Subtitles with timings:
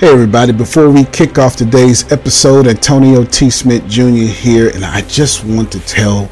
[0.00, 3.50] Hey, everybody, before we kick off today's episode, Antonio T.
[3.50, 4.32] Smith Jr.
[4.32, 6.30] here, and I just want to tell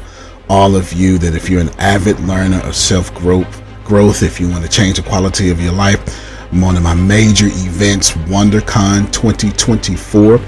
[0.49, 4.49] all of you that if you're an avid learner of self growth, growth, if you
[4.49, 5.99] want to change the quality of your life,
[6.51, 10.39] one of my major events, WonderCon 2024.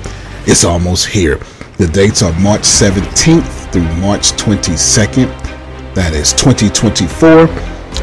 [0.47, 1.35] is almost here.
[1.77, 5.27] The dates are March 17th through March 22nd.
[5.93, 7.47] That is 2024.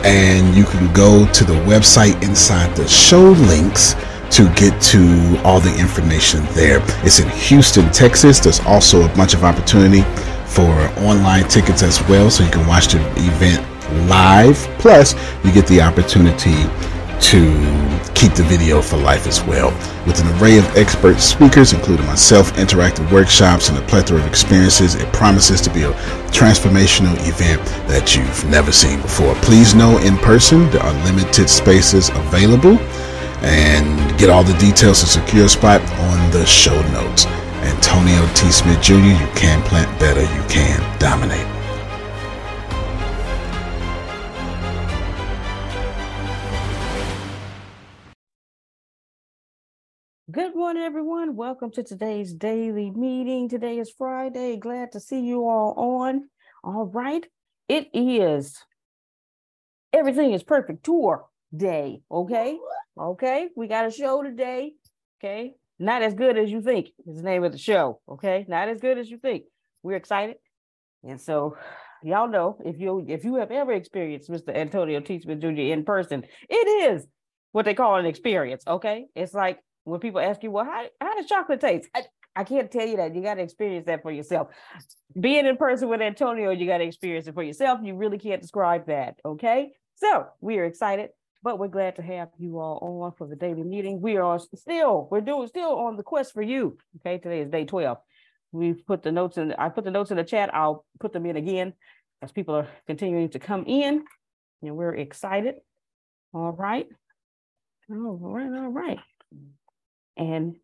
[0.06, 3.96] And you can go to the website inside the show links
[4.30, 6.80] to get to all the information there.
[7.04, 8.38] It's in Houston, Texas.
[8.40, 10.02] There's also a bunch of opportunity
[10.46, 10.70] for
[11.00, 13.64] online tickets as well, so you can watch the event
[14.08, 14.56] live.
[14.78, 15.14] Plus,
[15.44, 16.54] you get the opportunity
[17.20, 17.50] to
[18.14, 19.70] keep the video for life as well.
[20.06, 24.94] With an array of expert speakers, including myself, interactive workshops, and a plethora of experiences,
[24.94, 25.92] it promises to be a
[26.30, 29.34] transformational event that you've never seen before.
[29.36, 32.78] Please know in person there are limited spaces available
[33.42, 37.26] and get all the details to secure a spot on the show notes.
[37.62, 38.50] Antonio T.
[38.50, 41.46] Smith Jr., you can plant better, you can dominate.
[50.30, 51.36] Good morning, everyone.
[51.36, 53.48] Welcome to today's daily meeting.
[53.48, 54.56] Today is Friday.
[54.56, 56.28] Glad to see you all on.
[56.62, 57.26] All right.
[57.68, 58.58] It is
[59.92, 61.24] Everything is Perfect Tour
[61.56, 62.02] Day.
[62.10, 62.58] Okay.
[62.98, 64.72] Okay, we got a show today.
[65.20, 68.00] Okay, not as good as you think is the name of the show.
[68.08, 69.44] Okay, not as good as you think.
[69.82, 70.36] We're excited,
[71.04, 71.56] and so
[72.02, 74.54] y'all know if you if you have ever experienced Mr.
[74.54, 75.20] Antonio T.
[75.20, 75.46] Smith Jr.
[75.46, 76.54] in person, it
[76.92, 77.06] is
[77.52, 78.64] what they call an experience.
[78.66, 82.02] Okay, it's like when people ask you, "Well, how how does chocolate taste?" I,
[82.34, 83.14] I can't tell you that.
[83.14, 84.48] You got to experience that for yourself.
[85.18, 87.78] Being in person with Antonio, you got to experience it for yourself.
[87.82, 89.20] You really can't describe that.
[89.24, 91.10] Okay, so we are excited
[91.48, 94.02] but we're glad to have you all on for the daily meeting.
[94.02, 96.76] We are still, we're doing still on the quest for you.
[97.00, 97.96] Okay, today is day 12.
[98.52, 100.54] We've put the notes in, I put the notes in the chat.
[100.54, 101.72] I'll put them in again
[102.20, 104.04] as people are continuing to come in
[104.60, 105.54] and we're excited.
[106.34, 106.86] All right.
[107.90, 108.98] All right, all right.
[110.18, 110.56] And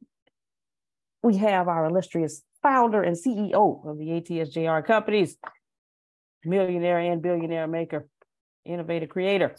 [1.22, 5.38] we have our illustrious founder and CEO of the ATSJR companies,
[6.44, 8.06] millionaire and billionaire maker,
[8.66, 9.56] innovative creator,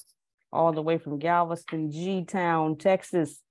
[0.55, 3.41] all the way from Galveston, G Town, Texas.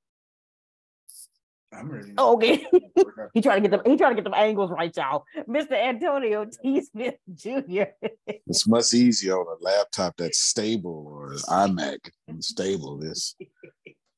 [1.72, 2.12] I'm ready.
[2.16, 2.65] Oh, okay.
[3.34, 3.82] he trying to get them.
[3.84, 5.25] He trying to get them angles right, y'all.
[5.48, 5.72] Mr.
[5.72, 6.81] Antonio T.
[6.82, 7.84] Smith Jr.
[8.26, 11.98] it's much easier on a laptop that's stable or an iMac
[12.28, 12.97] and stable.
[12.98, 13.34] This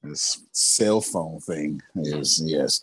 [0.03, 2.83] this cell phone thing is yes.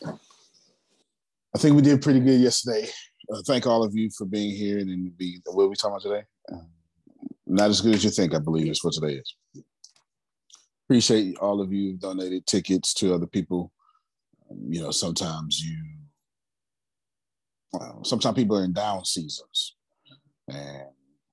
[1.55, 2.89] I think we did pretty good yesterday.
[3.31, 6.01] Uh, thank all of you for being here and be what are we talking about
[6.01, 6.25] today?
[6.51, 6.65] Uh,
[7.45, 9.35] not as good as you think, I believe, is what today is
[10.85, 13.71] appreciate all of you donated tickets to other people.
[14.49, 15.77] Um, you know, sometimes you,
[17.71, 19.75] well, sometimes people are in down seasons,
[20.47, 20.83] and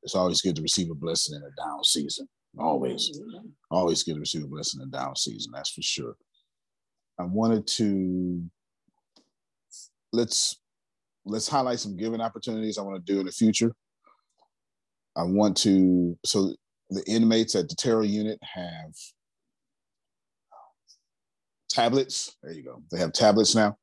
[0.02, 2.28] it's always good to receive a blessing in a down season.
[2.58, 3.20] Always,
[3.70, 5.52] always good to receive a blessing in a down season.
[5.54, 6.16] That's for sure.
[7.18, 8.42] I wanted to
[10.12, 10.58] let's
[11.24, 13.72] let's highlight some giving opportunities I want to do in the future.
[15.16, 16.54] I want to so
[16.88, 18.92] the inmates at the Terrell unit have
[21.70, 22.36] tablets.
[22.42, 22.82] There you go.
[22.90, 23.78] They have tablets now.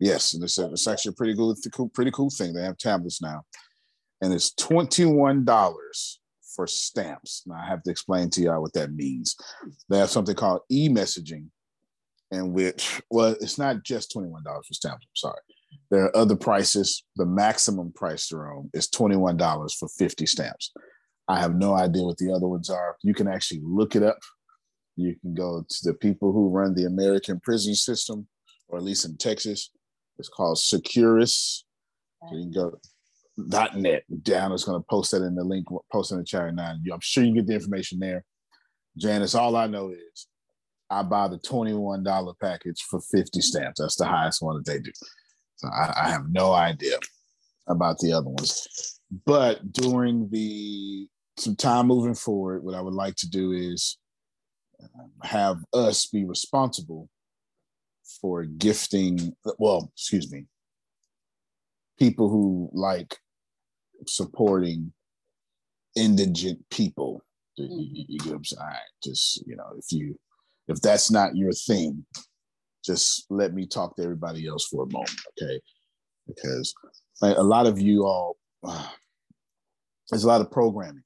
[0.00, 1.56] Yes, and it's, it's actually a pretty cool,
[1.94, 2.52] pretty cool thing.
[2.52, 3.42] They have tablets now,
[4.20, 6.20] and it's twenty one dollars
[6.54, 7.42] for stamps.
[7.46, 9.34] Now I have to explain to y'all what that means.
[9.88, 11.46] They have something called e-messaging,
[12.30, 15.04] in which well, it's not just twenty one dollars for stamps.
[15.04, 15.40] I'm sorry.
[15.90, 17.04] There are other prices.
[17.16, 20.72] The maximum price, Jerome, is twenty one dollars for fifty stamps.
[21.26, 22.96] I have no idea what the other ones are.
[23.02, 24.18] You can actually look it up
[24.98, 28.26] you can go to the people who run the American prison system,
[28.68, 29.70] or at least in Texas.
[30.18, 31.64] It's called Securus.
[32.28, 32.78] So you can go
[33.48, 34.02] dot .net.
[34.22, 36.74] Dan is going to post that in the link, post in the chat right now.
[36.92, 38.24] I'm sure you get the information there.
[38.96, 40.26] Janice, all I know is
[40.90, 43.80] I buy the $21 package for 50 stamps.
[43.80, 44.90] That's the highest one that they do.
[45.56, 46.98] So I, I have no idea
[47.68, 48.98] about the other ones.
[49.24, 51.06] But during the
[51.36, 53.96] some time moving forward, what I would like to do is
[55.22, 57.08] have us be responsible
[58.20, 60.46] for gifting well excuse me
[61.98, 63.16] people who like
[64.06, 64.92] supporting
[65.96, 67.22] indigent people.
[67.56, 70.16] You, get what just you know if you
[70.68, 72.06] if that's not your thing
[72.84, 75.60] just let me talk to everybody else for a moment okay?
[76.28, 76.72] Because
[77.20, 81.02] a lot of you all there's a lot of programming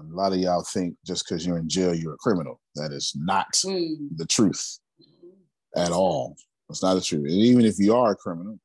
[0.00, 2.60] a lot of y'all think just because you're in jail, you're a criminal.
[2.74, 3.94] That is not mm.
[4.16, 4.78] the truth.
[5.76, 6.36] at all.
[6.70, 7.24] It's not the truth.
[7.24, 8.58] And even if you are a criminal,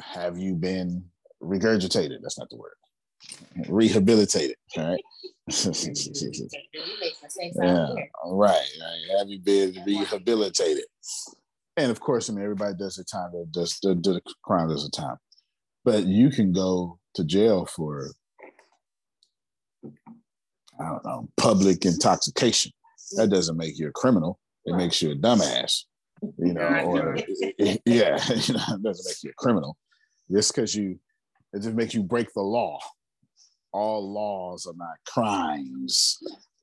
[0.00, 1.04] have you been
[1.42, 2.18] regurgitated?
[2.22, 2.72] That's not the word.
[3.68, 5.00] Rehabilitated, right?
[5.48, 5.54] yeah,
[8.24, 9.18] right, right.
[9.18, 10.84] Have you been rehabilitated?
[11.76, 13.30] And of course, I mean, everybody does the time.
[13.50, 15.16] Does the, the crime does the time,
[15.84, 18.10] but you can go to jail for
[20.80, 22.72] I don't know public intoxication.
[23.16, 24.38] That doesn't make you a criminal.
[24.64, 25.84] It makes you a dumbass.
[26.38, 27.16] You know, or
[27.58, 29.76] yeah, you know, it doesn't make you a criminal.
[30.30, 30.98] Just because you,
[31.52, 32.78] it just makes you break the law.
[33.72, 36.18] All laws are not crimes.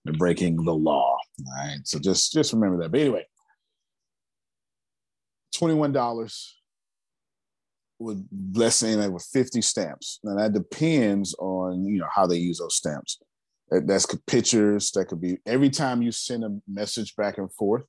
[0.06, 1.18] They're breaking the law.
[1.46, 1.80] All right.
[1.84, 2.92] So just just remember that.
[2.92, 3.26] But anyway,
[5.56, 6.52] $21
[8.00, 10.20] with let's say that with 50 stamps.
[10.24, 13.20] Now that depends on you know how they use those stamps.
[13.70, 14.92] That's pictures.
[14.92, 17.84] That could be every time you send a message back and forth,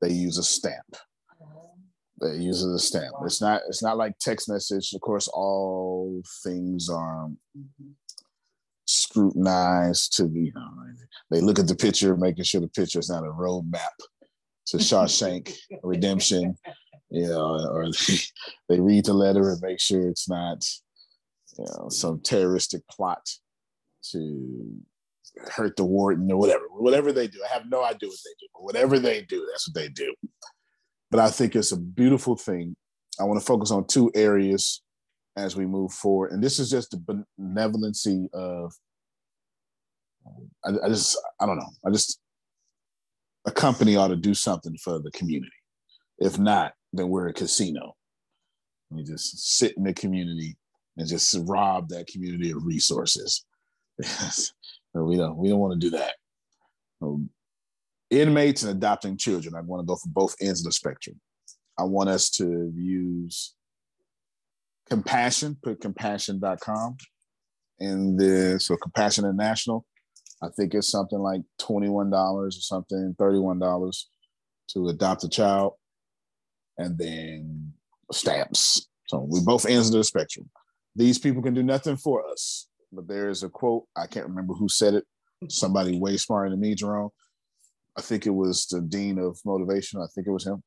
[0.00, 0.96] they use a stamp.
[2.20, 3.14] They use a stamp.
[3.24, 3.62] It's not.
[3.68, 4.92] It's not like text message.
[4.92, 7.28] Of course, all things are
[8.86, 10.44] scrutinized to be.
[10.46, 10.70] You know,
[11.30, 13.90] they look at the picture, making sure the picture is not a roadmap
[14.66, 15.52] to Shawshank
[15.82, 16.56] Redemption
[17.14, 18.16] you know, or they,
[18.68, 20.64] they read the letter and make sure it's not,
[21.58, 23.26] you know, some terroristic plot
[24.10, 24.80] to
[25.54, 26.64] hurt the warden or whatever.
[26.70, 29.68] Whatever they do, I have no idea what they do, but whatever they do, that's
[29.68, 30.14] what they do.
[31.10, 32.76] But I think it's a beautiful thing.
[33.20, 34.82] I want to focus on two areas
[35.36, 38.72] as we move forward, and this is just the benevolency of.
[40.64, 41.68] I, I just, I don't know.
[41.86, 42.18] I just,
[43.46, 45.52] a company ought to do something for the community.
[46.18, 47.94] If not, then we're a casino.
[48.90, 50.56] We just sit in the community
[50.96, 53.44] and just rob that community of resources.
[55.02, 56.14] we don't we don't want to do that.
[57.02, 57.30] Um,
[58.10, 59.54] inmates and adopting children.
[59.54, 61.20] I want to go for both ends of the spectrum.
[61.78, 63.54] I want us to use
[64.88, 66.96] compassion, put compassion.com
[67.80, 69.84] and the so compassion international.
[70.42, 74.04] I think it's something like $21 or something, $31
[74.70, 75.74] to adopt a child
[76.78, 77.72] and then
[78.12, 78.88] stamps.
[79.08, 80.50] So we both ends of the spectrum.
[80.96, 82.68] These people can do nothing for us.
[82.94, 85.04] But there is a quote, I can't remember who said it.
[85.48, 87.10] Somebody way smarter than me, Jerome.
[87.96, 90.00] I think it was the dean of motivation.
[90.00, 90.62] I think it was him.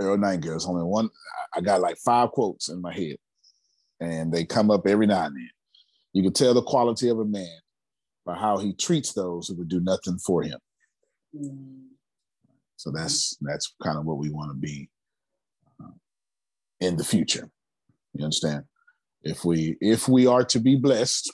[0.00, 0.52] Earl Nightingale.
[0.52, 1.08] There's only one.
[1.54, 3.16] I got like five quotes in my head,
[4.00, 5.50] and they come up every now and then.
[6.12, 7.58] You can tell the quality of a man
[8.24, 10.58] by how he treats those who would do nothing for him.
[11.36, 11.84] Mm.
[12.76, 14.88] So that's that's kind of what we want to be
[15.80, 15.90] uh,
[16.80, 17.50] in the future.
[18.12, 18.64] You understand?
[19.24, 21.32] If we if we are to be blessed,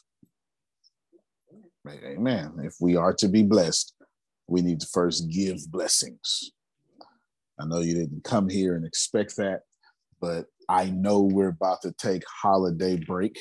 [1.89, 2.61] amen.
[2.63, 3.93] If we are to be blessed,
[4.47, 6.53] we need to first give blessings.
[7.59, 9.63] I know you didn't come here and expect that,
[10.21, 13.39] but I know we're about to take holiday break.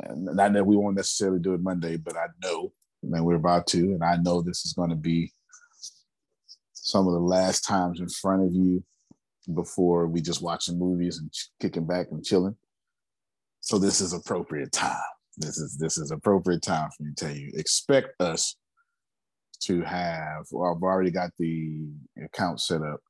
[0.00, 2.72] And not that we won't necessarily do it Monday, but I know
[3.04, 5.32] that we're about to, and I know this is going to be
[6.72, 8.82] some of the last times in front of you
[9.54, 12.56] before we just watching movies and kicking back and chilling.
[13.68, 14.96] So this is appropriate time.
[15.36, 17.50] This is this is appropriate time for me to tell you.
[17.54, 18.56] Expect us
[19.60, 20.46] to have.
[20.50, 21.86] Well, I've already got the
[22.24, 23.00] account set up,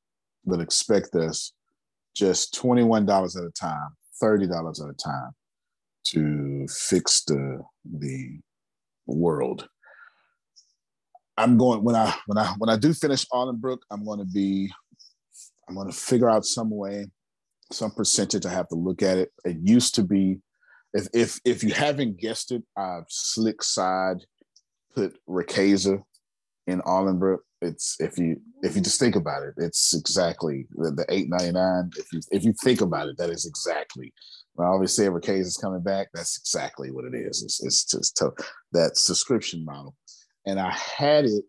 [0.45, 1.53] but expect us
[2.15, 3.89] just twenty one dollars at a time,
[4.19, 5.31] thirty dollars at a time
[6.07, 8.39] to fix the the
[9.05, 9.67] world
[11.39, 14.69] I'm going when I when I when I do finish Allenbrook, I'm going to be
[15.67, 17.07] I'm going to figure out some way,
[17.71, 18.45] some percentage.
[18.45, 19.31] I have to look at it.
[19.45, 20.39] It used to be,
[20.93, 24.17] if if if you haven't guessed it, I've slick side
[24.95, 26.01] put Ricasa
[26.67, 27.39] in Allenbrook.
[27.61, 31.51] It's if you if you just think about it, it's exactly the, the eight ninety
[31.51, 31.91] nine.
[31.97, 34.13] If you if you think about it, that is exactly.
[34.53, 37.43] When I always say Ricasa is coming back, that's exactly what it is.
[37.43, 38.21] It's, it's just
[38.73, 39.95] that subscription model
[40.45, 41.43] and I had it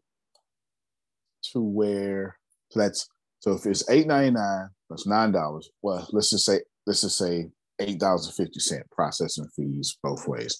[1.52, 2.36] to where
[2.74, 3.08] that's
[3.40, 5.70] so if it's eight ninety nine, that's nine dollars.
[5.82, 7.48] Well, let's just say let's just say
[7.80, 10.58] $8.50 processing fees both ways.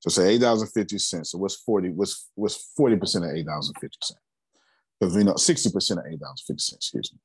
[0.00, 1.26] So say $8.50.
[1.26, 4.12] So what's 40, what's what's 40% of $8.50?
[5.00, 7.18] Because we know 60% of $8.50, excuse me.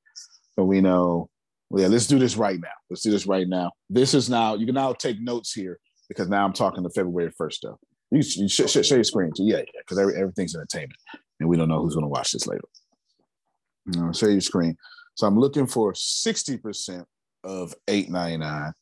[0.55, 1.29] So we know,
[1.69, 2.67] well, yeah, let's do this right now.
[2.89, 3.71] Let's do this right now.
[3.89, 7.31] This is now, you can now take notes here because now I'm talking the February
[7.39, 7.77] 1st stuff.
[8.11, 9.43] You, you sh- share your screen too.
[9.43, 10.99] Yeah, yeah, because every, everything's entertainment
[11.39, 12.61] and we don't know who's going to watch this later.
[12.63, 14.77] Uh, you know, share your screen.
[15.15, 17.05] So I'm looking for 60%
[17.43, 18.73] of 8.99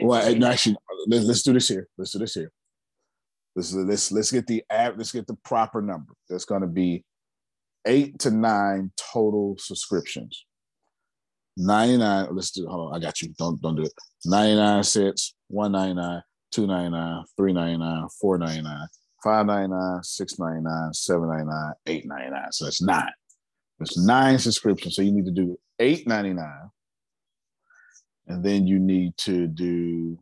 [0.00, 1.88] well, actually, let's, let's do this here.
[1.96, 2.50] Let's do this here.
[3.54, 4.64] Let's let's let's get the.
[4.70, 6.12] Let's get the proper number.
[6.28, 7.04] That's going to be
[7.86, 10.44] eight to nine total subscriptions.
[11.56, 13.92] 99 let's do hold on i got you don't don't do it
[14.24, 15.34] 99 cents.
[15.48, 18.88] 199 299 399 499
[19.22, 23.12] 599 699 799 899 so that's nine
[23.80, 26.70] It's nine subscriptions so you need to do 899
[28.26, 30.18] and then you need to do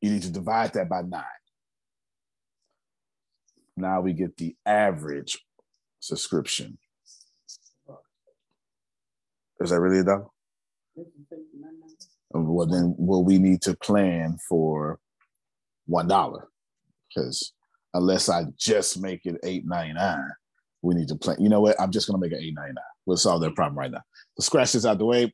[0.00, 1.24] you need to divide that by nine.
[3.76, 5.38] Now we get the average
[6.00, 6.78] subscription.
[9.60, 10.26] Is that really a dollar?
[12.34, 14.98] Um, well, then, well, we need to plan for
[15.86, 16.48] one dollar
[17.08, 17.52] because
[17.94, 20.30] unless I just make it eight ninety nine,
[20.82, 21.36] we need to plan.
[21.40, 21.80] You know what?
[21.80, 22.91] I'm just gonna make it eight ninety nine.
[23.06, 24.02] We'll solve that problem right now.
[24.36, 25.32] The scratch this out the way.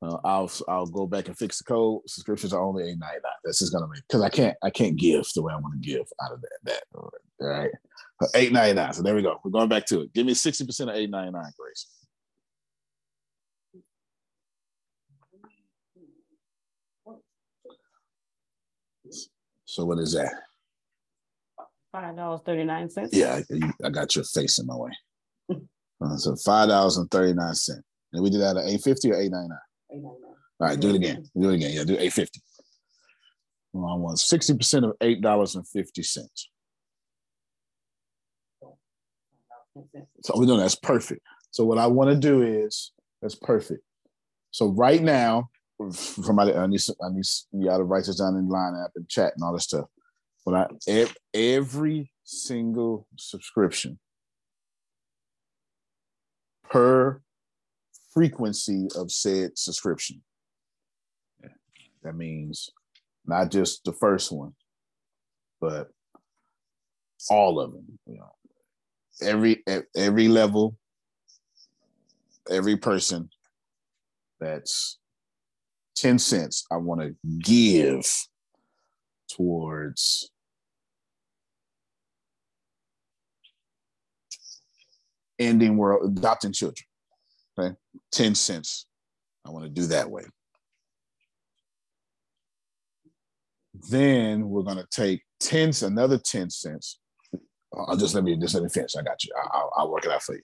[0.00, 2.02] Uh, I'll I'll go back and fix the code.
[2.06, 3.32] Subscriptions are only eight ninety nine.
[3.44, 5.88] That's just gonna make because I can't I can't give the way I want to
[5.88, 6.82] give out of that that.
[6.94, 7.70] All right,
[8.36, 8.92] eight ninety nine.
[8.92, 9.40] So there we go.
[9.42, 10.12] We're going back to it.
[10.14, 11.88] Give me sixty percent of eight ninety nine, Grace.
[19.64, 20.32] So what is that?
[21.90, 23.16] Five dollars thirty nine cents.
[23.16, 24.90] Yeah, I, I got your face in my way.
[26.00, 27.84] Uh, so five dollars and thirty nine cent.
[28.12, 29.58] And we did that at eight fifty or eight ninety nine.
[29.92, 30.34] Eight ninety nine.
[30.60, 31.24] All right, do it again.
[31.36, 31.72] Do it again.
[31.72, 32.40] Yeah, do eight fifty.
[33.72, 36.50] Want sixty percent of eight dollars and fifty cents.
[40.24, 41.22] So we're doing that's perfect.
[41.50, 43.82] So what I want to do is that's perfect.
[44.50, 48.48] So right now, my I need I need you got to write this down in
[48.48, 49.86] line app and chat and all this stuff.
[50.44, 53.98] But I every single subscription
[56.70, 57.20] per
[58.12, 60.22] frequency of said subscription.
[62.02, 62.70] That means
[63.26, 64.52] not just the first one,
[65.60, 65.88] but
[67.28, 67.98] all of them.
[68.06, 68.32] You know,
[69.20, 69.62] every
[69.96, 70.76] every level,
[72.50, 73.30] every person
[74.40, 74.98] that's
[75.96, 78.06] 10 cents I want to give
[79.28, 80.30] towards
[85.38, 86.84] ending world adopting children.
[87.58, 87.74] Okay.
[88.12, 88.86] 10 cents.
[89.46, 90.24] I want to do that way.
[93.90, 96.98] Then we're going to take 10 another 10 cents.
[97.74, 98.96] I'll just let me just let me finish.
[98.96, 99.32] I got you.
[99.52, 100.42] I'll, I'll work it out for you.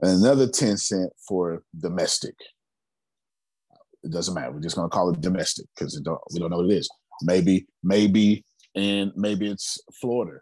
[0.00, 2.34] Another 10 cent for domestic.
[4.02, 4.52] It doesn't matter.
[4.52, 6.88] We're just going to call it domestic because don't, we don't know what it is.
[7.22, 10.38] Maybe, maybe, and maybe it's Florida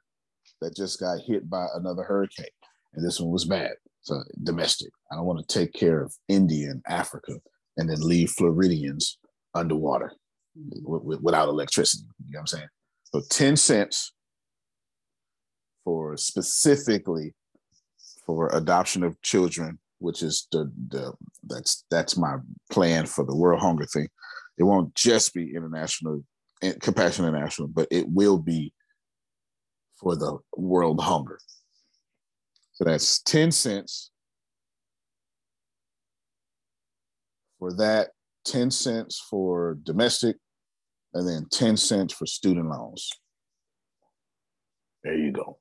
[0.61, 2.47] that just got hit by another hurricane,
[2.95, 3.73] and this one was bad.
[4.05, 4.91] So domestic.
[5.11, 7.35] I don't want to take care of India and Africa
[7.77, 9.19] and then leave Floridians
[9.55, 10.13] underwater
[10.85, 12.05] without electricity.
[12.27, 12.69] You know what I'm saying?
[13.05, 14.13] So 10 cents
[15.85, 17.35] for specifically
[18.27, 21.13] for adoption of children which is the the
[21.45, 22.37] that's that's my
[22.71, 24.09] plan for the World Hunger thing.
[24.59, 26.23] It won't just be international,
[26.63, 28.73] eh, Compassion International, but it will be
[29.99, 31.39] for the World Hunger.
[32.75, 34.11] So that's ten cents
[37.59, 38.11] for that,
[38.45, 40.37] ten cents for domestic,
[41.14, 43.11] and then ten cents for student loans.
[45.02, 45.59] There you go.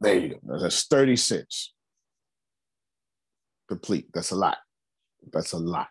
[0.00, 0.58] There you go.
[0.58, 1.74] That's 30 cents
[3.68, 4.06] complete.
[4.12, 4.56] That's a lot.
[5.32, 5.88] That's a lot.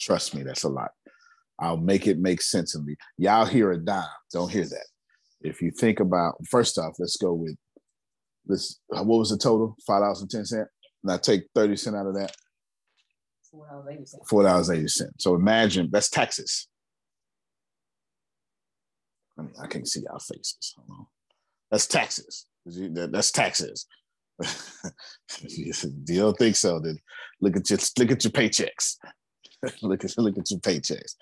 [0.00, 0.90] Trust me, that's a lot.
[1.58, 2.96] I'll make it make sense of me.
[3.16, 4.04] Y'all hear a dime.
[4.32, 4.86] Don't hear that.
[5.40, 7.56] If you think about first off, let's go with
[8.46, 8.80] this.
[8.88, 9.76] What was the total?
[9.86, 10.68] Five dollars and ten cent.
[11.02, 12.34] Now take thirty cent out of that.
[14.28, 15.14] Four dollars eighty cents.
[15.18, 16.68] So imagine that's taxes.
[19.38, 20.74] I mean, I can't see y'all faces.
[21.70, 22.46] That's taxes.
[22.66, 23.86] That's taxes.
[25.40, 25.72] you
[26.08, 26.80] don't think so?
[26.80, 26.98] Then
[27.40, 28.96] look at your look at your paychecks.
[29.82, 31.14] look at look at your paychecks.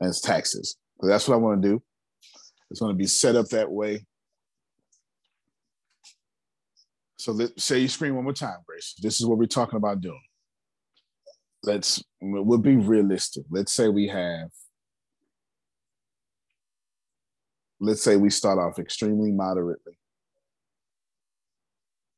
[0.00, 0.76] That's taxes.
[1.00, 1.82] So that's what I want to do.
[2.70, 4.04] It's going to be set up that way.
[7.18, 8.94] So let say you scream one more time, Grace.
[9.00, 10.22] This is what we're talking about doing.
[11.62, 13.44] Let's we'll be realistic.
[13.50, 14.50] Let's say we have.
[17.80, 19.98] Let's say we start off extremely moderately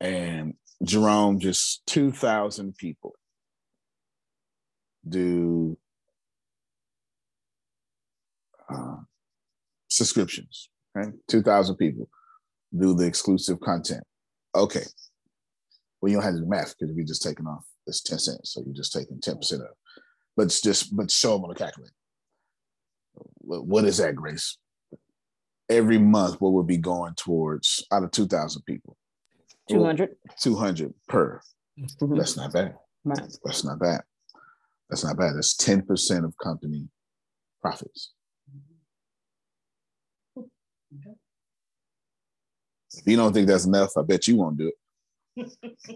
[0.00, 3.14] and Jerome, just 2,000 people
[5.06, 5.76] do
[8.72, 8.96] uh,
[9.88, 11.12] subscriptions, right?
[11.28, 12.08] 2,000 people
[12.76, 14.04] do the exclusive content.
[14.54, 14.84] Okay.
[16.00, 18.52] Well, you don't have to do math because we just taking off this 10 cents.
[18.54, 19.60] So you're just taking 10% of
[20.36, 21.94] But it's just, but show them on the calculator.
[23.42, 24.56] What is that, Grace?
[25.70, 28.96] every month, what would be going towards out of 2,000 people?
[29.70, 30.16] 200.
[30.40, 31.40] 200 per.
[31.78, 32.18] Mhm.
[32.18, 32.76] That's not bad.
[33.04, 33.38] Right.
[33.44, 34.02] That's not bad.
[34.88, 35.36] That's not bad.
[35.36, 36.88] That's 10% of company
[37.62, 38.12] profits.
[42.94, 44.68] If you don't think that's enough, I bet you won't do
[45.36, 45.50] it.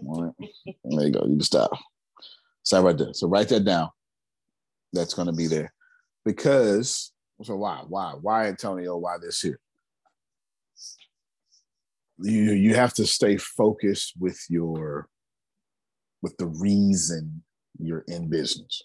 [0.05, 0.49] All right.
[0.83, 1.21] There you go.
[1.23, 1.71] You can stop.
[2.63, 3.13] Stop right there.
[3.13, 3.89] So write that down.
[4.93, 5.73] That's going to be there.
[6.23, 7.11] Because,
[7.43, 7.83] so why?
[7.87, 8.13] Why?
[8.19, 8.97] Why, Antonio?
[8.97, 9.59] Why this here?
[12.17, 15.09] You you have to stay focused with your
[16.21, 17.43] with the reason
[17.77, 18.83] you're in business.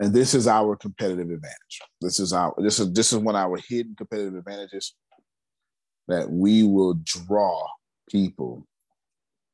[0.00, 1.80] And this is our competitive advantage.
[2.00, 4.96] This is our this is this is one of our hidden competitive advantages
[6.08, 7.66] that we will draw
[8.10, 8.66] people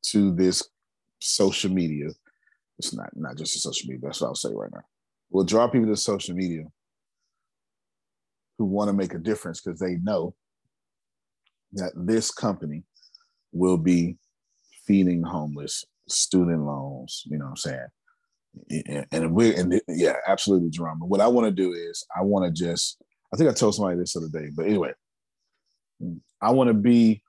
[0.03, 0.63] to this
[1.19, 2.09] social media.
[2.79, 4.01] It's not not just a social media.
[4.03, 4.81] That's what I'll say right now.
[5.29, 6.63] We'll draw people to social media
[8.57, 10.35] who want to make a difference because they know
[11.73, 12.83] that this company
[13.53, 14.17] will be
[14.85, 17.23] feeding homeless, student loans.
[17.25, 17.87] You know what I'm saying?
[19.11, 20.69] And- we and yeah, absolutely.
[20.77, 23.01] But What I want to do is I want to just
[23.33, 24.91] I think I told somebody this other day, but anyway,
[26.41, 27.21] I want to be.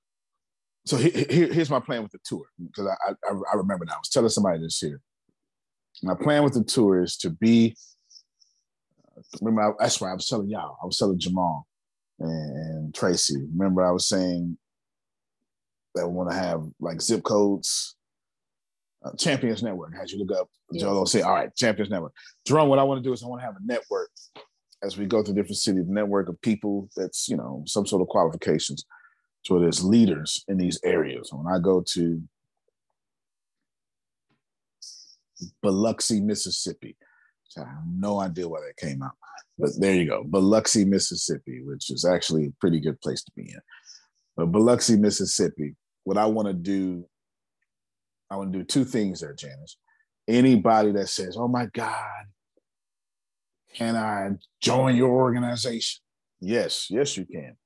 [0.85, 3.95] So he- he- here's my plan with the tour because I, I I remember now.
[3.95, 5.01] I was telling somebody this here.
[6.03, 7.77] My plan with the tour is to be.
[9.41, 10.77] Remember, I, that's why I was telling y'all.
[10.83, 11.67] I was telling Jamal
[12.19, 13.47] and, Tracy.
[13.55, 14.59] Remember, I was saying
[15.95, 17.97] that we want to have like zip codes.
[19.05, 19.93] Uh, Champions Network.
[20.01, 22.13] As you look up, Joe will say, "All right, Champions Network."
[22.47, 24.11] Jerome, what I want to do is I want to have a network
[24.83, 28.09] as we go through different cities, network of people that's you know some sort of
[28.09, 28.85] qualifications.
[29.43, 31.31] So there's leaders in these areas.
[31.33, 32.23] When I go to
[35.63, 36.97] Biloxi, Mississippi,
[37.57, 39.13] I have no idea why that came out,
[39.59, 43.43] but there you go, Biloxi, Mississippi, which is actually a pretty good place to be
[43.43, 43.61] in.
[44.37, 47.07] But Biloxi, Mississippi, what I want to do,
[48.31, 49.77] I want to do two things there, Janice.
[50.27, 52.25] Anybody that says, "Oh my God,
[53.75, 56.01] can I join your organization?"
[56.41, 57.57] Yes, yes, you can.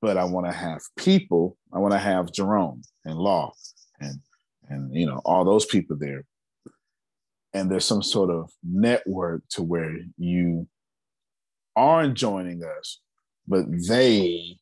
[0.00, 1.56] But I want to have people.
[1.72, 3.52] I want to have Jerome and Law,
[4.00, 4.20] and
[4.68, 6.24] and you know all those people there.
[7.54, 10.68] And there's some sort of network to where you
[11.74, 13.00] aren't joining us,
[13.48, 14.58] but they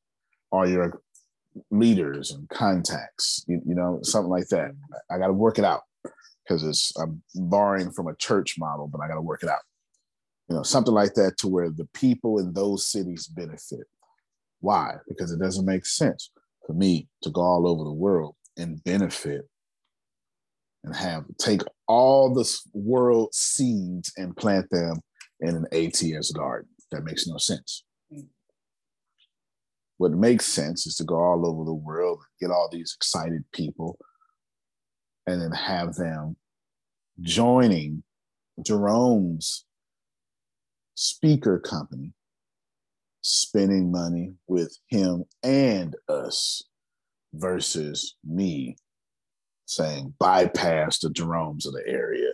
[0.53, 1.01] are your
[1.71, 3.45] leaders and contacts.
[3.49, 4.71] You, you know, something like that.
[5.11, 5.83] I, I got to work it out
[6.45, 9.61] because it's I'm borrowing from a church model, but I got to work it out
[10.49, 13.87] you know, something like that to where the people in those cities benefit.
[14.65, 14.95] Why?
[15.07, 16.31] Because it doesn't make sense
[16.67, 19.43] for me to go all over the world and benefit
[20.83, 25.03] and have take all the world seeds and plant them
[25.41, 26.71] in an ATS garden.
[26.93, 27.85] That makes no sense.
[28.11, 28.21] Hmm.
[29.99, 33.45] What makes sense is to go all over the world, and get all these excited
[33.53, 33.99] people,
[35.27, 36.37] and then have them
[37.21, 38.03] joining
[38.65, 39.67] Jerome's
[40.95, 42.15] speaker company
[43.27, 46.63] spending money with him and us
[47.33, 48.77] versus me
[49.65, 52.31] saying bypass the Jeromes of the area,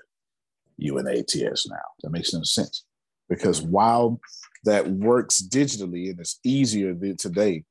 [0.76, 1.76] you and ATS now.
[2.02, 2.84] That makes no sense.
[3.28, 4.20] Because while
[4.64, 7.62] that works digitally and it's easier than today,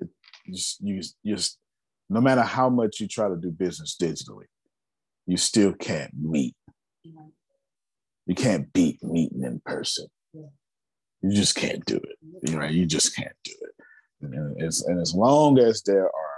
[0.00, 0.08] it,
[0.44, 1.58] you, just- you, just- you just,
[2.10, 4.46] no matter how much you try to do business digitally,
[5.26, 6.56] you still can't meet.
[7.06, 7.28] Mm-hmm.
[8.26, 10.08] You can't beat meeting in person.
[11.22, 12.18] You just can't do it.
[12.42, 13.74] You know, you just can't do it.
[14.22, 16.34] And as, and as long as there are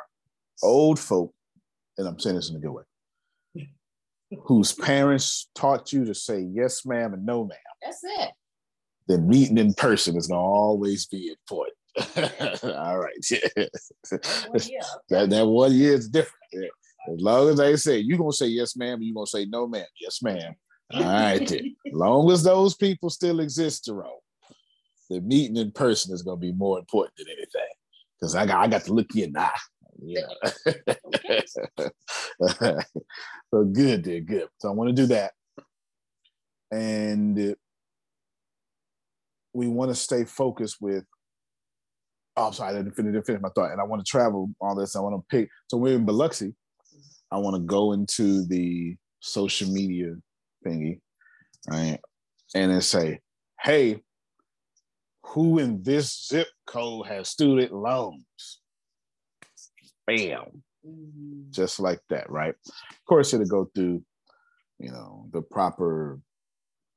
[0.63, 1.33] old folk,
[1.99, 2.83] and I'm saying this in a good way,
[4.45, 8.31] whose parents taught you to say yes, ma'am, and no, ma'am, That's it.
[9.07, 11.77] then meeting in person is going to always be important.
[12.77, 13.15] All right.
[14.67, 14.81] Yeah.
[15.11, 16.35] that, that one year is different.
[16.53, 16.69] Yeah.
[17.15, 19.31] As long as they say, you're going to say yes, ma'am, and you're going to
[19.31, 19.87] say no, ma'am.
[20.01, 20.55] Yes, ma'am.
[20.93, 21.47] All right.
[21.47, 21.77] then.
[21.87, 24.11] As long as those people still exist, Jerome,
[25.11, 27.73] the meeting in person is going to be more important than anything.
[28.19, 29.51] Because I got, I got to look you in the eye.
[33.55, 34.49] So good, dear, good.
[34.59, 35.31] So I want to do that.
[36.73, 37.55] And
[39.53, 41.05] we want to stay focused with.
[42.37, 43.71] Oh, I'm sorry, I didn't finish, didn't finish my thought.
[43.71, 44.97] And I want to travel all this.
[44.97, 45.49] I want to pick.
[45.69, 46.53] So we're in Biloxi.
[47.31, 50.17] I want to go into the social media
[50.67, 50.99] thingy,
[51.71, 52.01] right?
[52.57, 53.21] And then say,
[53.61, 54.03] hey,
[55.27, 58.61] who in this zip code has student loans?
[60.07, 61.51] Bam Mhm.
[61.51, 62.55] just like that, right?
[62.67, 64.05] Of course, it'll go through,
[64.79, 66.21] you know, the proper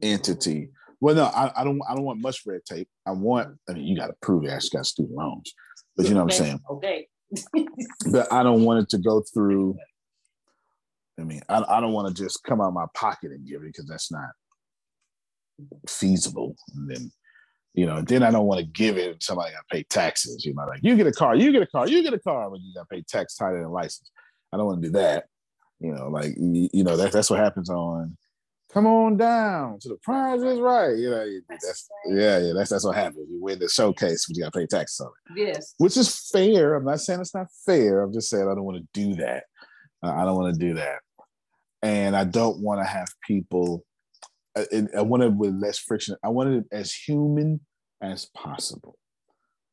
[0.02, 1.80] entity Well, no, I, I don't.
[1.88, 2.90] I don't want much red tape.
[3.06, 3.56] I want.
[3.70, 5.54] I mean, you got to prove you actually got student loans,
[5.96, 6.60] but you know what I'm saying.
[6.72, 7.08] Okay.
[8.12, 9.78] But I don't want it to go through.
[11.20, 13.62] I mean, I, I don't want to just come out of my pocket and give
[13.62, 14.30] it because that's not
[15.88, 16.56] feasible.
[16.76, 17.12] And then,
[17.78, 19.22] you know, then I don't want to give it.
[19.22, 20.44] Somebody got to pay taxes.
[20.44, 22.50] You know, like you get a car, you get a car, you get a car,
[22.50, 24.10] but you got to pay tax, title, and license.
[24.52, 25.26] I don't want to do that.
[25.80, 28.18] You know, like you, know, that's that's what happens on.
[28.74, 30.98] Come on down to the prize is right.
[30.98, 32.54] You know, that's yeah, yeah.
[32.56, 33.28] That's that's what happens.
[33.30, 35.76] You win the showcase, but you got to pay taxes on it Yes.
[35.78, 36.74] which is fair.
[36.74, 38.02] I'm not saying it's not fair.
[38.02, 39.44] I'm just saying I don't want to do that.
[40.04, 41.02] Uh, I don't want to do that,
[41.84, 43.86] and I don't want to have people.
[44.58, 44.66] I,
[44.98, 46.16] I want it with less friction.
[46.24, 47.60] I want it as human
[48.01, 48.97] as possible.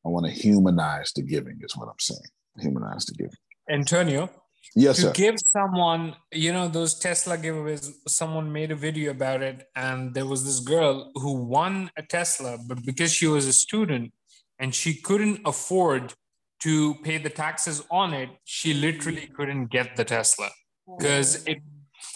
[0.05, 1.59] I want to humanize the giving.
[1.63, 2.29] Is what I'm saying.
[2.59, 3.37] Humanize the giving.
[3.69, 4.29] Antonio,
[4.75, 5.11] Yes, to sir.
[5.13, 10.25] give someone, you know, those Tesla giveaways, someone made a video about it, and there
[10.25, 14.13] was this girl who won a Tesla, but because she was a student
[14.59, 16.13] and she couldn't afford
[16.61, 20.49] to pay the taxes on it, she literally couldn't get the Tesla
[20.97, 21.59] because it.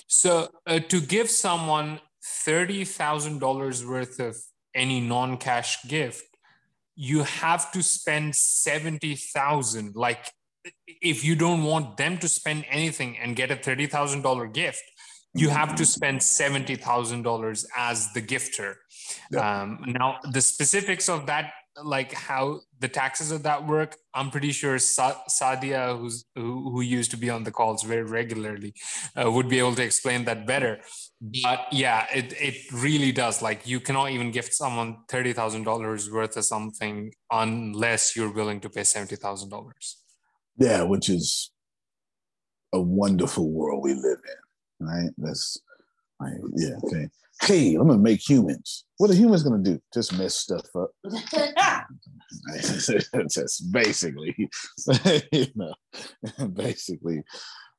[0.08, 4.36] So uh, to give someone thirty thousand dollars worth of
[4.74, 6.26] any non-cash gift,
[6.96, 9.96] you have to spend seventy thousand.
[9.96, 10.32] Like
[10.88, 14.84] if you don't want them to spend anything and get a thirty thousand dollar gift,
[15.34, 18.76] you have to spend seventy thousand dollars as the gifter.
[19.32, 19.62] Yeah.
[19.62, 24.52] Um, now the specifics of that, like how the taxes of that work, I'm pretty
[24.52, 28.74] sure Sa- Sadia, who's who, who used to be on the calls very regularly,
[29.16, 30.80] uh, would be able to explain that better.
[31.22, 33.42] But yeah, it it really does.
[33.42, 38.62] Like you cannot even gift someone thirty thousand dollars worth of something unless you're willing
[38.62, 39.98] to pay seventy thousand dollars.
[40.58, 41.52] Yeah, which is
[42.74, 45.10] a wonderful world we live in, right?
[45.18, 45.58] That's
[46.20, 47.08] like, yeah, okay.
[47.42, 48.86] Hey, I'm gonna make humans.
[48.98, 49.80] What are humans gonna do?
[49.94, 50.92] Just mess stuff up.
[53.32, 54.36] Just basically,
[55.32, 55.74] you know,
[56.54, 57.24] basically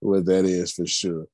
[0.01, 1.27] what that is for sure.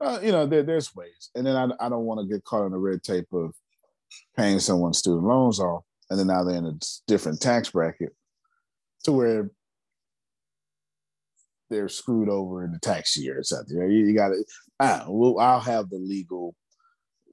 [0.00, 2.64] Uh, you know, there, there's ways, and then I, I don't want to get caught
[2.64, 3.54] on the red tape of
[4.36, 8.14] paying someone's student loans off, and then now they're in a different tax bracket
[9.04, 9.50] to where
[11.70, 13.76] they're screwed over in the tax year or something.
[13.90, 14.44] You, got to.
[14.80, 16.54] I'll have the legal,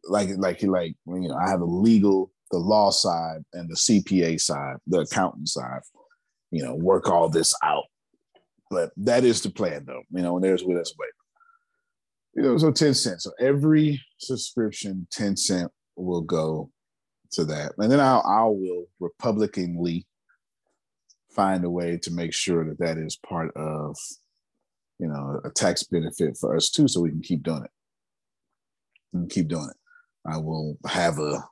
[0.10, 4.40] like, like, like, you know, I have a legal, the law side, and the CPA
[4.40, 5.82] side, the accountant side.
[6.52, 7.86] You know, work all this out.
[8.72, 10.02] But that is the plan, though.
[10.12, 11.08] You know, and there's where that's way.
[12.36, 13.24] You know, so ten cents.
[13.24, 16.72] So every subscription, ten cent will go
[17.34, 20.08] to that, and then I'll I will republicanly
[21.32, 23.96] find a way to make sure that that is part of
[25.00, 27.72] you know a tax benefit for us too so we can keep doing it
[29.14, 29.79] and keep doing it
[30.28, 31.44] i will have a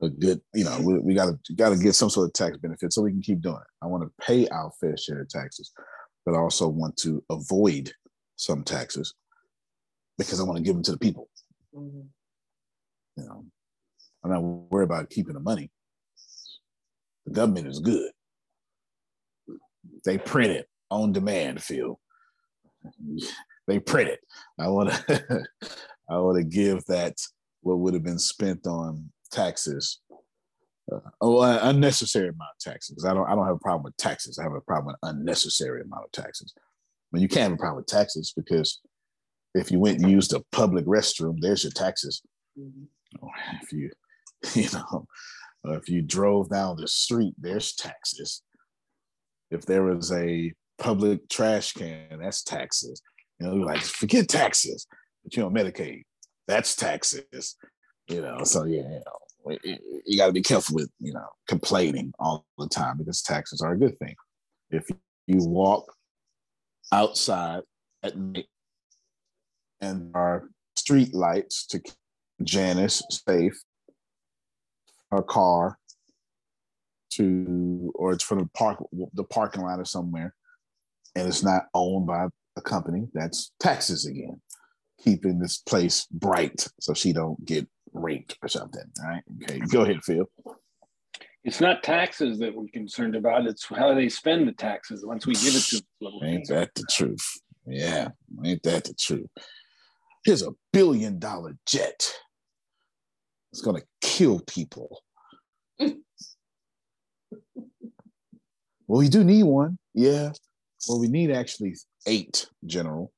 [0.00, 3.02] a good you know we, we gotta gotta get some sort of tax benefit so
[3.02, 3.84] we can keep doing it.
[3.84, 5.72] I want to pay our fair share of taxes
[6.24, 7.92] but i also want to avoid
[8.36, 9.14] some taxes
[10.18, 11.28] because i want to give them to the people.
[11.74, 12.06] Mhm.
[13.16, 13.44] you know
[14.24, 15.70] i'm not worried about keeping the money.
[17.26, 18.10] The government is good.
[20.04, 22.00] They print it on demand phil.
[23.66, 24.20] They print it.
[24.58, 25.44] I want to
[26.10, 27.16] i want to give that
[27.62, 30.00] what would have been spent on taxes
[30.90, 33.04] uh, oh, an unnecessary amount of taxes.
[33.04, 33.28] I don't.
[33.28, 34.38] I don't have a problem with taxes.
[34.38, 36.54] I have a problem with unnecessary amount of taxes.
[37.12, 38.80] But you can't have a problem with taxes because
[39.54, 42.22] if you went and used a public restroom, there's your taxes.
[42.58, 42.86] Mhm.
[43.20, 43.30] Or
[43.62, 43.90] if you,
[44.54, 45.06] you know,
[45.76, 48.42] if you drove down the street, there's taxes.
[49.50, 53.00] If there was a public trash can, that's taxes.
[53.40, 54.86] You know, like forget taxes,
[55.24, 56.04] but you know, Medicaid,
[56.48, 57.56] that's taxes.
[58.08, 59.58] You know, so yeah, you know,
[60.06, 63.74] you got to be careful with you know complaining all the time because taxes are
[63.74, 64.16] a good thing.
[64.70, 64.88] If
[65.26, 65.94] you walk
[66.90, 67.62] outside
[68.02, 68.46] at night
[69.80, 71.94] and there are street lights to keep
[72.42, 73.60] Janice safe,
[75.12, 75.78] her car
[77.10, 78.82] to or it's from the park
[79.12, 80.34] the parking lot or somewhere,
[81.14, 84.40] and it's not owned by a company, that's taxes again.
[85.02, 88.82] Keeping this place bright so she don't get raped or something.
[89.02, 89.22] All right.
[89.42, 89.60] Okay.
[89.70, 90.28] Go ahead, Phil.
[91.44, 93.46] It's not taxes that we're concerned about.
[93.46, 96.84] It's how they spend the taxes once we give it to little Ain't that the
[96.90, 97.40] truth?
[97.66, 98.08] Yeah,
[98.44, 99.28] ain't that the truth?
[100.24, 102.12] Here's a billion dollar jet.
[103.52, 105.02] It's gonna kill people.
[105.78, 105.94] well,
[108.86, 109.78] we do need one.
[109.94, 110.32] Yeah.
[110.88, 113.12] Well, we need actually eight, General.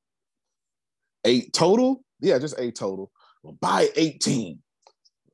[1.25, 2.05] Eight total?
[2.21, 3.11] Yeah, just eight total.
[3.43, 4.59] Well, buy 18.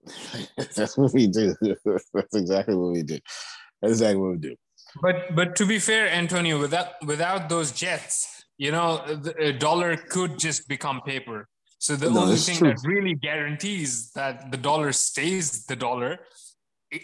[0.77, 1.55] That's what we do.
[2.15, 3.19] That's exactly what we do.
[3.83, 4.57] That's exactly what we do.
[5.03, 10.39] But but to be fair, Antonio, without without those jets, you know, the dollar could
[10.39, 11.49] just become paper.
[11.79, 12.69] So the no, only thing true.
[12.69, 16.21] that really guarantees that the dollar stays the dollar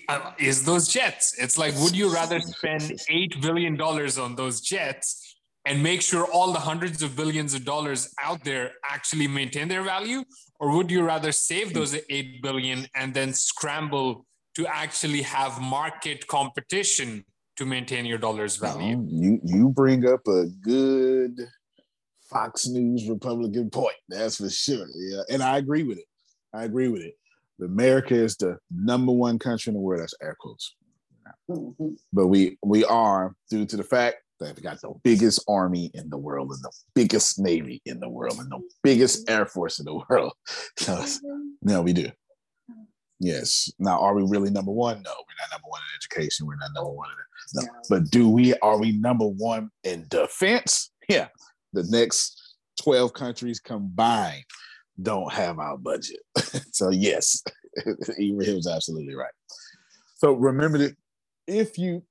[0.08, 1.34] uh, is those jets.
[1.38, 5.21] It's like, would you rather spend eight billion dollars on those jets
[5.64, 9.82] and make sure all the hundreds of billions of dollars out there actually maintain their
[9.82, 10.24] value,
[10.58, 16.26] or would you rather save those eight billion and then scramble to actually have market
[16.26, 17.24] competition
[17.56, 19.04] to maintain your dollar's value.
[19.08, 21.38] You you bring up a good
[22.24, 23.96] Fox News Republican point.
[24.08, 24.86] That's for sure.
[24.94, 26.06] Yeah, and I agree with it.
[26.52, 27.14] I agree with it.
[27.60, 30.00] America is the number one country in the world.
[30.00, 30.74] That's air quotes.
[32.12, 36.10] But we we are due to the fact that we got the biggest army in
[36.10, 39.86] the world and the biggest navy in the world and the biggest air force in
[39.86, 40.32] the world.
[40.78, 41.48] So, mm-hmm.
[41.62, 42.10] no, we do.
[43.20, 43.70] Yes.
[43.78, 45.02] Now, are we really number one?
[45.02, 46.46] No, we're not number one in education.
[46.46, 47.16] We're not number one in
[47.54, 47.62] no.
[47.88, 48.54] But do we?
[48.56, 50.90] Are we number one in defense?
[51.08, 51.28] Yeah.
[51.72, 54.44] The next twelve countries combined
[55.00, 56.20] don't have our budget.
[56.72, 57.42] so yes,
[58.18, 59.32] Ibrahim was absolutely right.
[60.16, 60.96] So remember that
[61.46, 62.02] if you,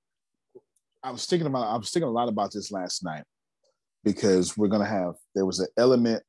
[1.04, 3.24] I was thinking about, I was thinking a lot about this last night
[4.04, 5.14] because we're gonna have.
[5.36, 6.24] There was an element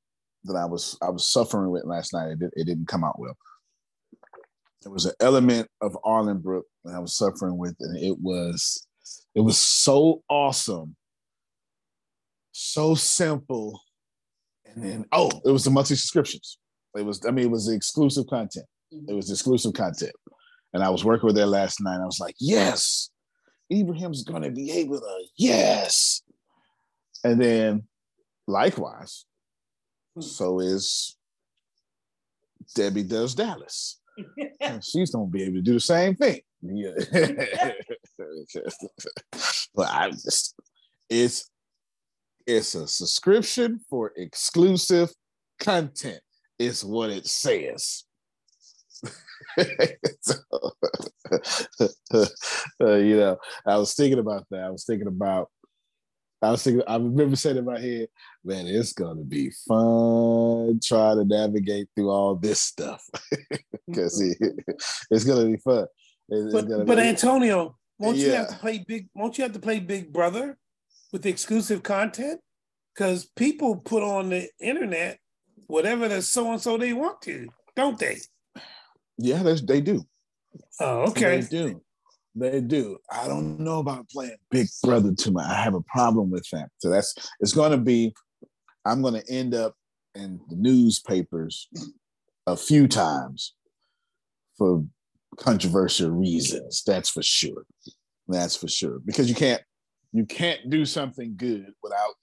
[0.45, 2.33] that I was I was suffering with last night.
[2.33, 3.37] It, did, it didn't come out well
[4.83, 8.87] there was an element of Arlenbrook that I was suffering with, and it was
[9.35, 10.97] it was so awesome,
[12.53, 13.81] so simple,
[14.67, 16.59] and then oh, it was the monthly subscriptions.
[16.97, 18.67] It was I mean it was the exclusive content.
[18.91, 19.17] It mm-hmm.
[19.17, 20.13] was exclusive content,
[20.73, 22.01] and I was working with there last night.
[22.01, 23.11] I was like, yes,
[23.73, 26.23] Ibrahim's gonna be able to yes,
[27.25, 27.85] and then
[28.47, 29.25] likewise,
[30.21, 31.17] so is
[32.75, 34.01] Debbie does Dallas.
[34.83, 36.41] she's gonna be able to do the same thing.
[36.63, 36.93] Yeah.
[39.75, 40.55] but I just
[41.09, 41.51] it's
[42.47, 45.11] it's a subscription for exclusive
[45.59, 46.21] content,
[46.59, 48.05] is what it says.
[50.21, 50.35] so,
[52.81, 54.65] uh, you know, I was thinking about that.
[54.65, 55.49] I was thinking about
[56.43, 58.09] I was thinking, I remember saying in my head,
[58.45, 63.03] man, it's gonna be fun trying to navigate through all this stuff
[63.87, 64.21] because
[65.11, 65.87] it's gonna be fun.
[66.29, 68.27] It's, but, but be, Antonio, won't yeah.
[68.27, 69.09] you have to play big?
[69.15, 70.59] Won't you have to play Big Brother
[71.13, 72.41] with the exclusive content?
[72.95, 75.19] Because people put on the internet
[75.69, 78.19] whatever that so and so they want to, don't they?
[79.23, 80.05] Yeah, they do.
[80.81, 81.41] Oh, okay.
[81.41, 81.83] They do.
[82.35, 82.99] They do.
[83.11, 85.47] I don't know about playing Big Brother too much.
[85.47, 86.69] I have a problem with that.
[86.79, 88.15] So that's it's going to be.
[88.85, 89.75] I'm going to end up
[90.15, 91.69] in the newspapers
[92.47, 93.55] a few times
[94.59, 94.85] for
[95.37, 96.83] controversial reasons.
[96.85, 97.65] That's for sure.
[98.29, 98.99] That's for sure.
[99.05, 99.63] Because you can't
[100.13, 102.15] you can't do something good without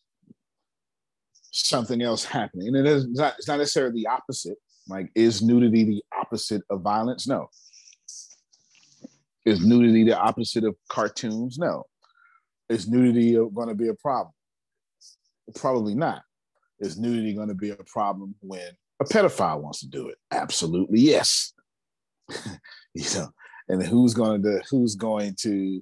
[1.51, 2.67] something else happening.
[2.67, 4.57] And it is not, it's not necessarily the opposite.
[4.89, 7.27] Like, is nudity the opposite of violence?
[7.27, 7.49] No.
[9.45, 11.57] Is nudity the opposite of cartoons?
[11.57, 11.85] No.
[12.69, 14.33] Is nudity going to be a problem?
[15.55, 16.23] Probably not.
[16.79, 20.17] Is nudity going to be a problem when a pedophile wants to do it?
[20.31, 21.53] Absolutely yes.
[22.93, 23.29] you know,
[23.67, 25.81] and who's going to who's going to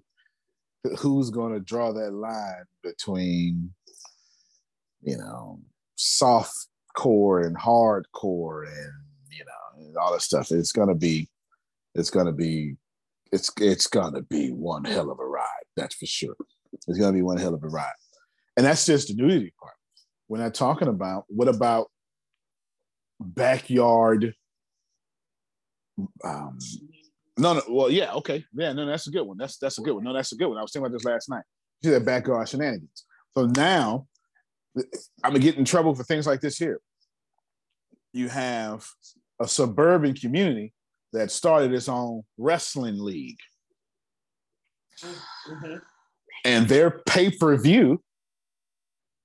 [0.99, 3.73] who's going to draw that line between
[5.01, 5.59] you know
[5.95, 6.67] soft
[6.97, 8.93] core and hardcore and
[9.29, 10.51] you know and all that stuff?
[10.51, 11.29] It's to be
[11.95, 12.75] it's to be
[13.31, 15.45] it's it's gonna be one hell of a ride.
[15.75, 16.35] That's for sure.
[16.87, 17.93] It's gonna be one hell of a ride,
[18.55, 19.73] and that's just the nudity part.
[20.27, 21.89] We're not talking about what about
[23.19, 24.33] backyard.
[26.23, 26.57] Um,
[27.37, 27.61] no, no.
[27.69, 29.37] Well, yeah, okay, yeah, no, that's a good one.
[29.37, 30.03] That's that's a good one.
[30.03, 30.57] No, that's a good one.
[30.57, 31.43] I was thinking about this last night.
[31.83, 33.05] See that backyard shenanigans.
[33.37, 34.07] So now,
[35.23, 36.81] I'm gonna get in trouble for things like this here.
[38.17, 38.83] You have
[39.39, 40.73] a suburban community
[41.13, 43.37] that started its own wrestling league.
[45.03, 45.75] Mm-hmm.
[46.43, 48.01] And their pay per view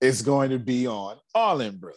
[0.02, 1.92] is going to be on Arlenbrook.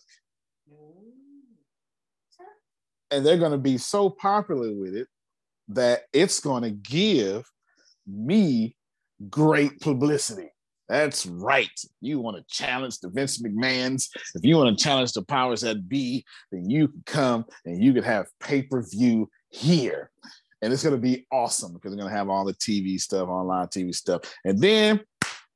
[3.12, 5.08] And they're going to be so popular with it
[5.68, 7.44] that it's going to give
[8.08, 8.78] me
[9.30, 10.50] great publicity.
[10.88, 11.72] That's right.
[12.02, 14.10] You want to challenge the Vince McMahons.
[14.36, 17.94] If you want to challenge the powers that be, then you can come and you
[17.94, 20.12] can have pay per view here.
[20.62, 23.30] And it's going to be awesome because we're going to have all the TV stuff,
[23.30, 24.22] online TV stuff.
[24.44, 25.02] And then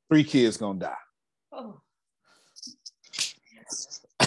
[0.08, 0.94] three kids going to die.
[1.52, 1.80] Oh.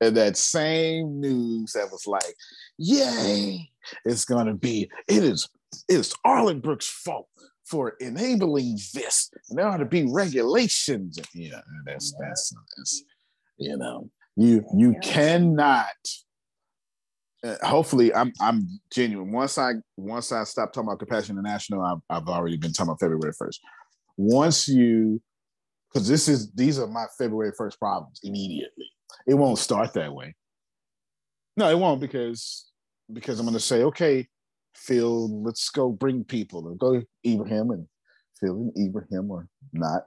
[0.00, 2.34] and that same news that was like,
[2.76, 3.70] yay,
[4.04, 5.48] it's going to be it is
[5.88, 7.28] it is Arlen Brooks' fault
[7.68, 9.30] for enabling this.
[9.48, 11.18] And there ought to be regulations.
[11.34, 13.04] Yeah, that's that's, that's
[13.58, 15.86] you know you you cannot.
[17.44, 19.32] Uh, hopefully, I'm I'm genuine.
[19.32, 23.00] Once I once I stop talking about Compassion International, I've, I've already been talking about
[23.00, 23.60] February first.
[24.16, 25.20] Once you,
[25.92, 28.90] because this is these are my February first problems immediately.
[29.26, 30.34] It won't start that way.
[31.56, 32.70] No, it won't because
[33.12, 34.28] because I'm going to say, okay,
[34.78, 36.66] Phil, let's go bring people.
[36.66, 37.86] Or go to Ibrahim and
[38.40, 40.04] Phil and Ibrahim are not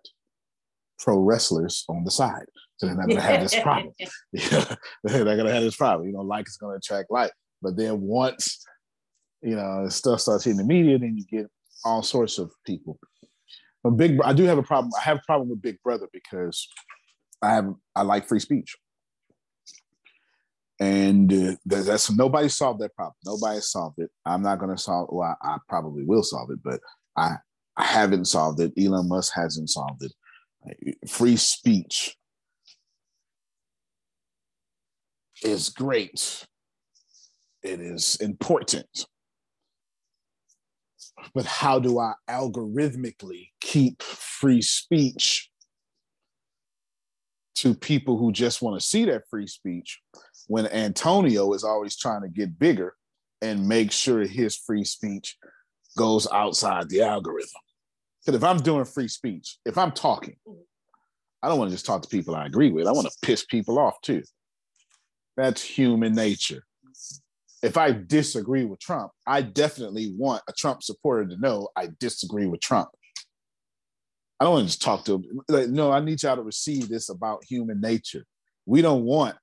[1.00, 2.46] pro wrestlers on the side.
[2.78, 3.94] So they're not gonna have this problem.
[4.34, 6.08] yeah, they're gonna have this problem.
[6.08, 7.32] You know, like is gonna attract like.
[7.62, 8.64] But then once,
[9.42, 11.48] you know, stuff starts hitting the media, then you get
[11.86, 12.98] all sorts of people.
[13.84, 14.92] But big I do have a problem.
[14.98, 16.68] I have a problem with Big Brother because
[17.42, 18.76] I have I like free speech
[20.82, 23.14] and uh, that's nobody solved that problem.
[23.24, 24.10] Nobody solved it.
[24.26, 25.10] I'm not going to solve.
[25.12, 26.80] Well, I, I, probably will solve it, but
[27.16, 27.36] I
[27.78, 28.74] I haven't solved it.
[28.78, 31.08] Elon Musk hasn't solved it.
[31.08, 32.18] Free speech
[35.44, 36.48] is great.
[37.62, 39.06] It is important.
[41.36, 45.52] But how do I algorithmically keep free speech
[47.56, 50.00] to people who just want to see that free speech
[50.52, 52.94] when Antonio is always trying to get bigger
[53.42, 55.38] and make sure his free speech
[55.98, 57.62] goes outside the algorithm.
[58.20, 60.36] Because if I'm doing free speech, if I'm talking,
[61.42, 62.86] I don't want to just talk to people I agree with.
[62.86, 64.24] I want to piss people off too.
[65.38, 66.66] That's human nature.
[67.64, 72.48] If I disagree with Trump, I definitely want a Trump supporter to know I disagree
[72.48, 72.90] with Trump.
[74.42, 75.24] I don't want to just talk to.
[75.48, 78.26] Like, no, I need y'all to receive this about human nature.
[78.66, 79.38] We don't want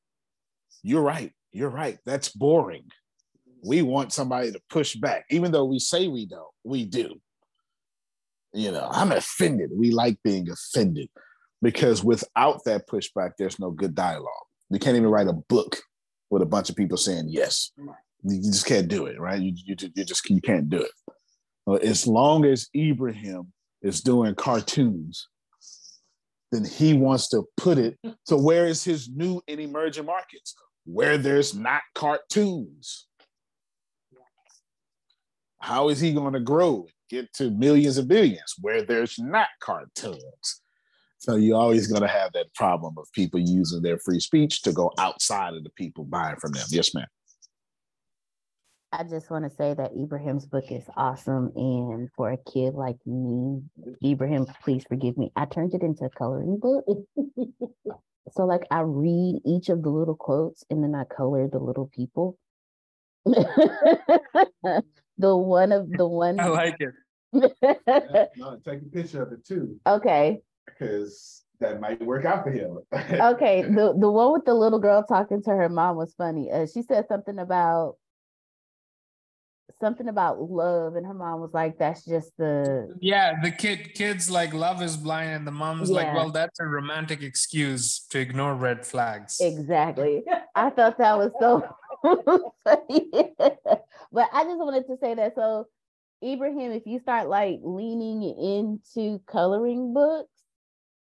[0.88, 1.32] you're right.
[1.52, 1.98] You're right.
[2.06, 2.84] That's boring.
[3.62, 6.50] We want somebody to push back, even though we say we don't.
[6.64, 7.20] We do.
[8.54, 9.70] You know, I'm offended.
[9.74, 11.10] We like being offended
[11.60, 14.46] because without that pushback, there's no good dialogue.
[14.70, 15.76] You can't even write a book
[16.30, 17.70] with a bunch of people saying yes.
[18.24, 19.40] You just can't do it, right?
[19.40, 21.84] You, you, you just you can't do it.
[21.84, 25.28] As long as Ibrahim is doing cartoons,
[26.50, 30.54] then he wants to put it to where is his new and emerging markets?
[30.90, 33.06] Where there's not cartoons.
[35.60, 40.62] How is he going to grow, get to millions of billions where there's not cartoons?
[41.18, 44.72] So you're always going to have that problem of people using their free speech to
[44.72, 46.64] go outside of the people buying from them.
[46.70, 47.06] Yes, ma'am.
[48.90, 51.52] I just want to say that Ibrahim's book is awesome.
[51.54, 53.60] And for a kid like me,
[54.02, 55.32] Ibrahim, please forgive me.
[55.36, 56.86] I turned it into a coloring book.
[58.32, 61.86] So like I read each of the little quotes and then I color the little
[61.86, 62.38] people.
[63.24, 64.82] the
[65.18, 66.94] one of the one I like it.
[68.36, 69.78] no, take a picture of it too.
[69.86, 70.40] Okay.
[70.66, 72.78] Because that might work out for him.
[72.92, 73.62] okay.
[73.62, 76.50] The the one with the little girl talking to her mom was funny.
[76.50, 77.96] Uh, she said something about
[79.80, 84.30] something about love and her mom was like that's just the yeah the kid kids
[84.30, 85.96] like love is blind and the mom's yeah.
[85.96, 89.38] like well that's a romantic excuse to ignore red flags.
[89.40, 90.22] Exactly.
[90.54, 91.64] I thought that was so
[92.64, 93.10] funny.
[94.12, 95.66] But i just wanted to say that so
[96.24, 100.30] ibrahim if you start like leaning into coloring books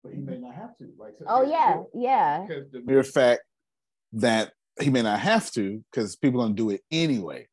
[0.04, 3.42] but he may not have to like oh yeah yeah because the mere fact
[4.12, 7.46] that he may not have to because people are going to do it anyway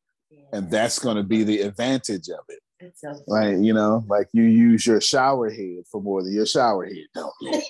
[0.52, 2.60] and that's going to be the advantage of it.
[2.94, 6.86] So like you know, like you use your shower head for more than your shower
[6.86, 7.62] head, don't you?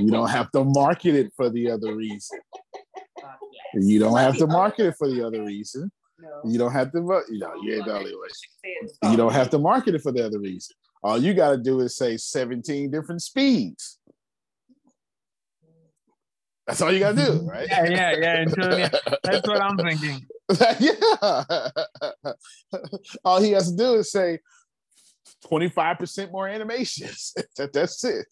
[0.00, 2.40] you don't have to market it for the other reason.
[3.74, 5.90] You don't have to market it for the other reason.
[6.44, 6.98] You don't have to,
[7.30, 9.08] you know, you ain't the only way.
[9.10, 10.74] You don't have to market it for the other reason.
[11.02, 13.98] All you got to do is say 17 different speeds.
[16.66, 17.68] That's all you got to do, right?
[17.70, 18.88] Yeah, yeah, yeah.
[19.22, 20.26] That's what I'm thinking.
[20.80, 20.94] yeah.
[23.24, 24.38] All he has to do is say
[25.46, 27.34] 25% more animations.
[27.72, 28.26] That's it.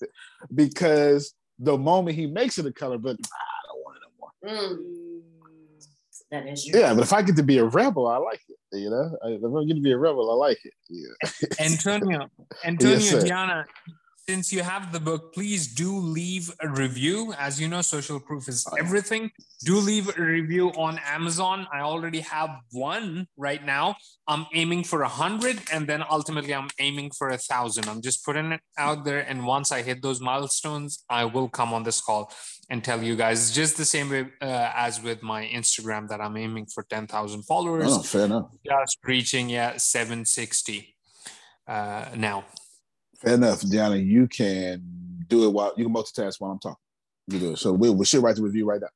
[0.54, 4.76] Because the moment he makes it a color book, I don't want it no more.
[4.76, 5.06] Mm.
[6.30, 6.80] That is true.
[6.80, 8.56] Yeah, but if I get to be a rebel, I like it.
[8.72, 10.74] You know, if I get to be a rebel, I like it.
[10.88, 11.64] Yeah.
[11.64, 12.28] Antonio,
[12.64, 13.64] Antonio, yes, Diana,
[14.28, 17.32] since you have the book, please do leave a review.
[17.38, 19.30] As you know, social proof is everything.
[19.64, 21.68] Do leave a review on Amazon.
[21.72, 23.94] I already have one right now.
[24.26, 27.88] I'm aiming for a hundred, and then ultimately I'm aiming for a thousand.
[27.88, 31.72] I'm just putting it out there, and once I hit those milestones, I will come
[31.72, 32.32] on this call
[32.68, 33.40] and tell you guys.
[33.40, 37.06] It's just the same way uh, as with my Instagram that I'm aiming for ten
[37.06, 37.92] thousand followers.
[37.92, 38.50] Oh, fair enough.
[38.66, 40.96] Just reaching yeah seven sixty
[41.68, 42.44] uh, now.
[43.20, 43.96] Fair enough, Diana.
[43.96, 44.82] You can
[45.26, 46.76] do it while you can multitask while I'm talking.
[47.28, 47.58] You do it.
[47.58, 48.88] So we we should write the review right now,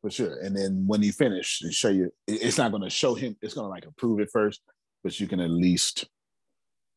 [0.00, 0.40] for sure.
[0.40, 2.10] And then when you finish, and show you.
[2.26, 3.36] It's not going to show him.
[3.42, 4.60] It's going to like approve it first,
[5.04, 6.06] but you can at least.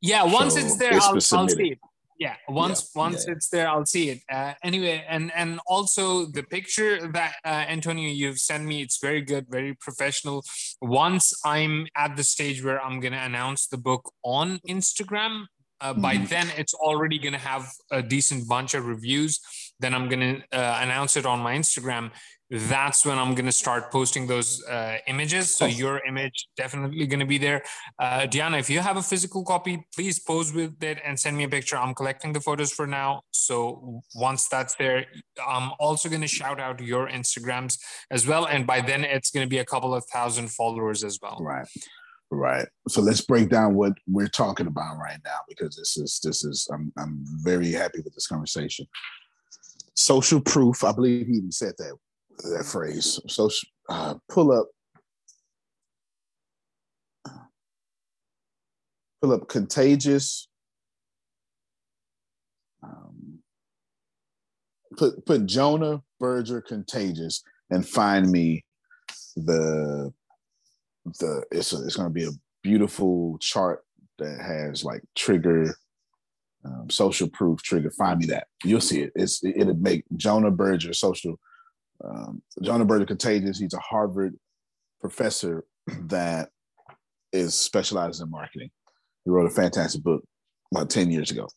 [0.01, 1.79] Yeah, once it's there, I'll, I'll see it.
[2.19, 3.33] Yeah, once Yeah, once yeah.
[3.33, 4.19] it's there, I'll see it.
[4.31, 9.21] Uh, anyway, and and also the picture that uh, Antonio you've sent me, it's very
[9.21, 10.43] good, very professional.
[10.81, 15.45] Once I'm at the stage where I'm gonna announce the book on Instagram,
[15.81, 16.29] uh, by Mhm.
[16.29, 19.39] then it's already gonna have a decent bunch of reviews.
[19.79, 22.11] Then I'm gonna uh, announce it on my Instagram.
[22.49, 25.55] That's when I'm gonna start posting those uh, images.
[25.57, 27.63] So your image definitely gonna be there.
[27.97, 31.45] Uh, Diana, if you have a physical copy, please pose with it and send me
[31.45, 31.77] a picture.
[31.77, 33.21] I'm collecting the photos for now.
[33.31, 35.05] So once that's there,
[35.47, 37.79] I'm also going to shout out your Instagrams
[38.11, 38.45] as well.
[38.45, 41.39] And by then, it's going to be a couple of thousand followers as well.
[41.41, 41.67] Right.
[42.35, 42.67] Right.
[42.87, 46.67] So let's break down what we're talking about right now because this is this is
[46.73, 48.87] I'm I'm very happy with this conversation.
[49.93, 50.83] Social proof.
[50.83, 51.95] I believe he even said that
[52.39, 53.19] that phrase.
[53.27, 54.67] Social uh, pull up
[59.21, 60.47] pull up contagious.
[62.81, 63.41] Um,
[64.97, 68.65] put put Jonah Berger contagious and find me
[69.35, 70.11] the
[71.05, 72.31] the it's a, it's going to be a
[72.61, 73.83] beautiful chart
[74.19, 75.75] that has like trigger
[76.65, 77.91] um, social proof trigger.
[77.91, 78.47] Find me that.
[78.63, 79.11] You'll see it.
[79.15, 81.39] It's it, it'll make jonah berger social
[82.03, 83.59] um, jonah berger contagious.
[83.59, 84.35] He's a harvard
[85.01, 85.65] professor
[86.03, 86.49] that
[87.31, 88.69] is specialized in marketing.
[89.25, 90.23] He wrote a fantastic book
[90.71, 91.47] about 10 years ago.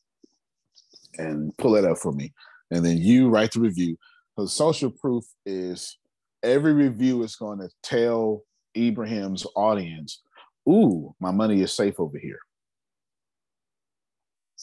[1.18, 2.32] And pull that up for me.
[2.70, 3.96] And then you write the review.
[4.38, 5.96] So social proof is
[6.42, 8.42] every review is going to tell
[8.76, 10.22] Ibrahim's audience,
[10.68, 12.38] ooh, my money is safe over here.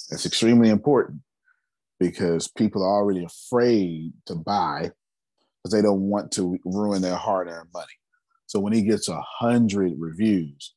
[0.10, 1.22] That's extremely important
[2.00, 4.92] because people are already afraid to buy
[5.64, 7.88] because they don't want to ruin their hard-earned money.
[8.48, 10.76] So when he gets a hundred reviews,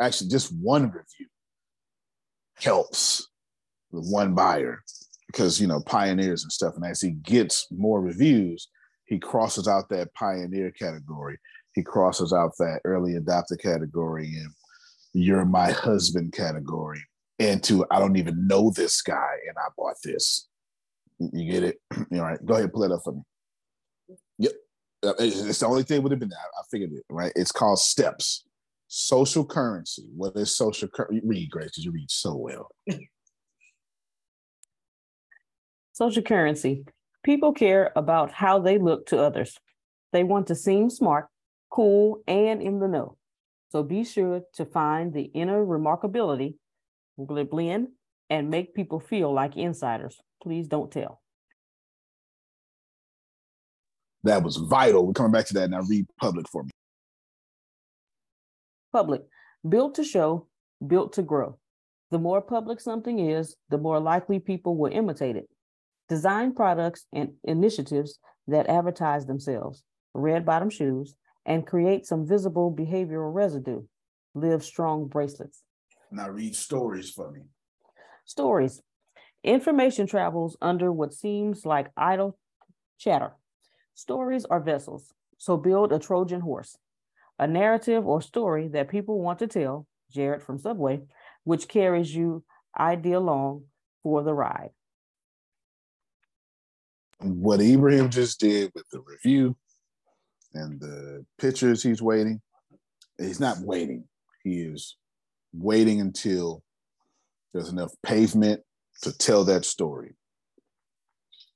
[0.00, 1.26] actually just one review
[2.54, 3.28] helps
[3.90, 4.82] with one buyer
[5.26, 6.74] because you know pioneers and stuff.
[6.76, 8.68] And as he gets more reviews,
[9.04, 11.38] he crosses out that pioneer category
[11.74, 14.50] he crosses out that early adopter category and
[15.14, 17.02] you're my husband category
[17.38, 20.48] into I don't even know this guy and I bought this.
[21.18, 21.80] You get it?
[22.12, 23.22] All right, go ahead, pull it up for me.
[24.38, 24.52] Yep.
[25.04, 26.36] Uh, It's the only thing would have been that.
[26.36, 27.32] I figured it, right?
[27.36, 28.44] It's called steps.
[28.88, 30.04] Social currency.
[30.14, 31.22] What is social currency?
[31.24, 32.68] Read, Grace, because you read so well.
[35.94, 36.84] Social currency.
[37.22, 39.58] People care about how they look to others.
[40.12, 41.28] They want to seem smart,
[41.72, 43.16] cool, and in the know.
[43.70, 46.56] So be sure to find the inner remarkability,
[47.18, 47.88] blend,
[48.28, 50.20] and make people feel like insiders.
[50.42, 51.22] Please don't tell.
[54.24, 55.06] That was vital.
[55.06, 55.80] We're coming back to that now.
[55.88, 56.70] Read public for me.
[58.92, 59.22] Public,
[59.66, 60.48] built to show,
[60.86, 61.58] built to grow.
[62.10, 65.48] The more public something is, the more likely people will imitate it.
[66.10, 68.18] Design products and initiatives
[68.48, 73.82] that advertise themselves, red bottom shoes, and create some visible behavioral residue.
[74.36, 75.62] Livestrong bracelets.
[76.10, 77.42] Now read stories for me.
[78.24, 78.80] Stories.
[79.44, 82.38] Information travels under what seems like idle
[82.98, 83.32] chatter.
[83.94, 86.78] Stories are vessels, so build a Trojan horse,
[87.38, 91.02] a narrative or story that people want to tell, Jared from Subway,
[91.44, 92.44] which carries you
[92.78, 93.64] idea along
[94.02, 94.70] for the ride.
[97.20, 99.56] what Ibrahim just did with the review
[100.54, 102.40] and the pictures he's waiting,
[103.18, 104.04] he's not waiting.
[104.44, 104.96] He is
[105.52, 106.62] waiting until
[107.52, 108.62] there's enough pavement
[109.02, 110.14] to tell that story.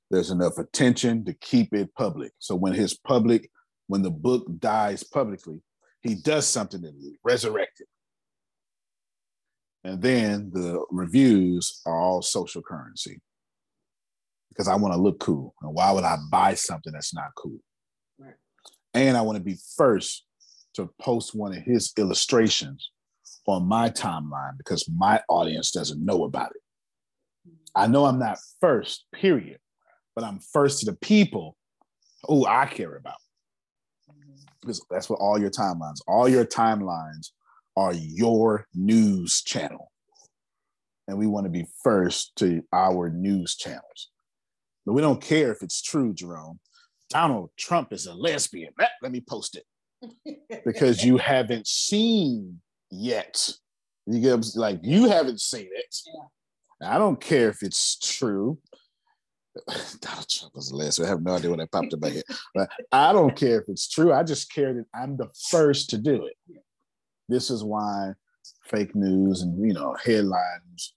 [0.09, 2.31] There's enough attention to keep it public.
[2.39, 3.49] So when his public,
[3.87, 5.61] when the book dies publicly,
[6.01, 6.91] he does something to
[7.23, 7.87] resurrect it.
[9.83, 13.21] And then the reviews are all social currency
[14.49, 15.53] because I want to look cool.
[15.61, 17.59] And why would I buy something that's not cool?
[18.97, 20.25] And I want to be first
[20.73, 22.89] to post one of his illustrations
[23.45, 27.51] on my timeline because my audience doesn't know about it.
[27.75, 29.59] I know I'm not first, period,
[30.15, 31.55] but I'm first to the people
[32.23, 33.21] who I care about.
[34.61, 37.29] Because that's what all your timelines, all your timelines
[37.77, 39.91] are your news channel.
[41.07, 44.09] And we want to be first to our news channels.
[44.87, 46.59] But we don't care if it's true, Jerome.
[47.09, 48.73] Donald Trump is a lesbian.
[48.77, 49.63] Let, let me post it.
[50.65, 52.59] because you haven't seen
[52.91, 53.51] yet.
[54.05, 55.95] You get like you haven't seen it.
[56.05, 56.93] Yeah.
[56.93, 58.59] I don't care if it's true.
[60.01, 61.07] Donald Trump was a lesbian.
[61.07, 62.23] I have no idea when that popped in my head.
[62.53, 64.13] But I don't care if it's true.
[64.13, 66.61] I just care that I'm the first to do it.
[67.27, 68.13] This is why
[68.65, 70.93] fake news and you know headlines.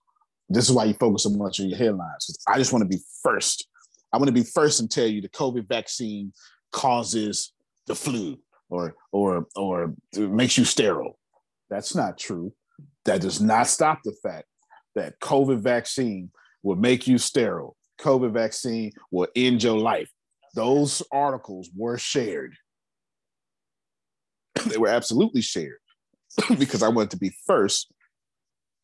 [0.49, 2.39] This is why you focus so much on your headlines.
[2.47, 3.69] I just want to be first.
[4.13, 6.33] I want to be first and tell you the COVID vaccine
[6.73, 7.53] causes
[7.87, 8.39] the flu
[8.69, 11.19] or or or makes you sterile.
[11.69, 12.53] That's not true.
[13.05, 14.47] That does not stop the fact
[14.95, 16.31] that COVID vaccine
[16.63, 17.77] will make you sterile.
[18.01, 20.11] COVID vaccine will end your life.
[20.55, 22.55] Those articles were shared.
[24.67, 25.79] they were absolutely shared
[26.59, 27.93] because I wanted to be first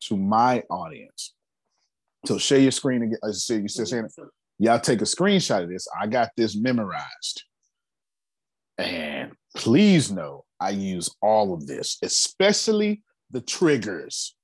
[0.01, 1.33] to my audience.
[2.25, 3.17] So share your screen again.
[3.23, 4.11] As you still saying it?
[4.59, 5.87] Y'all take a screenshot of this.
[5.99, 7.43] I got this memorized.
[8.77, 14.35] And please know I use all of this, especially the triggers.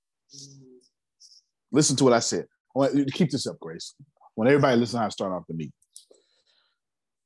[1.72, 2.46] Listen to what I said.
[2.76, 3.96] I want you to keep this up, Grace.
[4.36, 5.74] When everybody listen how I start off the meeting.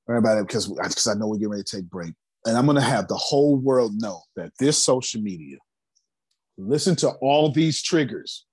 [0.09, 2.13] Everybody, because because I know we're getting ready to take break.
[2.45, 5.57] And I'm gonna have the whole world know that this social media,
[6.57, 8.45] listen to all these triggers.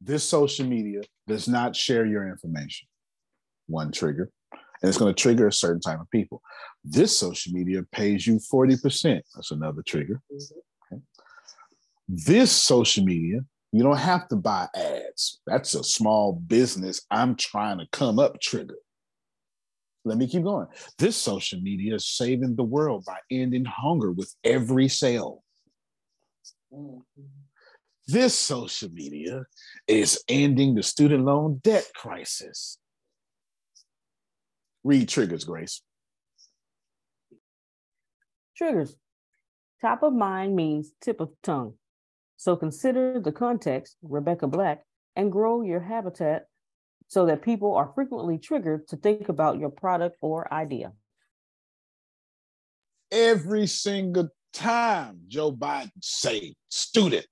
[0.00, 2.86] This social media does not share your information.
[3.66, 4.30] One trigger.
[4.52, 6.42] And it's going to trigger a certain type of people.
[6.84, 9.20] This social media pays you 40%.
[9.34, 10.20] That's another trigger.
[10.92, 11.00] Okay.
[12.08, 13.40] This social media
[13.74, 15.40] you don't have to buy ads.
[15.48, 17.04] That's a small business.
[17.10, 18.78] I'm trying to come up trigger.
[20.04, 20.68] Let me keep going.
[20.96, 25.42] This social media is saving the world by ending hunger with every sale.
[28.06, 29.44] This social media
[29.88, 32.78] is ending the student loan debt crisis.
[34.84, 35.80] Read triggers, Grace.
[38.56, 38.96] Triggers.
[39.80, 41.74] Top of mind means tip of tongue.
[42.36, 44.84] So consider the context, Rebecca Black,
[45.16, 46.46] and grow your habitat
[47.08, 50.92] so that people are frequently triggered to think about your product or idea.
[53.10, 57.26] Every single time Joe Biden say student,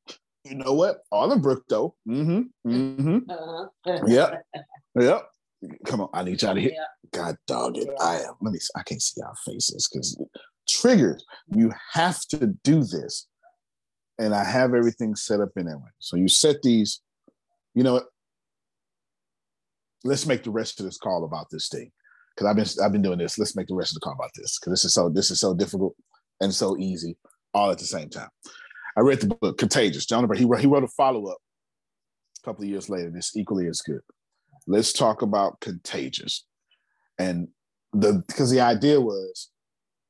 [0.44, 1.00] you know what?
[1.12, 1.94] Arlenbrook though.
[2.08, 2.70] Mm-hmm.
[2.70, 3.30] Mm-hmm.
[3.30, 3.98] Uh-huh.
[4.06, 4.42] yep.
[4.98, 5.28] Yep.
[5.86, 6.72] Come on, I need y'all to hear.
[7.14, 7.20] Yeah.
[7.20, 7.88] God dog it.
[8.00, 8.34] I am.
[8.40, 8.58] Let me.
[8.58, 8.70] See.
[8.76, 10.18] I can't see our faces because
[10.68, 11.24] triggers.
[11.48, 13.26] You have to do this
[14.18, 15.90] and I have everything set up in that way.
[15.98, 17.00] So you set these,
[17.74, 18.02] you know,
[20.04, 21.90] let's make the rest of this call about this thing.
[22.38, 23.38] Cause I've been I've been doing this.
[23.38, 24.58] Let's make the rest of the call about this.
[24.58, 25.94] Cause this is so this is so difficult
[26.40, 27.16] and so easy
[27.52, 28.30] all at the same time.
[28.96, 30.06] I read the book Contagious.
[30.06, 31.38] John he wrote, he wrote a follow-up
[32.38, 33.10] a couple of years later.
[33.10, 34.00] This equally as good.
[34.66, 36.46] Let's talk about contagious.
[37.22, 37.48] And
[37.92, 39.50] the because the idea was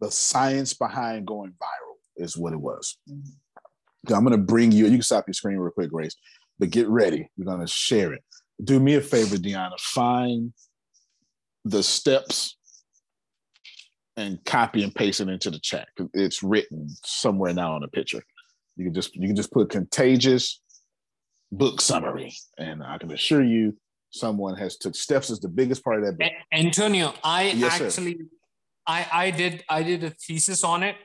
[0.01, 2.97] the science behind going viral is what it was.
[3.11, 4.15] Mm-hmm.
[4.15, 6.17] I'm going to bring you, you can stop your screen real quick, Grace,
[6.59, 7.29] but get ready.
[7.37, 8.23] We're going to share it.
[8.63, 10.53] Do me a favor, Deanna, find
[11.65, 12.57] the steps
[14.17, 15.89] and copy and paste it into the chat.
[16.15, 18.23] It's written somewhere now on the picture.
[18.77, 20.61] You can just you can just put contagious
[21.53, 23.77] book summary, and I can assure you,
[24.13, 25.31] someone has took steps.
[25.31, 26.33] Is the biggest part of that book.
[26.53, 28.25] Antonio, I yes, actually, sir.
[28.87, 30.97] I I did I did a thesis on it,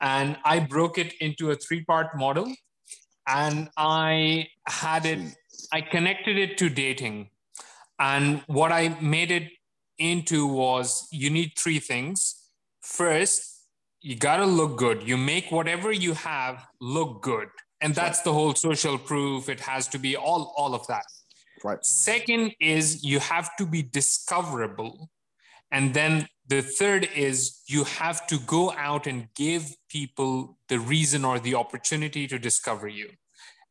[0.00, 2.54] and I broke it into a three part model
[3.26, 5.34] and I had it,
[5.72, 7.30] I connected it to dating.
[7.98, 9.50] And what I made it
[9.98, 12.50] into was you need three things.
[12.82, 13.66] First,
[14.00, 15.02] you got to look good.
[15.02, 17.48] You make whatever you have look good.
[17.80, 19.48] And that's the whole social proof.
[19.48, 21.04] It has to be all, all of that.
[21.64, 21.84] Right.
[21.84, 25.08] Second is you have to be discoverable.
[25.72, 31.24] And then the third is you have to go out and give people the reason
[31.24, 33.08] or the opportunity to discover you.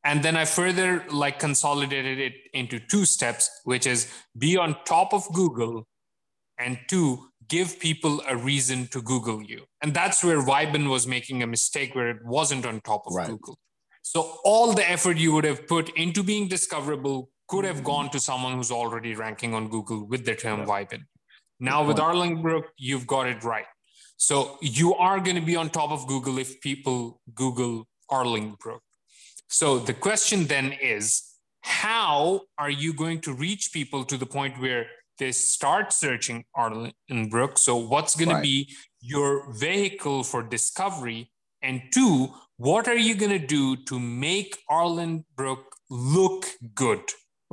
[0.04, 5.14] And then I further like consolidated it into two steps, which is be on top
[5.14, 5.88] of Google
[6.58, 9.66] and two, give people a reason to Google you.
[9.82, 13.28] And that's where Vibin was making a mistake where it wasn't on top of right.
[13.28, 13.58] Google.
[14.02, 18.20] So all the effort you would have put into being discoverable could have gone to
[18.20, 20.66] someone who's already ranking on Google with the term.
[20.66, 21.04] Vibin.
[21.60, 23.70] Now with Arlenbrook, you've got it right.
[24.18, 28.80] So you are going to be on top of Google if people Google Arlenbrook.
[29.50, 31.06] So the question then is,
[31.62, 34.88] how are you going to reach people to the point where
[35.20, 36.94] they start searching Arlen
[37.30, 37.60] Brook?
[37.60, 38.38] So, what's going right.
[38.38, 41.32] to be your vehicle for discovery?
[41.62, 47.04] And two, what are you going to do to make Arlen Brook look good?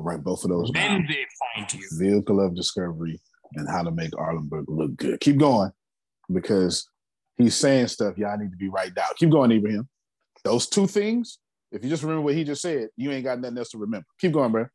[0.03, 0.70] Right, both of those.
[0.72, 1.26] When they
[1.57, 1.86] find you.
[1.98, 3.20] Vehicle of discovery
[3.55, 5.20] and how to make Arlen Brook look good.
[5.20, 5.72] Keep going
[6.32, 6.88] because
[7.36, 9.09] he's saying stuff y'all need to be right down.
[9.16, 9.88] Keep going, Ibrahim.
[10.44, 11.38] Those two things,
[11.70, 14.07] if you just remember what he just said, you ain't got nothing else to remember.
[14.20, 14.66] Keep going, bro.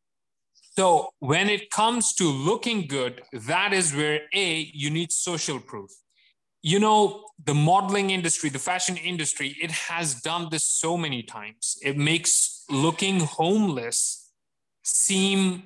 [0.78, 5.90] So when it comes to looking good, that is where A, you need social proof.
[6.62, 11.76] You know, the modeling industry, the fashion industry, it has done this so many times.
[11.82, 14.25] It makes looking homeless
[14.86, 15.64] seem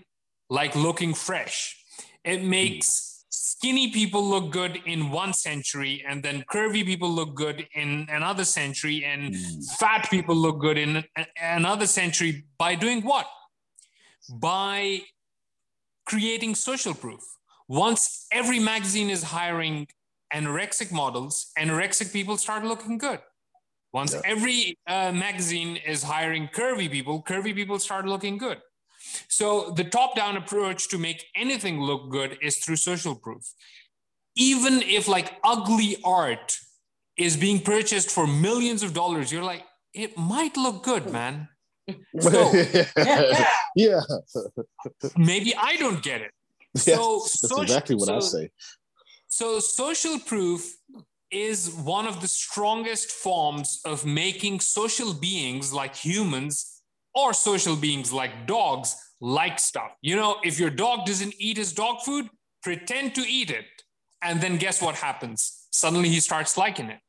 [0.48, 1.76] like looking fresh.
[2.24, 7.66] It makes skinny people look good in one century and then curvy people look good
[7.74, 9.78] in another century and mm.
[9.78, 11.04] fat people look good in
[11.40, 13.26] another century by doing what
[14.40, 15.00] by
[16.06, 17.20] creating social proof
[17.68, 19.86] once every magazine is hiring
[20.34, 23.20] anorexic models anorexic people start looking good
[23.92, 24.20] once yeah.
[24.24, 28.58] every uh, magazine is hiring curvy people curvy people start looking good
[29.28, 33.52] so the top down approach to make anything look good is through social proof.
[34.36, 36.58] Even if like ugly art
[37.16, 41.48] is being purchased for millions of dollars, you're like, it might look good, man.
[42.20, 42.52] So,
[43.74, 44.00] yeah.
[45.16, 46.30] maybe I don't get it.
[46.76, 48.50] So that's social, exactly what so, I say.
[49.26, 50.76] So social proof
[51.30, 56.79] is one of the strongest forms of making social beings like humans
[57.14, 59.92] or social beings like dogs like stuff.
[60.02, 62.28] You know, if your dog doesn't eat his dog food,
[62.62, 63.66] pretend to eat it.
[64.22, 65.66] And then guess what happens?
[65.70, 67.00] Suddenly he starts liking it.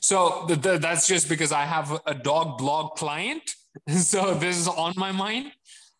[0.00, 3.42] So the, the, that's just because I have a dog blog client.
[3.90, 5.52] So this is on my mind.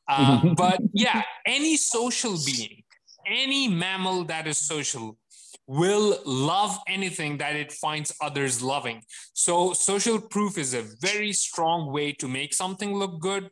[0.09, 2.83] Uh, but yeah, any social being,
[3.27, 5.19] any mammal that is social
[5.67, 9.03] will love anything that it finds others loving.
[9.33, 13.51] So, social proof is a very strong way to make something look good.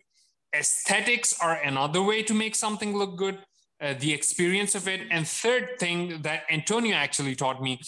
[0.55, 3.41] Aesthetics are another way to make something look good,
[3.81, 5.01] uh, the experience of it.
[5.11, 7.81] And third thing that Antonio actually taught me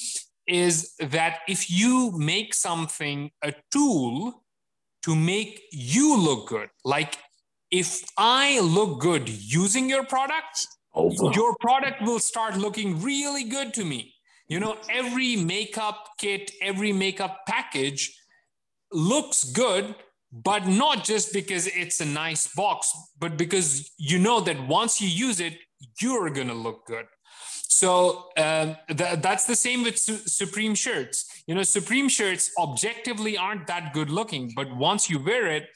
[0.46, 4.42] is that if you make something a tool
[5.04, 7.18] to make you look good, like
[7.70, 10.66] if I look good using your product,
[11.34, 14.15] your product will start looking really good to me.
[14.48, 18.16] You know, every makeup kit, every makeup package
[18.92, 19.94] looks good,
[20.32, 25.08] but not just because it's a nice box, but because you know that once you
[25.08, 25.54] use it,
[26.00, 27.06] you're going to look good.
[27.68, 31.42] So um, th- that's the same with su- Supreme shirts.
[31.46, 35.68] You know, Supreme shirts objectively aren't that good looking, but once you wear it,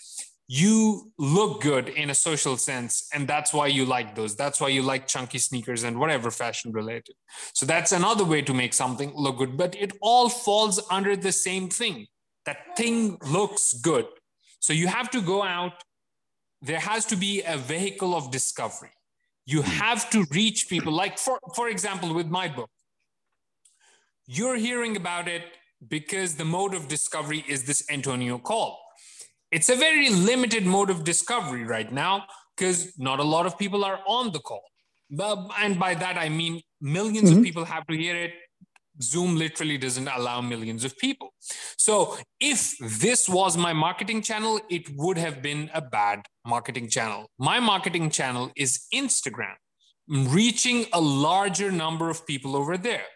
[0.53, 4.35] you look good in a social sense and that's why you like those.
[4.35, 7.15] That's why you like chunky sneakers and whatever fashion related.
[7.55, 11.31] So that's another way to make something look good but it all falls under the
[11.31, 12.09] same thing.
[12.47, 14.07] That thing looks good.
[14.59, 15.85] So you have to go out.
[16.61, 18.91] There has to be a vehicle of discovery.
[19.47, 19.71] You hmm.
[19.71, 20.93] have to reach people.
[20.93, 22.71] Like for for example with my book
[24.27, 25.43] you're hearing about it
[25.89, 28.79] because the mode of discovery is this antonio call
[29.51, 32.25] it's a very limited mode of discovery right now
[32.57, 34.63] because not a lot of people are on the call.
[35.11, 37.39] But, and by that, I mean millions mm-hmm.
[37.39, 38.33] of people have to hear it.
[39.03, 41.33] Zoom literally doesn't allow millions of people.
[41.79, 47.27] So if this was my marketing channel, it would have been a bad marketing channel.
[47.39, 49.55] My marketing channel is Instagram,
[50.07, 53.07] reaching a larger number of people over there.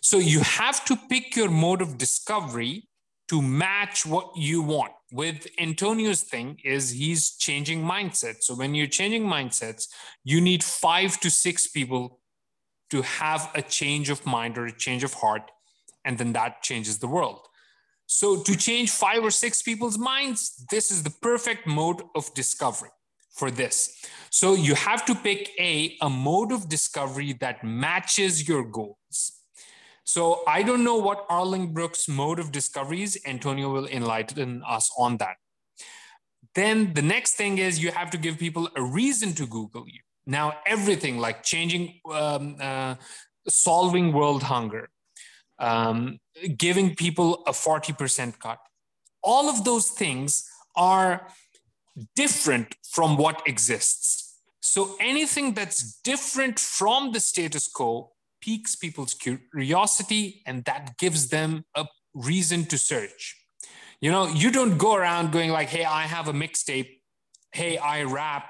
[0.00, 2.88] So you have to pick your mode of discovery
[3.32, 4.92] to match what you want.
[5.10, 8.42] With Antonio's thing is he's changing mindsets.
[8.42, 9.88] So when you're changing mindsets,
[10.22, 12.20] you need five to six people
[12.90, 15.50] to have a change of mind or a change of heart,
[16.04, 17.40] and then that changes the world.
[18.04, 22.90] So to change five or six people's minds, this is the perfect mode of discovery
[23.34, 23.96] for this.
[24.28, 29.01] So you have to pick a a mode of discovery that matches your goals.
[30.04, 33.18] So I don't know what Arling Brooks' mode of discovery is.
[33.26, 35.36] Antonio will enlighten us on that.
[36.54, 40.00] Then the next thing is you have to give people a reason to Google you.
[40.26, 42.96] Now, everything like changing, um, uh,
[43.48, 44.90] solving world hunger,
[45.58, 46.18] um,
[46.56, 48.58] giving people a 40% cut,
[49.22, 50.44] all of those things
[50.76, 51.28] are
[52.14, 54.38] different from what exists.
[54.60, 58.12] So anything that's different from the status quo
[58.42, 63.36] piques people's curiosity and that gives them a reason to search.
[64.00, 66.90] You know, you don't go around going like, hey, I have a mixtape.
[67.52, 68.48] Hey, I rap.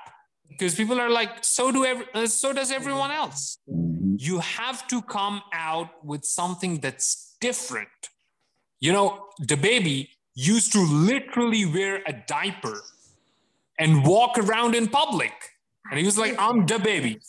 [0.49, 3.59] because people are like, so do every, uh, so does everyone else.
[3.71, 4.17] Mhm.
[4.29, 7.89] You have to come out with something that's different.
[8.79, 9.07] You know,
[9.39, 12.79] the baby used to literally wear a diaper
[13.79, 15.33] and walk around in public,
[15.91, 17.21] and he was like, "I'm the baby,"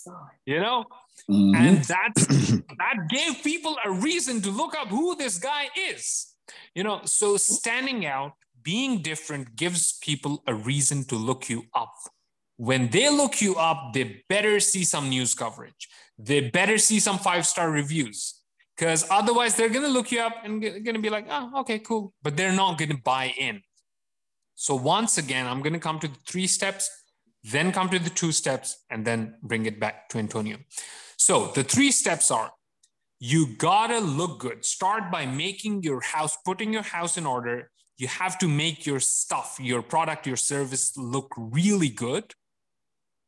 [0.46, 0.86] you know,
[1.30, 1.56] Mhm.
[1.56, 2.26] and that's
[2.82, 6.34] that gave people a reason to look up who this guy is.
[6.76, 11.94] You know, so standing out, being different gives people a reason to look you up.
[12.58, 15.88] When they look you up, they better see some news coverage.
[16.18, 18.40] They better see some five star reviews.
[18.76, 21.78] Because otherwise, they're going to look you up and going to be like, oh, okay,
[21.80, 22.12] cool.
[22.24, 23.62] But they're not going to buy in.
[24.56, 26.90] So, once again, I'm going to come to the three steps,
[27.44, 30.58] then come to the two steps, and then bring it back to Antonio.
[31.18, 32.52] So, the three steps are
[33.20, 34.66] you gotta look good.
[34.66, 37.72] Start by making your house, putting your house in order.
[37.98, 42.34] You have to make your stuff, your product, your service look really good.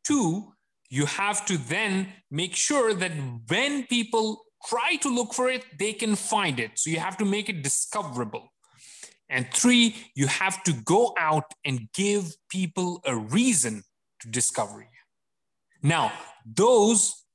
[0.04, 0.54] Two,
[0.90, 3.12] you have to then make sure that
[3.48, 6.72] when people try to look for it, they can find it.
[6.76, 8.52] So you have to make it discoverable.
[9.30, 13.84] And three, you have to go out and give people a reason
[14.26, 14.88] to discover you.
[15.82, 16.12] Now,
[16.46, 17.26] those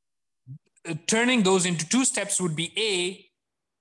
[0.89, 3.25] uh, turning those into two steps would be A,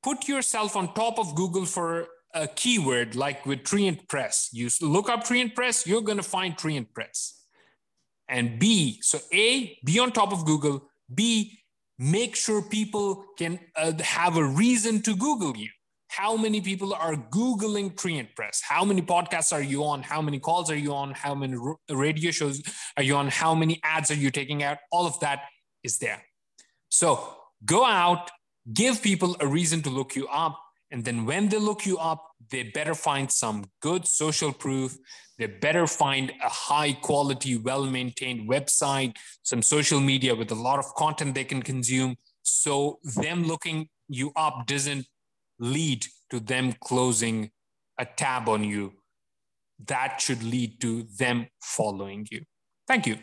[0.03, 4.49] put yourself on top of Google for a keyword like with tree and press.
[4.53, 7.43] You look up tree and press, you're going to find tree and press.
[8.27, 10.87] And B, so A, be on top of Google.
[11.13, 11.59] B,
[11.97, 15.69] make sure people can uh, have a reason to Google you.
[16.09, 18.61] How many people are Googling tree press?
[18.67, 20.01] How many podcasts are you on?
[20.01, 21.11] How many calls are you on?
[21.11, 21.55] How many
[21.87, 22.63] radio shows
[22.97, 23.27] are you on?
[23.27, 24.79] How many ads are you taking out?
[24.91, 25.43] All of that
[25.83, 26.23] is there.
[26.89, 28.31] So go out,
[28.73, 30.59] give people a reason to look you up.
[30.89, 34.97] And then when they look you up, they better find some good social proof.
[35.37, 40.79] They better find a high quality, well maintained website, some social media with a lot
[40.79, 42.15] of content they can consume.
[42.41, 45.05] So them looking you up doesn't
[45.59, 47.51] lead to them closing
[47.97, 48.93] a tab on you.
[49.87, 52.43] That should lead to them following you.
[52.87, 53.17] Thank you.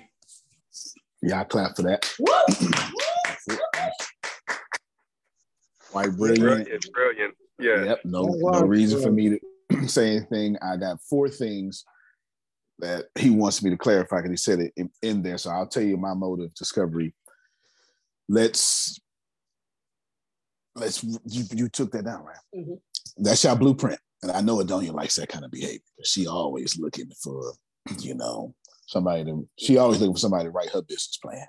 [1.22, 2.09] Yeah, I clap for that.
[5.91, 6.68] Quite brilliant.
[6.68, 7.34] It's brilliant.
[7.59, 7.84] Yeah.
[7.84, 8.01] Yep.
[8.05, 9.39] No, Oh, no reason for me
[9.70, 10.57] to say anything.
[10.62, 11.84] I got four things
[12.78, 15.39] that he wants me to clarify because he said it in, in there.
[15.39, 17.14] So I'll tell you my mode of discovery.
[18.28, 19.01] Let's
[20.77, 22.37] let's you you took that down, right?
[22.55, 22.79] Mhm.
[23.16, 23.99] That's your blueprint.
[24.22, 25.81] And I know Adonia likes that kind of behavior.
[26.05, 27.55] She always looking for,
[27.99, 28.55] you know,
[28.87, 31.47] somebody to she always looking for somebody to write her business plan.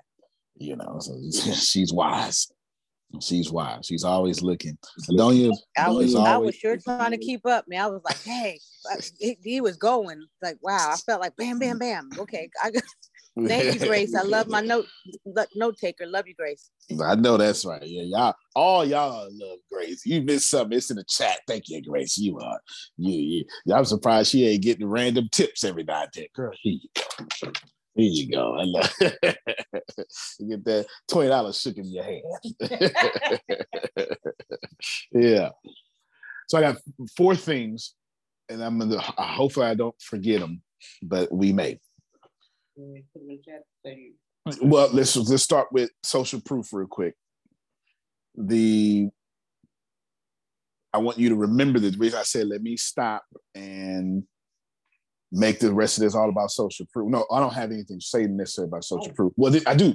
[0.56, 1.14] You know, so
[1.54, 2.50] she's wise.
[3.20, 3.86] She's wise.
[3.86, 4.76] She's always looking.
[5.10, 7.82] Adonia I was, is I was sure trying to keep up, man.
[7.82, 8.60] I was like, hey,
[9.18, 10.90] he, he was going like, wow.
[10.92, 12.10] I felt like, bam, bam, bam.
[12.18, 12.82] Okay, I got,
[13.46, 14.14] thank you, Grace.
[14.14, 14.86] I love my note
[15.54, 16.06] note taker.
[16.06, 16.70] Love you, Grace.
[17.04, 17.82] I know that's right.
[17.82, 20.04] Yeah, y'all, all y'all love Grace.
[20.06, 20.76] You missed something.
[20.76, 21.40] It's in the chat.
[21.46, 22.16] Thank you, Grace.
[22.18, 22.60] You are.
[22.96, 23.74] You, you.
[23.74, 26.08] I'm surprised she ain't getting random tips every night.
[26.14, 26.52] There, girl.
[26.62, 27.02] Here you go.
[27.94, 28.56] Here you go.
[28.56, 28.92] I love.
[30.38, 32.22] you get that twenty dollars shook in your hand.
[35.12, 35.50] yeah.
[36.48, 36.76] So I got
[37.16, 37.94] four things,
[38.48, 39.00] and I'm gonna.
[39.00, 40.62] Hopefully, I don't forget them,
[41.02, 41.78] but we may.
[44.62, 47.14] Well, let's let's start with social proof real quick.
[48.36, 49.08] The
[50.92, 53.24] I want you to remember the reason I said let me stop
[53.54, 54.22] and
[55.30, 57.10] make the rest of this all about social proof.
[57.10, 59.14] No, I don't have anything to say necessarily about social oh.
[59.14, 59.32] proof.
[59.36, 59.94] Well, I do.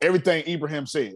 [0.00, 1.14] Everything Ibrahim said,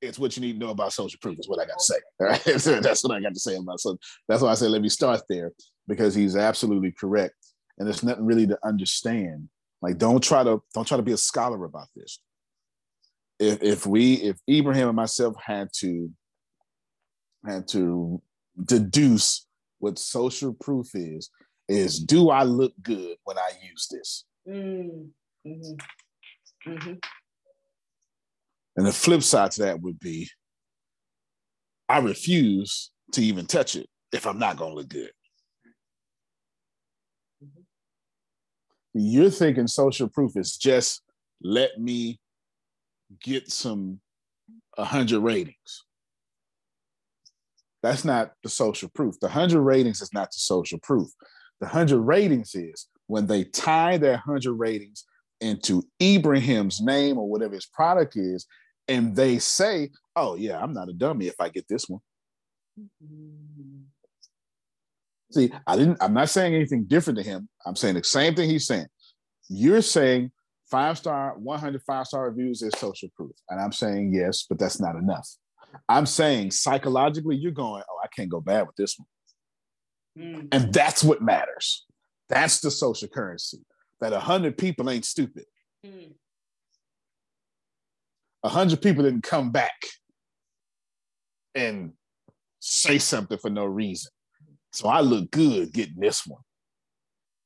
[0.00, 1.38] it's what you need to know about social proof.
[1.38, 1.94] Is what I got to say.
[2.20, 3.98] All right, So that's what I got to say about so.
[4.28, 5.52] That's why I said let me start there
[5.86, 7.34] because he's absolutely correct,
[7.78, 9.48] and there's nothing really to understand
[9.82, 12.20] like don't try to don't try to be a scholar about this.
[13.38, 16.10] If if we if Ibrahim and myself had to
[17.46, 18.20] had to
[18.62, 19.46] deduce
[19.78, 21.30] what social proof is,
[21.68, 24.24] is do I look good when I use this?
[24.48, 25.06] Mm-hmm.
[28.76, 30.28] And the flip side to that would be
[31.88, 35.10] I refuse to even touch it if I'm not gonna look good.
[38.94, 41.02] You're thinking social proof is just
[41.42, 42.18] let me
[43.22, 44.00] get some
[44.76, 45.84] 100 ratings.
[47.82, 49.18] That's not the social proof.
[49.20, 51.08] The 100 ratings is not the social proof.
[51.60, 55.04] The 100 ratings is when they tie their 100 ratings
[55.40, 58.46] into Ibrahim's name or whatever his product is,
[58.88, 62.00] and they say, oh, yeah, I'm not a dummy if I get this one.
[62.78, 63.79] Mm-hmm.
[65.30, 67.48] See, I didn't, I'm not saying anything different to him.
[67.64, 68.86] I'm saying the same thing he's saying.
[69.48, 70.32] You're saying
[70.70, 73.32] five star, 100 five star reviews is social proof.
[73.48, 75.28] And I'm saying yes, but that's not enough.
[75.88, 79.06] I'm saying psychologically, you're going, oh, I can't go bad with this one.
[80.18, 80.48] Mm.
[80.52, 81.86] And that's what matters.
[82.28, 83.58] That's the social currency.
[84.00, 85.44] That a 100 people ain't stupid.
[85.86, 86.14] Mm.
[88.42, 89.74] 100 people didn't come back
[91.54, 91.92] and
[92.58, 94.10] say something for no reason.
[94.72, 96.42] So I look good getting this one.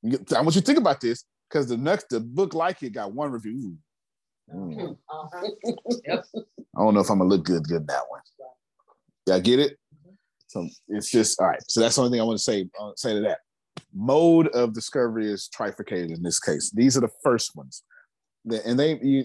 [0.05, 3.13] I want you to think about this because the next the book like it got
[3.13, 3.77] one review.
[4.55, 4.97] Mm.
[5.09, 5.49] Uh-huh.
[6.05, 6.25] yep.
[6.35, 8.21] I don't know if I'm gonna look good good that one.
[9.27, 9.79] Yeah, get it?
[10.49, 11.63] So it's just all right.
[11.69, 13.39] So that's the only thing I want to say uh, say to that.
[13.95, 16.71] Mode of discovery is trifurcated in this case.
[16.71, 17.83] These are the first ones,
[18.65, 19.25] and they you,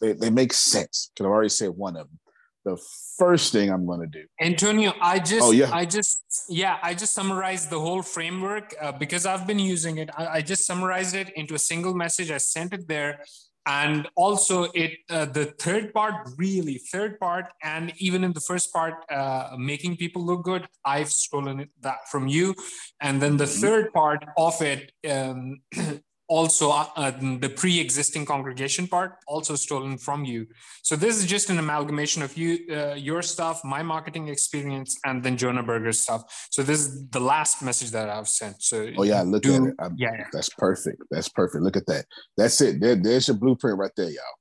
[0.00, 2.18] they, they make sense because I've already said one of them
[2.64, 2.76] the
[3.18, 4.24] first thing I'm going to do.
[4.40, 5.70] Antonio, I just, oh, yeah.
[5.72, 10.10] I just, yeah, I just summarized the whole framework uh, because I've been using it.
[10.16, 12.30] I, I, just summarized it into a single message.
[12.30, 13.20] I sent it there.
[13.66, 18.72] And also, it uh, the third part, really third part, and even in the first
[18.72, 20.66] part, uh, making people look good.
[20.84, 22.56] I've stolen that from you,
[23.00, 23.60] and then the mm-hmm.
[23.60, 25.60] third part of it, um,
[26.32, 27.12] also uh, uh,
[27.44, 30.46] the pre-existing congregation part also stolen from you.
[30.82, 35.22] So this is just an amalgamation of you uh, your stuff my marketing experience and
[35.22, 36.22] then jonah berger's stuff.
[36.50, 38.62] So this is the last message that i've sent.
[38.62, 39.74] So oh yeah look do, at it.
[39.78, 41.02] I'm, yeah that's perfect.
[41.10, 41.62] That's perfect.
[41.62, 42.06] Look at that.
[42.38, 42.80] That's it.
[42.80, 44.36] There, there's your blueprint right there y'all.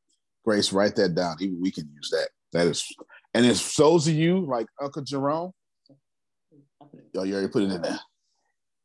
[0.45, 1.35] Grace write that down.
[1.41, 2.29] Even we can use that.
[2.53, 2.79] That is
[3.33, 5.51] and it's those of you like uncle jerome
[7.17, 7.99] oh you already put it in there.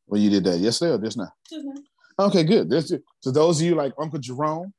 [0.09, 1.31] When you did that yesterday or just now?
[1.49, 1.81] Just now
[2.19, 2.69] Okay, good.
[2.69, 4.73] There's so those of you like Uncle Jerome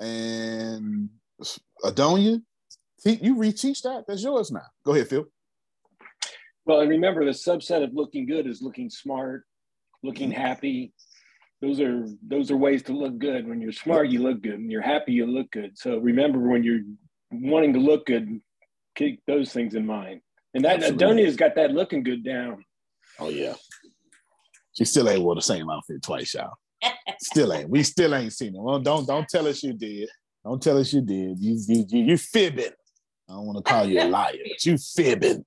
[0.00, 1.08] and
[1.84, 2.42] Adonia,
[3.04, 4.04] you reteach that.
[4.08, 4.66] That's yours now.
[4.84, 5.26] Go ahead, Phil.
[6.64, 9.44] Well, and remember the subset of looking good is looking smart,
[10.02, 10.40] looking mm-hmm.
[10.40, 10.92] happy.
[11.62, 13.48] Those are those are ways to look good.
[13.48, 14.58] When you're smart, you look good.
[14.58, 15.78] When you're happy, you look good.
[15.78, 16.82] So remember when you're
[17.30, 18.40] wanting to look good,
[18.96, 20.20] keep those things in mind.
[20.54, 21.06] And that Absolutely.
[21.06, 22.64] Adonia's got that looking good down.
[23.18, 23.54] Oh yeah.
[24.78, 26.54] She still ain't wore the same outfit twice, y'all.
[27.18, 27.68] still ain't.
[27.68, 28.62] We still ain't seen it.
[28.62, 30.08] Well, don't don't tell us you did.
[30.44, 31.40] Don't tell us you did.
[31.40, 32.70] You you you, you fibbing.
[33.28, 35.44] I don't want to call you a liar, but you fibbing.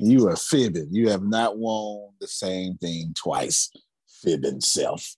[0.00, 0.88] You are fibbing.
[0.90, 3.70] You have not worn the same thing twice.
[4.22, 5.14] Fibbing self.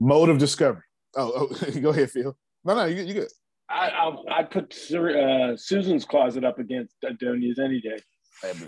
[0.00, 0.84] Mode of discovery.
[1.16, 2.34] Oh, oh go ahead, Phil.
[2.64, 3.28] No, no, you, you good.
[3.68, 7.98] I I'll, I put uh, Susan's closet up against Adonia's any day.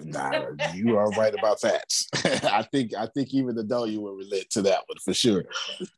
[0.04, 1.84] Nah, you are right about that.
[2.52, 5.44] I think I think even the dog you will relate to that one for sure.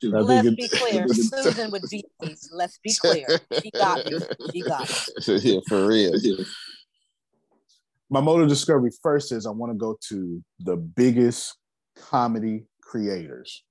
[0.03, 1.09] Let's be clear.
[1.09, 2.05] Susan would be
[2.53, 3.27] let's be clear.
[3.63, 4.37] She got it.
[4.53, 5.43] She got it.
[5.45, 6.13] Yeah, for real.
[6.17, 6.45] Yeah.
[8.11, 11.57] My mode of discovery first is I want to go to the biggest
[11.97, 13.65] comedy creators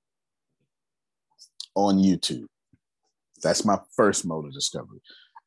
[1.76, 2.46] on YouTube.
[3.42, 5.00] That's my first mode of discovery.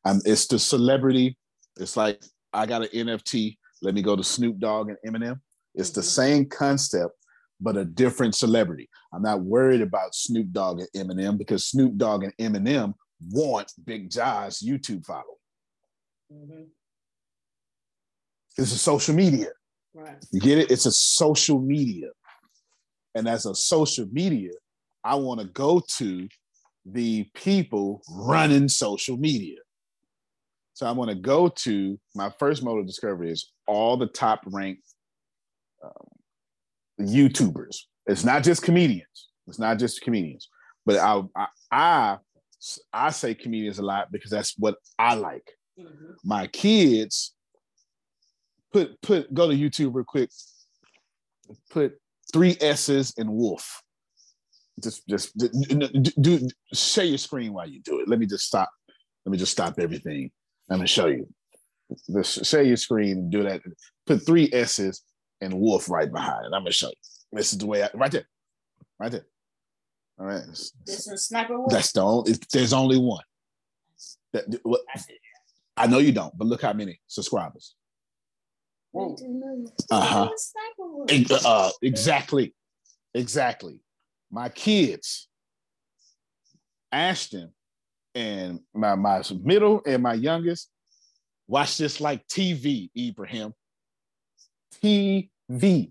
[0.04, 1.36] Um, it's the celebrity.
[1.78, 5.38] It's like I got an NFT let me go to Snoop Dogg and Eminem.
[5.76, 6.08] It's the mm-hmm.
[6.08, 7.14] same concept,
[7.60, 8.90] but a different celebrity.
[9.14, 12.94] I'm not worried about Snoop Dogg and Eminem because Snoop Dogg and Eminem
[13.30, 15.36] want Big John's YouTube follow.
[16.34, 16.64] Mm-hmm.
[18.58, 19.50] It's a social media.
[19.94, 20.16] Right.
[20.32, 20.72] You get it?
[20.72, 22.08] It's a social media.
[23.14, 24.50] And as a social media,
[25.04, 26.26] I want to go to
[26.84, 29.58] the people running social media.
[30.76, 34.42] So I'm going to go to my first mode of discovery is all the top
[34.44, 34.82] ranked
[35.82, 36.08] um,
[37.00, 37.78] YouTubers.
[38.06, 39.30] It's not just comedians.
[39.48, 40.50] It's not just comedians,
[40.84, 42.16] but I, I, I,
[42.92, 45.50] I say comedians a lot because that's what I like.
[45.80, 46.12] Mm-hmm.
[46.22, 47.32] My kids
[48.70, 50.28] put put go to YouTube real quick.
[51.70, 51.94] Put
[52.30, 53.82] three S's in Wolf.
[54.82, 55.48] Just just do,
[56.20, 58.08] do share your screen while you do it.
[58.08, 58.68] Let me just stop.
[59.24, 60.30] Let me just stop everything.
[60.70, 61.28] I'm gonna show you.
[62.12, 63.62] Just share your screen, do that.
[64.06, 65.02] Put three S's
[65.40, 66.52] and Wolf right behind it.
[66.54, 66.94] I'm gonna show you.
[67.32, 68.26] This is the way I right there.
[68.98, 69.26] Right there.
[70.18, 70.42] All right.
[70.86, 71.70] This is Sniper Wolf.
[71.70, 73.22] That's the only there's only one.
[74.32, 74.80] That, what,
[75.76, 77.74] I know you don't, but look how many subscribers.
[79.90, 80.30] Uh-huh.
[81.44, 82.54] Uh, exactly.
[83.14, 83.80] Exactly.
[84.30, 85.28] My kids,
[86.90, 87.52] Ashton
[88.16, 90.70] and my my middle and my youngest
[91.46, 93.52] watch this like TV, Ibrahim.
[94.82, 95.28] TV.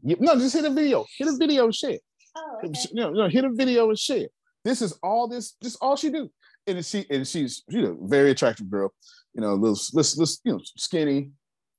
[0.03, 1.05] No, just hit a video.
[1.17, 1.99] Hit a video and share.
[2.36, 2.80] Oh, okay.
[2.91, 4.28] you, know, you know, hit a video and share.
[4.65, 6.30] This is all this, this all she do.
[6.67, 8.91] And she and she's you know very attractive girl,
[9.36, 11.30] you know, little, little, little you know, skinny,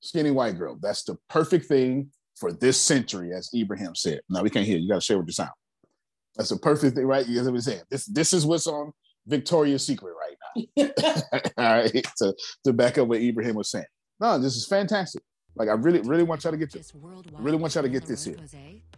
[0.00, 0.78] skinny white girl.
[0.80, 4.20] That's the perfect thing for this century, as Ibrahim said.
[4.30, 4.78] Now we can't hear.
[4.78, 5.50] You got to share with your sound.
[6.36, 7.26] That's the perfect thing, right?
[7.26, 7.82] You guys what I'm saying.
[7.90, 8.92] This this is what's on
[9.26, 10.25] Victoria's Secret right.
[10.78, 10.84] All
[11.58, 12.34] right, to,
[12.64, 13.84] to back up what Ibrahim was saying.
[14.20, 15.22] No, this is fantastic.
[15.54, 16.92] Like I really, really want y'all to get this.
[17.38, 18.36] Really want y'all to get this here.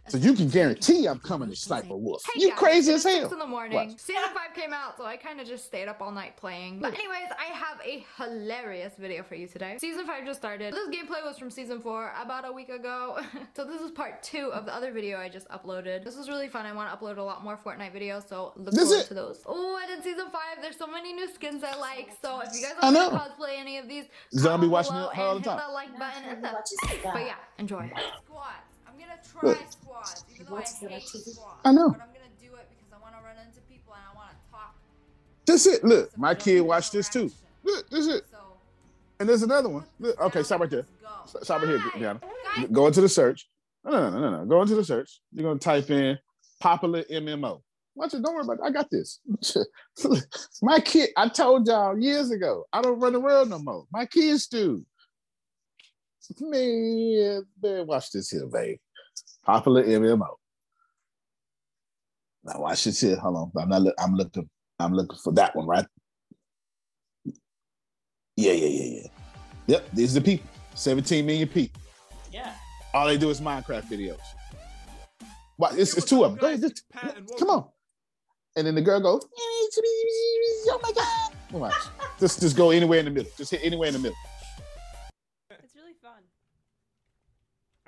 [0.08, 2.22] So you can guarantee I'm coming to Sniper Wolf.
[2.34, 3.20] Hey you guys, crazy as hell.
[3.20, 3.74] Six in the morning.
[3.90, 4.00] What?
[4.00, 6.80] Season five came out, so I kind of just stayed up all night playing.
[6.80, 9.76] But anyways, I have a hilarious video for you today.
[9.78, 10.72] Season five just started.
[10.72, 13.18] This gameplay was from season four about a week ago.
[13.56, 16.04] so this is part two of the other video I just uploaded.
[16.04, 16.64] This was really fun.
[16.64, 19.08] I want to upload a lot more Fortnite videos, so look This forward it?
[19.08, 19.42] to those.
[19.46, 22.10] Oh, and in season five, there's so many new skins I like.
[22.22, 24.04] So if you guys I want to cosplay any of these,
[24.34, 25.68] Zombie watching below it all and the hit time.
[25.68, 26.50] that like button and the
[27.04, 27.90] but yeah, enjoy.
[28.24, 28.67] Squads.
[29.34, 29.72] I'm gonna try Look.
[29.72, 30.68] squads, even though I hate
[31.08, 31.40] squads.
[31.64, 31.90] I know.
[31.90, 34.30] But I'm gonna do it because I want to run into people and I want
[34.30, 34.74] to talk.
[35.46, 35.84] This is it.
[35.84, 37.20] Look, some my kid watched this too.
[37.20, 37.44] interaction.
[37.64, 38.24] Look, this it.
[38.30, 38.38] So
[39.20, 39.84] And there's another one.
[39.98, 40.86] Look, okay, stop right there.
[41.02, 41.40] go.
[41.42, 42.20] Stop right here, Guys, Brianna.
[42.56, 43.48] guys, Go into the search.
[43.84, 44.44] No, no, no, no, no.
[44.46, 45.20] Go into the search.
[45.32, 46.18] You're gonna type in
[46.60, 47.62] popular MMO.
[47.94, 48.22] Watch it.
[48.22, 48.62] Don't worry about it.
[48.64, 49.20] I got this.
[50.62, 53.86] My kid, I told y'all years ago, I don't run the world no more.
[53.92, 54.84] My kids do.
[56.40, 58.76] Man, man, watch this here, babe.
[59.48, 60.26] Popular MMO.
[62.44, 63.16] Now watch this here.
[63.16, 63.62] Hold on.
[63.62, 63.80] I'm not.
[63.80, 64.46] look- I'm looking.
[64.78, 65.86] I'm looking for that one, right?
[68.36, 69.08] Yeah, yeah, yeah, yeah.
[69.68, 69.88] Yep.
[69.94, 70.50] These are the people.
[70.74, 71.80] 17 million people.
[72.30, 72.52] Yeah.
[72.92, 74.20] All they do is Minecraft videos.
[75.56, 75.70] Why?
[75.72, 76.38] It's, it's two of them.
[76.40, 76.84] Go ahead, just-
[77.38, 77.64] come on.
[78.54, 79.26] And then the girl goes,
[80.68, 81.32] oh my God.
[81.52, 81.72] Watch.
[82.20, 83.32] Just, just go anywhere in the middle.
[83.38, 84.16] Just hit anywhere in the middle.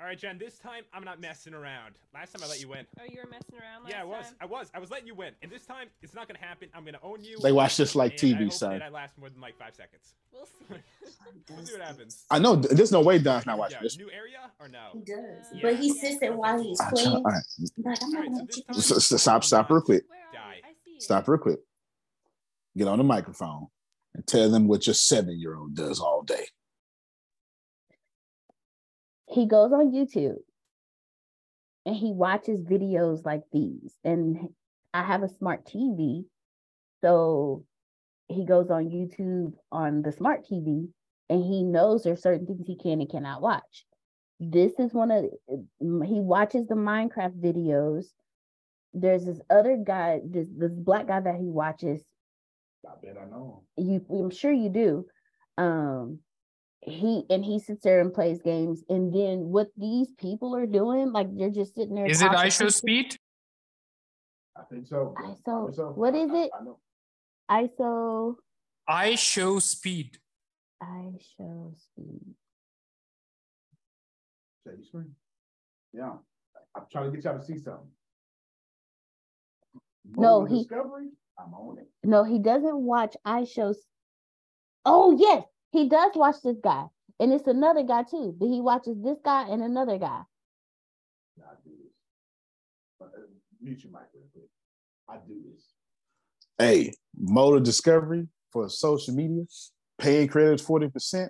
[0.01, 0.39] All right, Jen.
[0.39, 1.93] This time I'm not messing around.
[2.11, 2.87] Last time I let you win.
[2.99, 4.25] Oh, you were messing around last Yeah, I was.
[4.25, 4.35] time?
[4.41, 4.71] I was.
[4.73, 5.33] I was letting you win.
[5.43, 6.69] And this time it's not gonna happen.
[6.73, 7.37] I'm gonna own you.
[7.39, 8.71] They watch this like and I TV, hope son.
[8.71, 10.15] that I last more than like five seconds.
[10.33, 10.81] We'll see.
[11.49, 12.23] We'll see what happens.
[12.31, 13.97] I know there's no way Don's not watching Yeah, this.
[13.97, 14.89] new area or no?
[14.93, 15.45] He does.
[15.53, 15.59] Yeah.
[15.61, 17.15] But he sits there while he's I'm trying- playing.
[17.17, 17.43] all right,
[17.85, 20.03] Like, I'm not right, so gonna this time- S- s- stop, stop real quick.
[20.07, 20.61] Where are Die.
[20.63, 20.69] we?
[20.69, 20.99] I see.
[20.99, 21.59] Stop real quick.
[22.77, 23.67] Get on the microphone
[24.15, 26.45] and tell them what your seven year old does all day.
[29.31, 30.39] He goes on YouTube
[31.85, 33.97] and he watches videos like these.
[34.03, 34.49] And
[34.93, 36.25] I have a smart TV.
[37.01, 37.65] So
[38.27, 40.87] he goes on YouTube on the smart TV
[41.29, 43.85] and he knows there's certain things he can and cannot watch.
[44.39, 48.05] This is one of he watches the Minecraft videos.
[48.93, 52.03] There's this other guy, this this black guy that he watches.
[52.85, 53.63] I bet I know.
[53.77, 55.05] You I'm sure you do.
[55.57, 56.19] Um
[56.83, 61.11] he and he sits there and plays games and then what these people are doing
[61.11, 63.17] like they're just sitting there Is it talking IShowSpeed?
[64.57, 65.13] I think so.
[65.19, 66.79] ISO what is it I know.
[67.49, 68.35] ISO
[68.87, 70.17] I show speed.
[70.81, 72.33] I show speed
[74.63, 75.15] Share your screen.
[75.93, 76.13] Yeah.
[76.75, 77.87] I'm trying to get y'all to see something.
[80.15, 81.87] No, Mobile he- Discovery, I'm on it.
[82.03, 83.73] no he doesn't watch I show
[84.85, 86.85] oh yes he does watch this guy
[87.19, 90.21] and it's another guy too but he watches this guy and another guy
[91.39, 91.93] I do this.
[92.99, 93.21] But, uh,
[93.61, 94.49] Mute your mic real quick.
[95.07, 95.73] I do this.
[96.57, 99.43] Hey, motor discovery for social media,
[99.97, 101.29] paying credits 40%.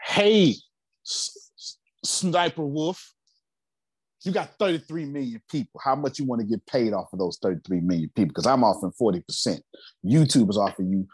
[0.00, 0.54] Hey,
[1.06, 3.14] S- S- Sniper Wolf,
[4.22, 5.80] you got 33 million people.
[5.82, 8.28] How much you want to get paid off of those 33 million people?
[8.28, 9.60] Because I'm offering 40%.
[10.04, 11.06] YouTube is offering you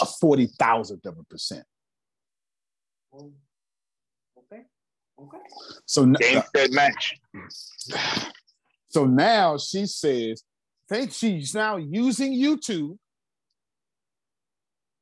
[0.00, 1.64] a 40 thousandth of a percent.
[3.14, 4.62] Okay.
[5.18, 5.38] Okay.
[5.86, 7.20] So n- Game uh, set match.
[8.88, 10.42] So now she says,
[10.88, 12.98] think she's now using YouTube.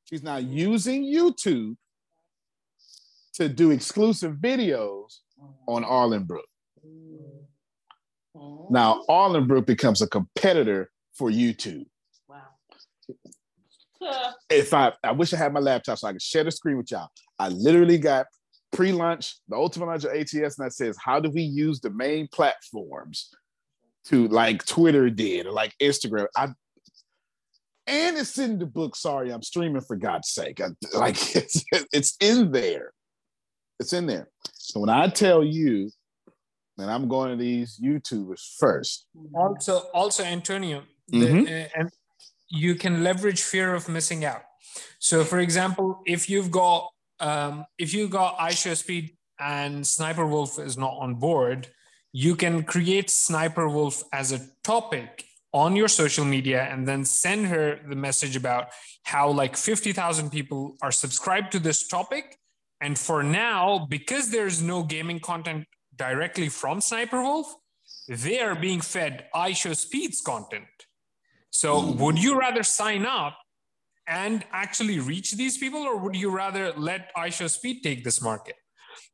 [0.05, 1.77] She's now using YouTube
[3.35, 5.19] to do exclusive videos
[5.67, 6.41] on Arlenbrook.
[8.71, 11.87] Now, Arlenbrook becomes a competitor for YouTube.
[12.29, 12.43] Wow.
[14.51, 16.91] If I, I wish I had my laptop so I could share the screen with
[16.91, 17.09] y'all.
[17.39, 18.27] I literally got
[18.73, 22.29] pre-lunch, the ultimate lunch of ATS, and that says, how do we use the main
[22.33, 23.31] platforms
[24.07, 26.27] to like Twitter did or like Instagram?
[26.37, 26.49] I
[27.87, 28.95] and it's in the book.
[28.97, 30.61] Sorry, I'm streaming for God's sake.
[30.61, 32.93] I, like it's, it's in there.
[33.81, 34.29] It's in there.
[34.55, 35.91] So when I tell you
[36.77, 41.47] that I'm going to these YouTubers first, Also, also Antonio, the- Mhm.
[41.47, 41.91] uh, and
[42.49, 44.43] you can leverage fear of missing out.
[44.99, 46.89] So, for example, if you've got
[47.21, 51.69] um, if you've got IShowSpeed and Sniper Wolf is not on board,
[52.13, 57.47] you can create Sniper Wolf as a topic on your social media and then send
[57.47, 58.69] her the message about
[59.05, 62.39] how like 50,000 people are subscribed to this topic.
[62.81, 67.53] And for now, because there's no gaming content directly from Sniper Wolf,
[68.09, 70.67] they are being fed IShowSpeed's content.
[71.51, 73.37] So would you rather sign up
[74.07, 78.57] and actually reach these people, or would you rather let IShowSpeed take this market?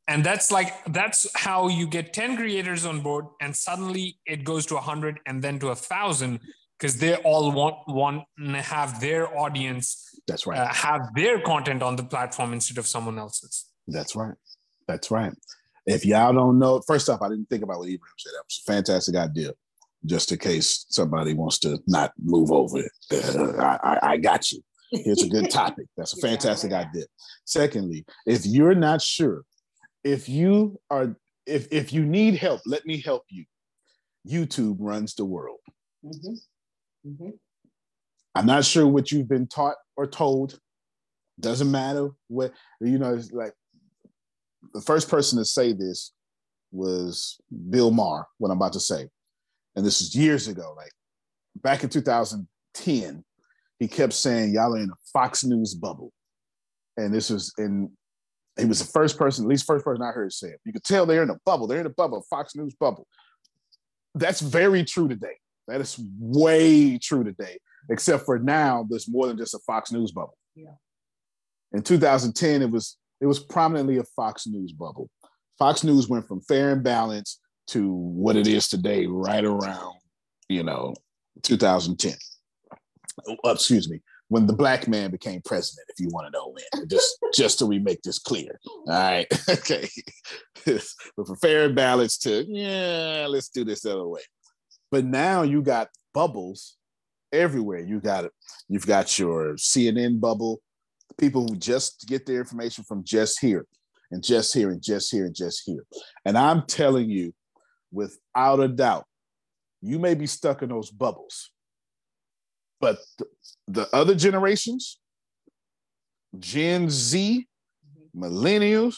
[0.07, 4.66] And that's like that's how you get 10 creators on board, and suddenly it goes
[4.66, 6.41] to 100 and then to a thousand
[6.78, 10.59] because they all want want to have their audience that's right.
[10.59, 13.66] uh, have their content on the platform instead of someone else's.
[13.89, 14.35] That's right.
[14.87, 15.32] That's right.
[15.87, 18.32] If y'all don't know first off i didn't think about what ibrahim said.
[18.35, 19.53] That was a fantastic idea
[20.07, 24.50] just in case somebody wants to not move over it uh, I, I, I got
[24.52, 27.05] you it's a good topic that's a fantastic idea
[27.44, 29.42] secondly if you're not sure
[30.02, 33.44] if you are if if you need help let me help you
[34.26, 35.61] youtube runs the world
[36.05, 36.34] mm-hmm.
[37.07, 37.30] Mm-hmm.
[38.34, 40.59] I'm not sure what you've been taught or told.
[41.40, 43.14] Doesn't matter what you know.
[43.14, 43.52] It's like
[44.72, 46.12] the first person to say this
[46.70, 47.40] was
[47.70, 48.26] Bill Maher.
[48.38, 49.09] What I'm about to say,
[49.77, 50.93] and this is years ago, like
[51.57, 53.25] back in 2010.
[53.81, 56.12] He kept saying, "Y'all are in a Fox News bubble,"
[56.97, 57.91] and this was in.
[58.57, 60.61] He was the first person, at least first person I heard say it.
[60.64, 61.66] You could tell they're in a bubble.
[61.66, 63.07] They're in a bubble, Fox News bubble.
[64.14, 65.37] That's very true today.
[65.66, 67.59] That is way true today,
[67.91, 70.37] except for now, there's more than just a Fox News bubble.
[70.55, 70.75] Yeah.
[71.72, 75.11] In 2010, it was it was prominently a Fox News bubble.
[75.59, 79.95] Fox News went from fair and balanced to what it is today, right around,
[80.49, 80.95] you know,
[81.43, 82.15] 2010.
[83.27, 86.89] Oh, excuse me, when the black man became president, if you want to know when,
[86.89, 88.59] just just so we make this clear.
[88.67, 89.27] All right.
[89.49, 89.89] okay.
[90.67, 94.23] but from fair and balanced to, yeah, let's do this the other way.
[94.91, 96.77] But now you got bubbles
[97.33, 97.81] everywhere.
[97.81, 98.33] You got it.
[98.69, 100.61] You've got your CNN bubble,
[101.19, 103.67] people who just get their information from just here
[104.11, 105.85] and just here and just here and just here.
[106.25, 107.35] And I'm telling you,
[107.95, 109.05] without a doubt,
[109.80, 111.51] you may be stuck in those bubbles.
[112.80, 113.30] But th-
[113.68, 114.99] the other generations,
[116.38, 117.47] Gen Z,
[118.14, 118.97] millennials,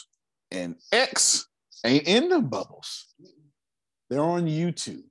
[0.51, 1.47] and X
[1.85, 3.13] ain't in the bubbles.
[4.09, 5.03] They're on YouTube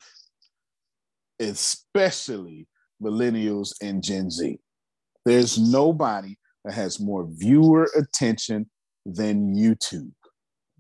[1.41, 2.67] especially
[3.03, 4.59] millennials and Gen Z.
[5.25, 8.71] There's nobody that has more viewer attention
[9.05, 10.13] than YouTube.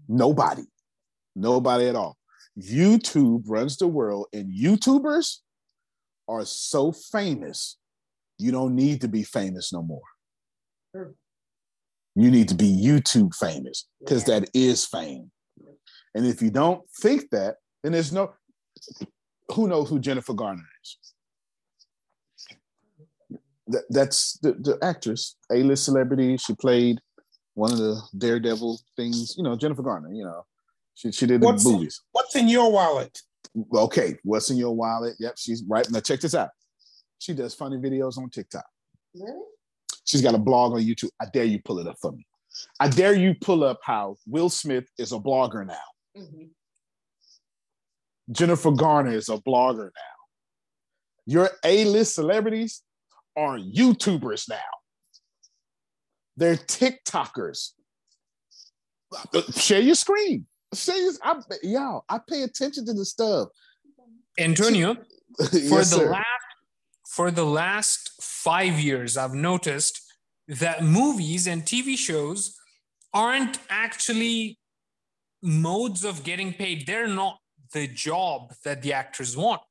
[0.09, 0.64] Nobody.
[1.34, 2.16] Nobody at all.
[2.59, 5.38] YouTube runs the world, and YouTubers
[6.28, 7.76] are so famous,
[8.38, 10.02] you don't need to be famous no more.
[10.94, 11.14] Sure.
[12.14, 14.40] You need to be YouTube famous because yeah.
[14.40, 15.30] that is fame.
[16.14, 18.32] And if you don't think that, then there's no
[19.52, 20.98] who knows who Jennifer Garner is?
[23.68, 26.36] That, that's the, the actress, A-list celebrity.
[26.36, 27.00] She played
[27.54, 29.34] one of the Daredevil things.
[29.36, 30.12] You know, Jennifer Garner.
[30.12, 30.46] You know,
[30.97, 32.01] she she did the what's movies.
[32.03, 33.16] In, what's in your wallet?
[33.72, 35.14] Okay, what's in your wallet?
[35.20, 35.88] Yep, she's right.
[35.90, 36.49] Now check this out.
[37.18, 38.66] She does funny videos on TikTok.
[39.14, 39.40] Really?
[40.05, 41.11] She's got a blog on YouTube.
[41.20, 42.26] I dare you pull it up for me.
[42.80, 45.76] I dare you pull up how Will Smith is a blogger now.
[46.16, 46.47] Mm-hmm.
[48.32, 51.26] Jennifer Garner is a blogger now.
[51.26, 52.82] Your A-list celebrities
[53.36, 54.57] are YouTubers now.
[56.36, 57.72] They're TikTokers.
[59.57, 60.47] Share your screen.
[60.87, 63.49] Your, I, y'all, I pay attention to the stuff.
[64.39, 64.97] Antonio,
[65.41, 66.11] yes, for the sir.
[66.11, 66.27] last
[67.09, 70.03] for the last five years, I've noticed
[70.49, 72.55] that movies and TV shows
[73.14, 74.59] aren't actually
[75.43, 76.87] modes of getting paid.
[76.87, 77.39] They're not
[77.72, 79.62] the job that the actors want.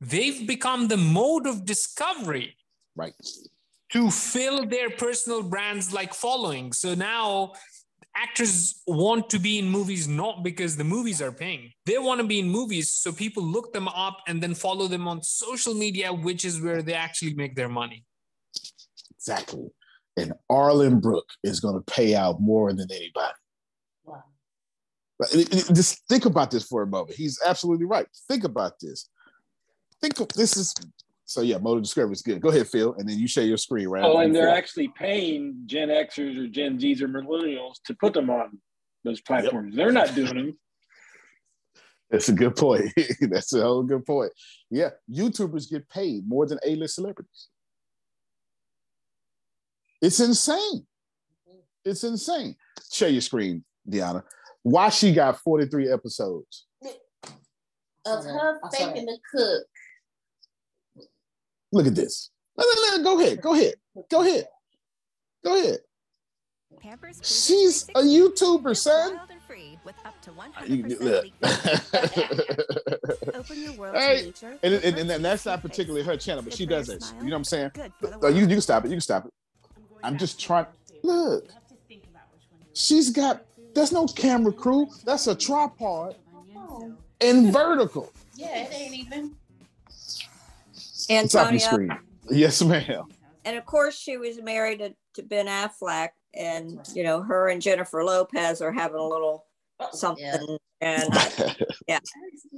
[0.00, 2.56] They've become the mode of discovery.
[2.94, 3.14] Right.
[3.92, 6.72] To fill their personal brands like following.
[6.72, 7.52] So now
[8.16, 11.72] actors want to be in movies not because the movies are paying.
[11.84, 15.06] They want to be in movies so people look them up and then follow them
[15.06, 18.04] on social media, which is where they actually make their money.
[19.16, 19.68] Exactly.
[20.16, 23.34] And Arlen Brook is going to pay out more than anybody.
[24.08, 27.16] Uh, uh, just think about this for a moment.
[27.16, 28.06] He's absolutely right.
[28.28, 29.08] Think about this.
[30.00, 30.74] Think of this is
[31.26, 32.40] so yeah, motor discovery is good.
[32.40, 34.04] Go ahead, Phil, and then you share your screen, right?
[34.04, 38.30] Oh, and they're actually paying Gen Xers or Gen Zs or millennials to put them
[38.30, 38.58] on
[39.04, 39.74] those platforms.
[39.74, 39.76] Yep.
[39.76, 40.58] They're not doing them.
[42.10, 42.92] That's a good point.
[43.20, 44.32] That's a whole good point.
[44.70, 47.48] Yeah, YouTubers get paid more than A-list celebrities.
[50.00, 50.86] It's insane.
[51.84, 52.54] It's insane.
[52.92, 54.22] Share your screen, Deanna
[54.66, 56.66] why she got 43 episodes
[58.04, 59.64] of her oh, faking the cook.
[61.72, 62.30] Look at this.
[63.02, 63.42] Go ahead.
[63.42, 63.74] Go ahead.
[64.10, 64.46] Go ahead.
[65.44, 65.78] Go ahead.
[66.80, 69.18] Pampers She's a YouTuber, son.
[69.18, 69.26] Ah,
[73.34, 74.46] Open your world hey, to.
[74.62, 77.12] And, and, and, and, that's not particularly her channel, but she does this.
[77.18, 77.70] You know what I'm saying?
[78.02, 78.88] You, you can stop it.
[78.88, 79.32] You can stop it.
[80.02, 80.66] I'm just trying.
[81.02, 81.48] Look,
[82.72, 83.44] she's got.
[83.74, 84.88] There's no camera crew.
[85.04, 86.16] That's a tripod
[87.20, 88.12] and vertical.
[88.34, 89.35] Yeah, it ain't even.
[91.58, 91.90] Screen.
[92.30, 93.04] Yes, ma'am.
[93.44, 97.62] and of course, she was married to, to Ben Affleck, and you know, her and
[97.62, 99.44] Jennifer Lopez are having a little
[99.92, 101.50] something, and uh,
[101.88, 101.98] yeah,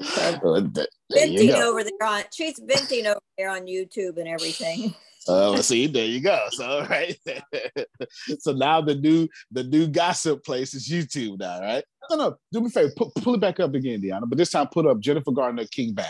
[0.00, 4.16] so Uh, th- there you venting over there on she's venting over there on YouTube
[4.18, 4.94] and everything.
[5.30, 6.38] Oh, well, see, there you go.
[6.52, 7.14] So, right.
[8.38, 11.84] so now the new the new gossip place is YouTube now, right?
[12.08, 12.36] No, no.
[12.50, 14.22] Do me a favor, pu- pull it back up again, Deanna.
[14.26, 16.06] But this time, put up Jennifer Gardner King Bach.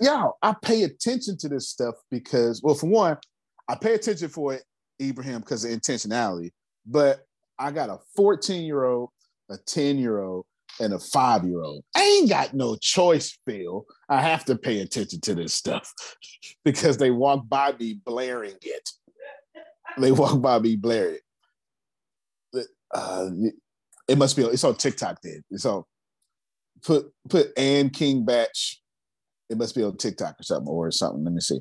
[0.00, 3.16] Y'all, I pay attention to this stuff because, well, for one,
[3.68, 4.64] I pay attention for it,
[5.00, 6.50] Ibrahim, because of intentionality.
[6.86, 7.24] But
[7.58, 9.10] I got a 14 year old,
[9.50, 10.46] a 10 year old,
[10.80, 11.84] and a five year old.
[11.94, 13.84] I ain't got no choice, Phil.
[14.08, 15.92] I have to pay attention to this stuff
[16.64, 18.90] because they walk by me blaring it.
[19.98, 21.18] They walk by me blaring
[22.54, 22.66] it.
[22.92, 23.30] Uh,
[24.08, 24.42] it must be.
[24.42, 25.20] It's on TikTok.
[25.22, 25.84] Then on.
[26.82, 28.48] Put put Ann King Bach.
[29.50, 31.24] It must be on TikTok or something or something.
[31.24, 31.60] Let me see.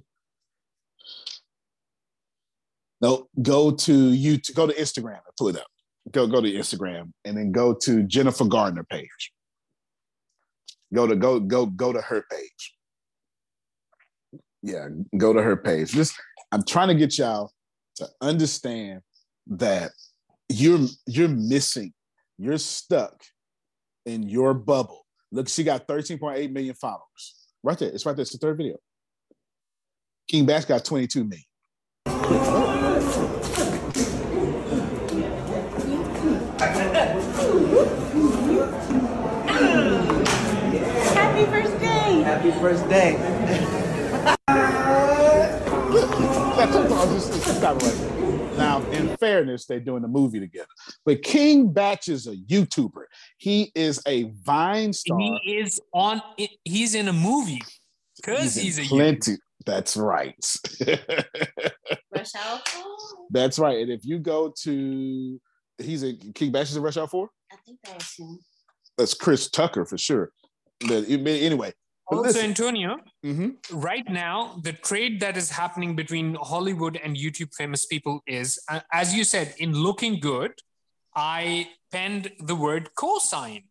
[3.01, 4.55] No, go to YouTube.
[4.55, 5.67] Go to Instagram and pull it up.
[6.11, 9.31] Go go to Instagram and then go to Jennifer Gardner page.
[10.93, 12.75] Go to go go go to her page.
[14.61, 15.91] Yeah, go to her page.
[15.91, 16.13] Just
[16.51, 17.51] I'm trying to get y'all
[17.95, 19.01] to understand
[19.47, 19.91] that
[20.49, 21.93] you're you're missing,
[22.37, 23.23] you're stuck
[24.05, 25.05] in your bubble.
[25.31, 27.38] Look, she got 13.8 million followers.
[27.63, 27.89] Right there.
[27.89, 28.21] It's right there.
[28.23, 28.77] It's the third video.
[30.27, 32.49] King Bach got 22 million.
[40.09, 42.21] Happy first day.
[42.23, 43.17] Happy first day.
[46.57, 48.18] That's what I was just- just got right.
[48.59, 50.67] Now, in fairness, they're doing a movie together.
[51.05, 53.05] But King Bach is a YouTuber.
[53.37, 55.17] He is a Vine star.
[55.17, 56.21] He is on.
[56.65, 57.61] He's in a movie
[58.17, 59.37] because in he's, a plenty.
[59.65, 60.35] That's right.
[62.13, 62.59] Rush hour.
[63.29, 63.77] That's right.
[63.77, 65.39] And if you go to,
[65.77, 67.29] he's a King Bach is a Rush Hour Four.
[67.53, 68.39] I think that was him.
[68.97, 70.33] That's Chris Tucker for sure.
[70.85, 71.75] But anyway, but
[72.17, 72.45] Also, listen.
[72.45, 73.57] Antonio, Mhm.
[73.71, 78.81] right now, the trade that is happening between Hollywood and YouTube famous people is, uh,
[78.91, 80.51] as you said, in looking good,
[81.15, 83.63] I penned the word cosign.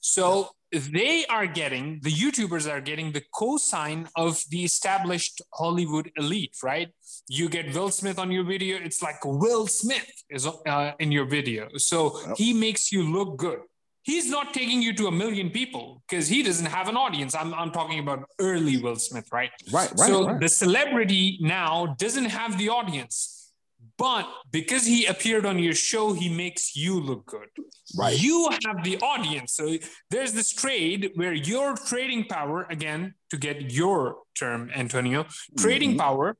[0.00, 6.56] So they are getting, the YouTubers are getting the cosign of the established Hollywood elite,
[6.62, 6.88] right?
[7.28, 11.26] You get Will Smith on your video, it's like Will Smith is uh, in your
[11.26, 11.68] video.
[11.76, 13.60] So he makes you look good.
[14.08, 17.34] He's not taking you to a million people because he doesn't have an audience.
[17.34, 19.50] I'm, I'm talking about early Will Smith, right?
[19.70, 20.40] Right, right, So right.
[20.40, 23.52] the celebrity now doesn't have the audience,
[23.98, 27.50] but because he appeared on your show, he makes you look good.
[27.98, 28.18] Right.
[28.18, 29.52] You have the audience.
[29.52, 29.76] So
[30.08, 33.98] there's this trade where your trading power, again, to get your
[34.34, 35.26] term, Antonio,
[35.58, 35.98] trading Mhm.
[35.98, 36.36] power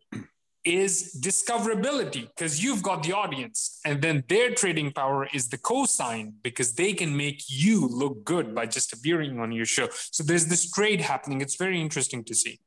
[0.64, 3.80] is discoverability because you've got the audience.
[3.84, 8.54] And then their trading power is the cosign because they can make you look good
[8.54, 9.88] by just appearing on your show.
[9.92, 11.40] So there's this trade happening.
[11.40, 12.58] It's very interesting to see.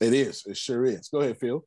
[0.00, 0.44] It is.
[0.46, 1.08] It sure is.
[1.08, 1.64] Go ahead, Phil.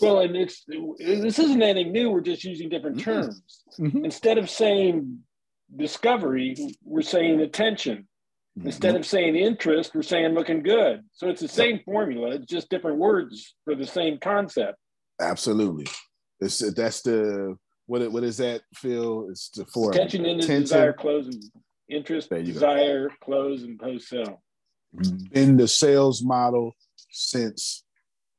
[0.00, 2.10] Well, and it's this isn't anything new.
[2.10, 3.04] We're just using different Mhm.
[3.04, 3.62] terms.
[3.78, 4.04] Mhm.
[4.04, 5.20] Instead of saying
[5.74, 8.08] discovery, we're saying attention.
[8.58, 8.68] Mm-hmm.
[8.68, 11.02] Instead of saying interest, we're saying looking good.
[11.12, 12.30] So it's the same formula.
[12.30, 14.78] It's just different words for the same concept.
[15.20, 15.86] Absolutely.
[16.40, 17.56] It's, that's the
[17.86, 18.10] what?
[18.12, 19.28] What is that, Phil?
[19.30, 20.60] It's the for Attention, in attention.
[20.62, 21.42] desire, close, and
[21.88, 22.44] interest, you go.
[22.44, 24.42] desire, close, and post sell.
[24.96, 25.24] Mm-hmm.
[25.32, 26.72] been the sales model
[27.10, 27.82] since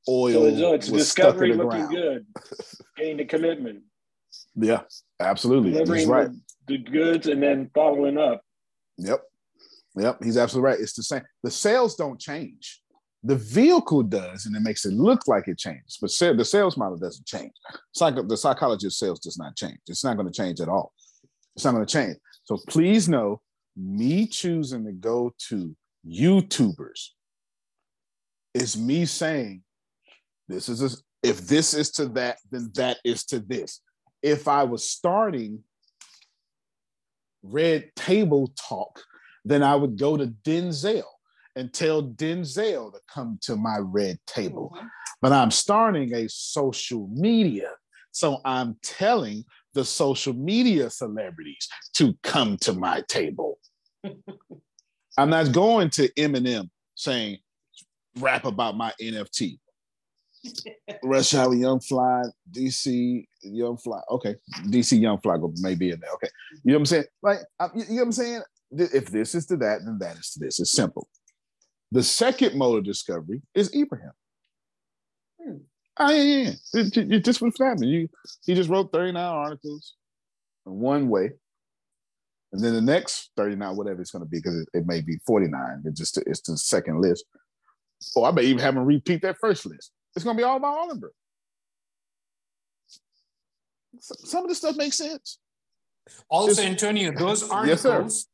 [0.08, 1.96] oil So it's, it's was stuck discovery in the looking ground.
[1.96, 2.26] good,
[2.98, 3.84] getting the commitment,
[4.56, 4.82] Yeah,
[5.20, 5.72] absolutely.
[5.72, 6.30] He's delivering right.
[6.68, 8.42] the, the goods, and then following up.
[8.98, 9.22] Yep.
[9.98, 10.24] Yep.
[10.24, 10.80] He's absolutely right.
[10.80, 11.24] It's the same.
[11.44, 12.82] The sales don't change.
[13.24, 16.78] The vehicle does, and it makes it look like it changes, but sa- the sales
[16.78, 17.54] model doesn't change.
[18.00, 19.80] The psychology of sales does not change.
[19.88, 20.94] It's not going to change at all.
[21.56, 22.18] It's not going to change.
[22.44, 23.42] So please know,
[23.76, 25.76] me choosing to go to
[26.08, 27.10] YouTubers
[28.54, 29.64] is me saying,
[30.48, 30.96] this is a,
[31.28, 33.82] if this is to that, then that is to this.
[34.22, 35.64] If I was starting
[37.42, 39.02] Red Table Talk,
[39.46, 41.04] then I would go to Denzel
[41.56, 44.74] and tell Denzel to come to my red table.
[44.76, 44.88] Mm-hmm.
[45.22, 47.70] But I'm starting a social media.
[48.12, 53.60] So I'm telling the social media celebrities to come to my table.
[55.18, 57.38] I'm not going to Eminem saying,
[58.20, 59.60] rap about my NFT.
[61.04, 64.00] Rush Hour, Young Fly, DC, Young Fly.
[64.12, 64.36] Okay,
[64.68, 66.12] DC Young Fly may be in there.
[66.14, 66.28] Okay,
[66.64, 67.04] you know what I'm saying?
[67.24, 67.40] Like,
[67.76, 68.42] you know what I'm saying?
[68.78, 70.60] If this is to that, then that is to this.
[70.60, 71.08] It's simple.
[71.92, 74.12] The second mode of discovery is Ibrahim.
[75.42, 75.58] Hmm.
[75.98, 76.52] Oh, yeah, yeah.
[76.74, 77.90] It, it, it just what happened.
[77.90, 78.10] You,
[78.46, 79.94] he just wrote 39 articles
[80.66, 81.32] in one way.
[82.52, 85.18] And then the next 39, whatever it's going to be, because it, it, may be
[85.26, 85.84] 49.
[85.86, 87.26] It's just it's the second list.
[88.16, 89.92] Oh, I may even have him repeat that first list.
[90.16, 91.10] It's going to be all about Arlenberg.
[94.00, 95.40] Some of this stuff makes sense.
[96.30, 98.26] Also, it's, Antonio, those articles, yes,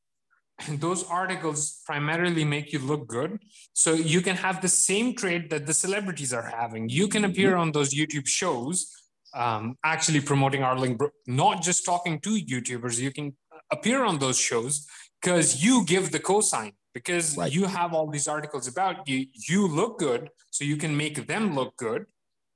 [0.80, 3.40] those articles primarily make you look good.
[3.74, 6.90] So you can have the same trade that the celebrities are having.
[6.90, 7.62] You can appear mm-hmm.
[7.62, 8.92] on those YouTube shows,
[9.34, 13.00] um, actually promoting Arling, not just talking to YouTubers.
[13.00, 13.36] You can
[13.72, 14.86] appear on those shows
[15.22, 17.52] because you give the cosign because right.
[17.52, 21.56] you have all these articles about you you look good so you can make them
[21.56, 22.06] look good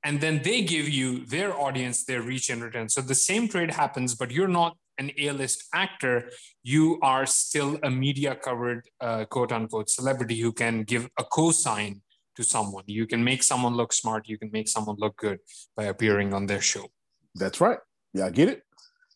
[0.04, 3.70] and then they give you their audience their reach and return so the same trade
[3.70, 6.30] happens but you're not an a-list actor
[6.62, 12.00] you are still a media covered uh, quote unquote celebrity who can give a cosign
[12.36, 15.38] to someone you can make someone look smart you can make someone look good
[15.76, 16.86] by appearing on their show
[17.34, 17.78] that's right
[18.12, 18.62] yeah i get it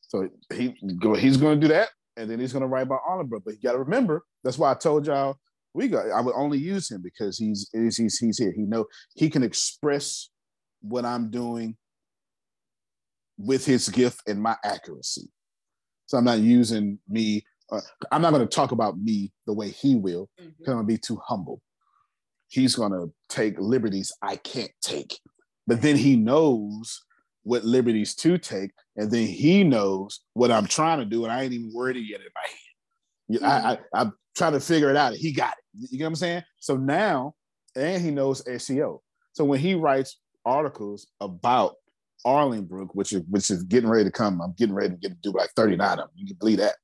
[0.08, 0.74] so he
[1.18, 1.90] he's going to do that
[2.20, 3.40] and then he's going to write about Oliver.
[3.40, 5.36] But you got to remember, that's why I told y'all
[5.72, 6.10] we got.
[6.10, 8.52] I would only use him because he's he's, he's here.
[8.52, 10.28] He know he can express
[10.82, 11.76] what I'm doing
[13.38, 15.30] with his gift and my accuracy.
[16.10, 17.44] So I'm not using me.
[17.70, 17.80] Uh,
[18.10, 20.28] I'm not going to talk about me the way he will.
[20.40, 20.48] Mm-hmm.
[20.66, 21.62] I'm going to be too humble.
[22.48, 25.20] He's going to take liberties I can't take.
[25.68, 27.00] But then he knows
[27.44, 31.44] what liberties to take, and then he knows what I'm trying to do, and I
[31.44, 33.42] ain't even worried it yet in my head.
[33.42, 33.66] Mm-hmm.
[33.68, 35.14] I, I, I'm trying to figure it out.
[35.14, 35.90] He got it.
[35.92, 36.42] You get what I'm saying?
[36.58, 37.34] So now,
[37.76, 38.98] and he knows SEO.
[39.32, 41.76] So when he writes articles about
[42.26, 45.18] Arlenbrook, which is which is getting ready to come, I'm getting ready to get to
[45.22, 46.08] do like 39 of them.
[46.14, 46.74] You can believe that.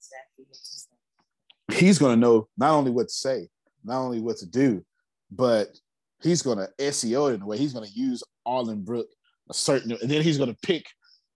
[1.73, 3.49] He's going to know not only what to say,
[3.85, 4.85] not only what to do,
[5.31, 5.77] but
[6.23, 7.59] he's going to SEO it in a way.
[7.59, 9.07] He's going to use Arlenbrook
[9.51, 10.87] a certain, and then he's going to pick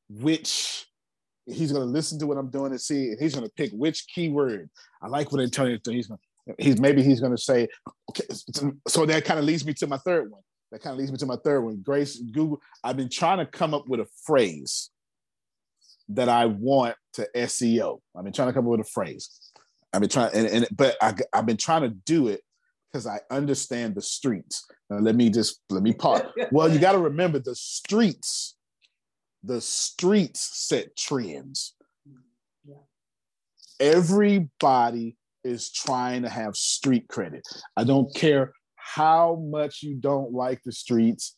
[0.08, 0.86] which
[1.46, 3.70] he's going to listen to what I'm doing and see, and he's going to pick
[3.72, 4.70] which keyword.
[5.02, 6.20] I like what Antonio he's going.
[6.58, 7.68] He's maybe he's going to say,
[8.10, 8.24] okay.
[8.88, 10.42] So that kind of leads me to my third one.
[10.70, 11.82] That kind of leads me to my third one.
[11.82, 12.60] Grace Google.
[12.84, 14.90] I've been trying to come up with a phrase
[16.10, 18.00] that I want to SEO.
[18.16, 19.28] I've been trying to come up with a phrase.
[19.92, 22.42] I've been trying, and, and but I, I've been trying to do it
[22.90, 24.64] because I understand the streets.
[24.88, 26.22] Now, let me just let me pause.
[26.52, 28.56] well, you got to remember the streets.
[29.42, 31.74] The streets set trends.
[33.80, 37.42] Everybody is trying to have street credit.
[37.76, 41.36] I don't care how much you don't like the streets.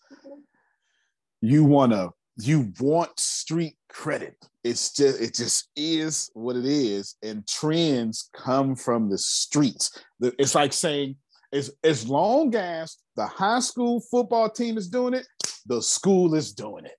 [1.40, 4.36] You want to you want street credit.
[4.64, 10.02] It's just it just is what it is, and trends come from the streets.
[10.20, 11.16] It's like saying
[11.52, 15.26] as, as long as the high school football team is doing it,
[15.66, 16.92] the school is doing it.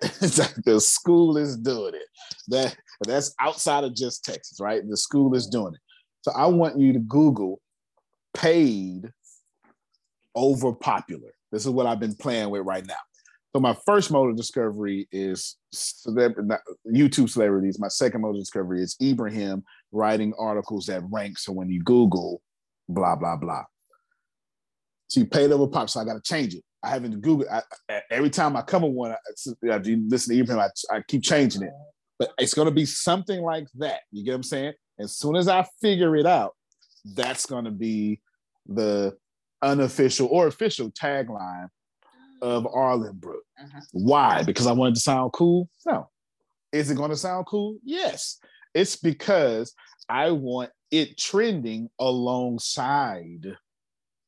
[0.22, 2.06] It's like the school is doing it.
[2.48, 4.82] That that's outside of just Texas, right?
[4.88, 5.80] The school is doing it.
[6.22, 7.60] So I want you to Google
[8.38, 9.10] paid
[10.34, 11.30] over popular.
[11.50, 12.94] This is what I've been playing with right now.
[13.54, 17.78] So my first mode of discovery is YouTube celebrities.
[17.80, 21.38] My second mode of discovery is Ibrahim writing articles that rank.
[21.38, 22.40] So when you Google
[22.88, 23.64] blah blah blah.
[25.10, 26.62] She paid over pop, so I got to change it.
[26.82, 27.62] I haven't Googled.
[28.10, 31.62] Every time I come with one, I, I listen to Ibrahim, I, I keep changing
[31.62, 31.72] it.
[32.18, 34.00] But it's going to be something like that.
[34.12, 34.72] You get what I'm saying?
[35.00, 36.54] As soon as I figure it out,
[37.14, 38.20] that's going to be
[38.68, 39.16] the
[39.62, 41.68] unofficial or official tagline
[42.42, 43.40] of Arlenbrook.
[43.60, 43.80] Uh-huh.
[43.92, 44.42] Why?
[44.44, 45.68] Because I wanted to sound cool?
[45.86, 46.08] No.
[46.72, 47.78] Is it going to sound cool?
[47.82, 48.38] Yes.
[48.74, 49.74] It's because
[50.08, 53.56] I want it trending alongside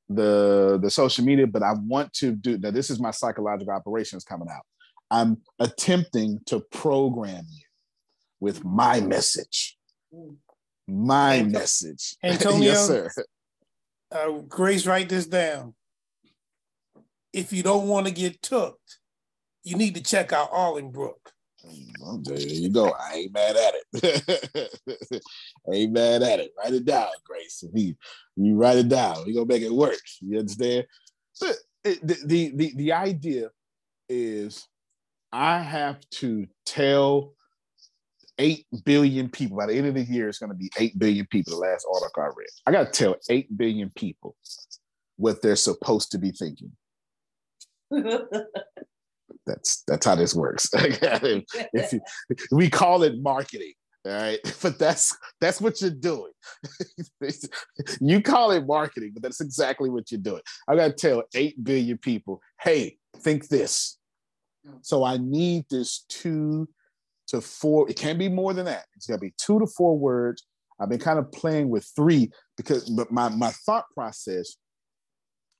[0.09, 2.71] the the social media, but I want to do now.
[2.71, 4.63] This is my psychological operations coming out.
[5.11, 7.65] I'm attempting to program you
[8.41, 9.79] with my message.
[10.89, 12.17] My message.
[12.25, 13.11] Antonio, yes, sir.
[14.13, 15.75] Uh, Grace, write this down.
[17.33, 18.79] If you don't want to get took,
[19.63, 21.15] you need to check out Arlenbrook.
[22.23, 22.91] There you go.
[22.91, 25.23] I ain't mad at it.
[25.73, 26.53] Ain't mad at it.
[26.57, 27.63] Write it down, Grace.
[27.75, 27.95] you,
[28.57, 30.01] write it down, we gonna make it work.
[30.21, 30.87] You understand?
[31.85, 33.51] It, the, the the the idea
[34.09, 34.67] is
[35.33, 37.35] I have to tell
[38.41, 40.29] eight billion people by the end of the year.
[40.29, 41.53] It's going to be eight billion people.
[41.53, 44.35] The last article I read, I got to tell eight billion people
[45.17, 46.73] what they're supposed to be thinking.
[49.47, 50.69] That's that's how this works.
[50.75, 52.01] if you,
[52.53, 53.73] we call it marketing,
[54.07, 56.31] all right, but that's that's what you're doing.
[58.01, 60.43] you call it marketing, but that's exactly what you're doing.
[60.69, 63.99] I got to tell eight billion people, hey, think this.
[64.83, 66.69] So I need this two
[67.31, 67.89] to four.
[67.89, 68.85] It can't be more than that.
[68.97, 70.45] It's got to be two to four words.
[70.79, 74.57] I've been kind of playing with three because, but my my thought process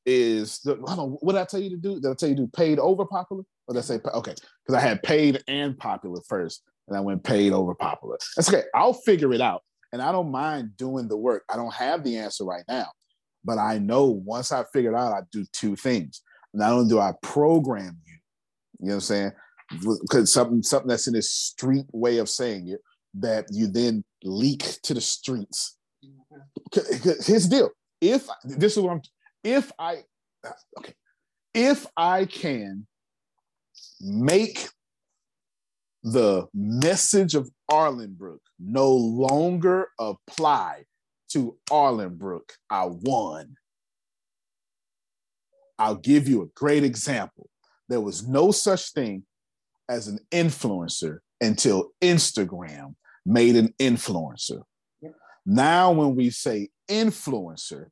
[0.07, 2.01] is the, what did I tell you to do?
[2.01, 3.43] Did I tell you to do paid over popular?
[3.67, 4.35] Or did I say okay?
[4.35, 8.19] Because I had paid and popular first, and I went paid over popular.
[8.37, 8.65] That's okay.
[8.75, 11.45] I'll figure it out, and I don't mind doing the work.
[11.53, 12.87] I don't have the answer right now,
[13.45, 16.23] but I know once I figure it out, I do two things.
[16.53, 18.15] Not only do I program you,
[18.81, 19.33] you know what I'm saying?
[19.71, 22.81] Because something something that's in this street way of saying it
[23.15, 25.77] that you then leak to the streets.
[26.73, 27.71] Here's the deal.
[28.01, 29.03] If this is what I'm
[29.45, 30.03] if I
[30.79, 30.95] okay,
[31.55, 32.87] if I can
[34.01, 34.69] make
[36.03, 40.85] the message of Arlenbrook no longer apply
[41.31, 43.55] to Arlenbrook, I won.
[45.79, 47.49] I'll give you a great example.
[47.89, 49.25] There was no such thing
[49.91, 52.95] as an influencer until Instagram
[53.27, 54.63] made an influencer.
[55.03, 55.15] Yep.
[55.45, 57.87] Now, when we say influencer,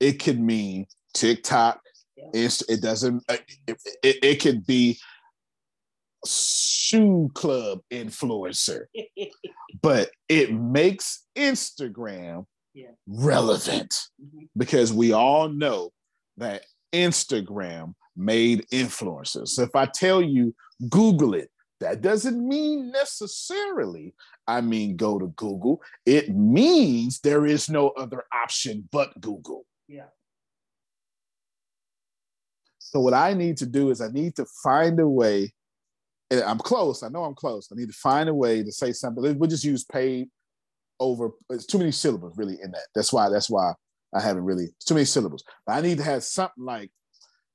[0.00, 1.80] it could mean TikTok.
[2.16, 2.48] Yeah.
[2.68, 3.24] It doesn't.
[3.28, 3.36] Uh,
[3.66, 4.98] it, it, it could be
[6.26, 8.84] shoe club influencer,
[9.82, 12.88] but it makes Instagram yeah.
[13.06, 14.44] relevant mm-hmm.
[14.56, 15.90] because we all know
[16.38, 16.62] that
[16.92, 19.48] Instagram made influencers.
[19.48, 20.54] So if I tell you
[20.88, 21.50] Google it,
[21.80, 24.14] that doesn't mean necessarily,
[24.46, 25.82] I mean, go to Google.
[26.06, 29.66] It means there is no other option but Google.
[29.88, 30.06] Yeah.
[32.78, 35.52] So, what I need to do is I need to find a way,
[36.30, 37.02] and I'm close.
[37.02, 37.68] I know I'm close.
[37.70, 39.38] I need to find a way to say something.
[39.38, 40.28] We'll just use paid
[40.98, 41.30] over.
[41.50, 42.86] It's too many syllables really in that.
[42.94, 43.28] That's why.
[43.28, 43.74] That's why
[44.14, 44.68] I haven't really.
[44.86, 45.44] too many syllables.
[45.66, 46.90] But I need to have something like,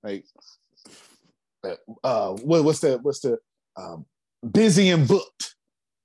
[0.03, 0.26] like,
[2.04, 3.38] uh, what, what's the what's the
[3.78, 4.06] um,
[4.50, 5.56] busy and booked,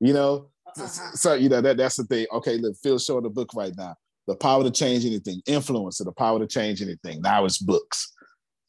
[0.01, 0.51] you know.
[0.77, 0.87] Uh-huh.
[1.15, 2.27] So you know that that's the thing.
[2.33, 3.95] Okay, look, Phil's showing the book right now.
[4.27, 7.23] The power to change anything, influence the power to change anything.
[7.23, 8.12] Now it's books.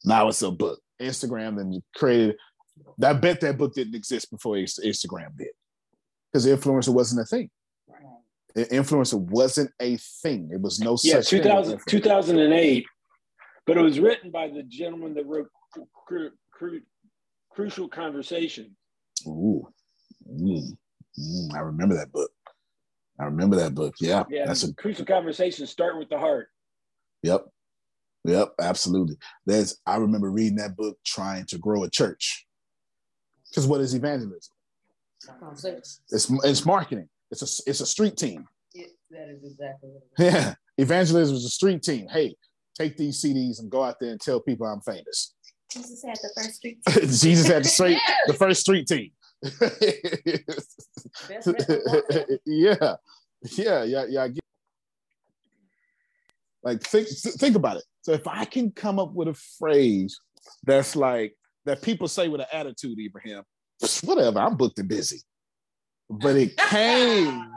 [0.04, 0.80] Now it's a book.
[1.00, 2.36] Instagram then created.
[3.02, 5.48] I bet that book didn't exist before Instagram did,
[6.32, 7.50] because influencer wasn't a thing.
[8.56, 10.50] Influencer wasn't a thing.
[10.52, 11.84] It was no yeah, such 2000, thing.
[11.86, 12.86] 2008,
[13.66, 15.48] but it was written by the gentleman that wrote
[16.58, 16.80] cru- cru-
[17.50, 18.76] Crucial Conversation.
[19.26, 19.66] Ooh,
[20.30, 20.76] mm,
[21.18, 22.30] mm, I remember that book.
[23.20, 23.94] I remember that book.
[24.00, 24.46] Yeah, yeah.
[24.46, 25.66] That's a crucial conversation.
[25.66, 26.48] Start with the heart.
[27.24, 27.46] Yep,
[28.24, 29.16] yep, absolutely.
[29.44, 29.78] There's.
[29.86, 32.46] I remember reading that book, trying to grow a church.
[33.50, 34.52] Because what is evangelism?
[36.10, 37.08] It's it's marketing.
[37.30, 38.46] It's a it's a street team.
[39.10, 39.90] that is exactly.
[40.18, 42.06] Yeah, evangelism is a street team.
[42.08, 42.36] Hey,
[42.76, 45.34] take these CDs and go out there and tell people I'm famous.
[45.70, 47.08] Jesus had the first street team.
[47.08, 49.10] Jesus had the straight the first street team.
[52.46, 52.96] yeah,
[53.56, 54.28] yeah, yeah, yeah.
[56.62, 57.84] Like think think about it.
[58.02, 60.18] So if I can come up with a phrase
[60.64, 61.36] that's like
[61.66, 63.42] that people say with an attitude, Ibrahim,
[64.02, 65.20] whatever, I'm booked and busy.
[66.10, 67.50] But it came,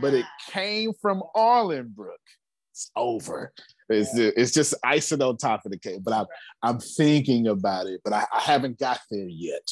[0.00, 2.10] but it came from Arlenbrook.
[2.72, 3.52] It's over.
[3.88, 6.00] It's, it's just icing on top of the cake.
[6.02, 6.26] But I'm
[6.62, 9.70] I'm thinking about it, but I, I haven't got there yet.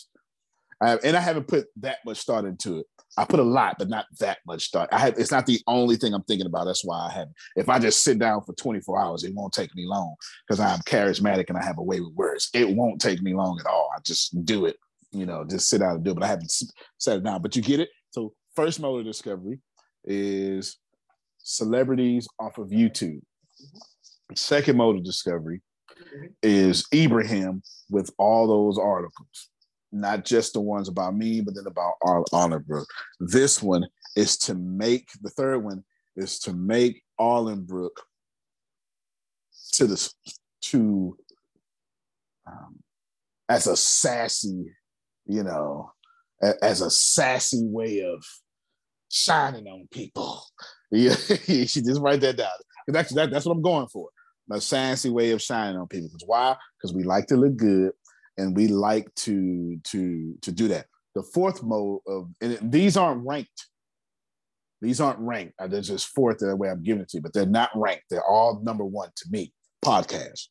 [0.80, 2.86] And I haven't put that much thought into it.
[3.18, 4.90] I put a lot, but not that much thought.
[4.93, 5.18] I have.
[5.18, 6.66] It's not the only thing I'm thinking about.
[6.66, 7.36] That's why I haven't.
[7.56, 10.16] If I just sit down for 24 hours, it won't take me long
[10.47, 12.51] because I'm charismatic and I have a way with words.
[12.52, 13.90] It won't take me long at all.
[13.97, 14.76] I just do it.
[15.12, 16.14] You know, just sit down and do it.
[16.14, 16.52] But I haven't
[16.98, 17.40] set it down.
[17.40, 17.88] But you get it.
[18.10, 19.60] So first mode of discovery
[20.05, 20.76] is
[21.38, 23.22] celebrities off of YouTube.
[24.34, 25.62] Second mode of discovery
[26.42, 29.50] is Ibrahim with all those articles,
[29.92, 32.86] not just the ones about me, but then about Arlenbrook.
[33.20, 33.86] This one
[34.16, 35.84] is to make the third one
[36.16, 37.90] is to make Arlenbrook
[39.72, 40.12] to this
[40.62, 41.16] to
[42.46, 42.78] um,
[43.48, 44.64] as a sassy,
[45.26, 45.92] you know,
[46.62, 48.24] as a sassy way of
[49.10, 50.42] shining on people.
[50.92, 51.16] Yeah,
[51.48, 52.48] you should just write that down.
[52.86, 54.08] That's that, that's what I'm going for
[54.51, 56.09] a fancy way of shining on people.
[56.09, 56.56] Because why?
[56.78, 57.93] Because we like to look good,
[58.36, 60.86] and we like to to to do that.
[61.14, 63.66] The fourth mode of and these aren't ranked.
[64.82, 65.55] These aren't ranked.
[65.59, 68.05] Uh, they're just fourth the way I'm giving it to you, but they're not ranked.
[68.10, 69.52] They're all number one to me.
[69.85, 70.48] Podcast.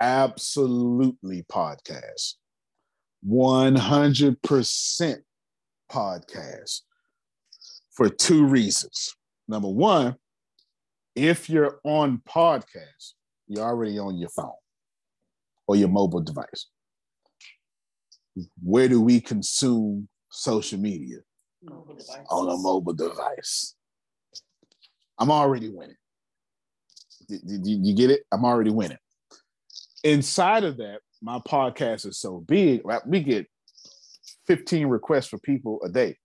[0.00, 2.34] absolutely podcast.
[3.28, 5.16] 100%
[5.92, 6.80] podcast
[7.92, 9.14] for two reasons.
[9.48, 10.16] Number one,
[11.14, 13.14] if you're on podcast,
[13.48, 14.52] you're already on your phone
[15.66, 16.66] or your mobile device.
[18.62, 21.18] Where do we consume social media?
[22.30, 23.74] On a mobile device.
[25.18, 25.96] I'm already winning.
[27.28, 28.22] You get it?
[28.32, 28.98] I'm already winning.
[30.02, 33.06] Inside of that, my podcast is so big, right?
[33.06, 33.46] we get
[34.46, 36.16] 15 requests for people a day.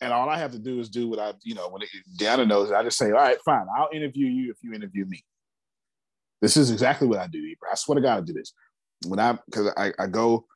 [0.00, 2.46] And all I have to do is do what I, you know, when it, Deanna
[2.46, 5.22] knows, I just say, all right, fine, I'll interview you if you interview me.
[6.40, 7.38] This is exactly what I do.
[7.70, 8.54] I swear to God, I do this.
[9.06, 10.46] When I, because I, I go,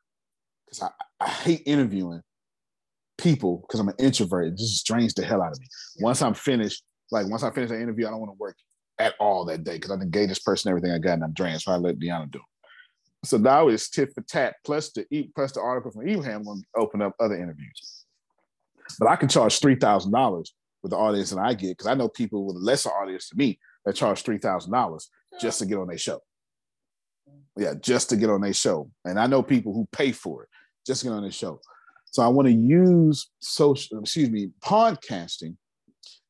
[0.66, 2.22] because I, I hate interviewing
[3.18, 4.48] people because I'm an introvert.
[4.48, 5.66] It just drains the hell out of me.
[6.00, 8.56] Once I'm finished, like once I finish the interview, I don't want to work
[8.98, 11.60] at all that day because I engage this person, everything I got, and I'm drained.
[11.60, 12.38] So I let Deanna do.
[12.38, 13.26] it.
[13.28, 17.02] So now it's tit for tat plus the plus the article from going to open
[17.02, 18.03] up other interviews.
[18.98, 21.94] But I can charge three thousand dollars with the audience that I get because I
[21.94, 25.09] know people with a lesser audience to me that charge three thousand dollars
[25.40, 26.20] just to get on their show.
[27.56, 30.48] Yeah, just to get on their show, and I know people who pay for it
[30.86, 31.61] just to get on their show.
[32.06, 35.56] So I want to use social, excuse me, podcasting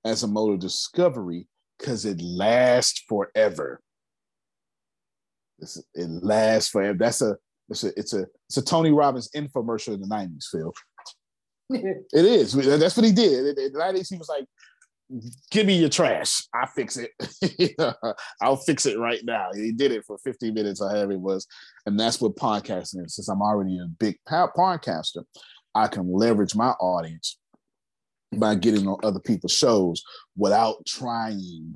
[0.04, 1.48] as a mode of discovery
[1.78, 3.80] because it lasts forever.
[5.58, 6.96] It's, it lasts forever.
[6.98, 7.36] That's a
[7.68, 10.72] it's a it's a it's a Tony Robbins infomercial in the '90s, Phil.
[11.70, 12.52] it is.
[12.52, 13.56] That's what he did.
[13.56, 14.44] The '90s, he was like,
[15.50, 16.42] "Give me your trash.
[16.54, 17.10] I fix it.
[18.40, 21.46] I'll fix it right now." He did it for 15 minutes or however it was,
[21.86, 23.16] and that's what podcasting is.
[23.16, 25.24] Since I'm already a big podcaster,
[25.74, 27.38] I can leverage my audience
[28.32, 30.02] by getting on other people's shows
[30.36, 31.74] without trying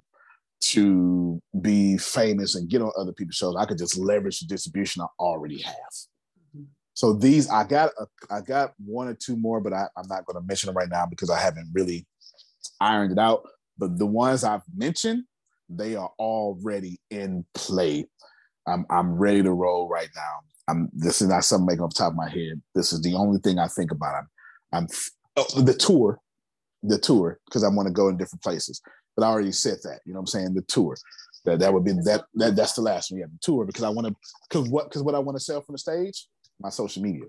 [0.61, 3.57] to be famous and get on other people's shows.
[3.57, 5.75] I could just leverage the distribution I already have.
[6.99, 10.27] So these, I got, a, I got one or two more, but I, I'm not
[10.27, 12.05] going to mention them right now because I haven't really
[12.81, 13.47] ironed it out.
[13.79, 15.23] But the ones I've mentioned,
[15.69, 18.09] they are already in play.
[18.67, 20.41] I'm, I'm ready to roll right now.
[20.67, 20.91] I'm.
[20.93, 22.61] This is not something making off the top of my head.
[22.75, 24.17] This is the only thing I think about.
[24.17, 24.29] I'm.
[24.73, 24.89] I'm
[25.37, 26.21] oh, the tour
[26.83, 28.81] the tour because I want to go in different places.
[29.17, 30.55] But I already said that, you know what I'm saying?
[30.55, 30.97] The tour.
[31.45, 33.21] That that would be that, that that's the last one.
[33.21, 34.15] Yeah, the tour because I want to
[34.49, 36.27] because what because what I want to sell from the stage,
[36.61, 37.25] my social media.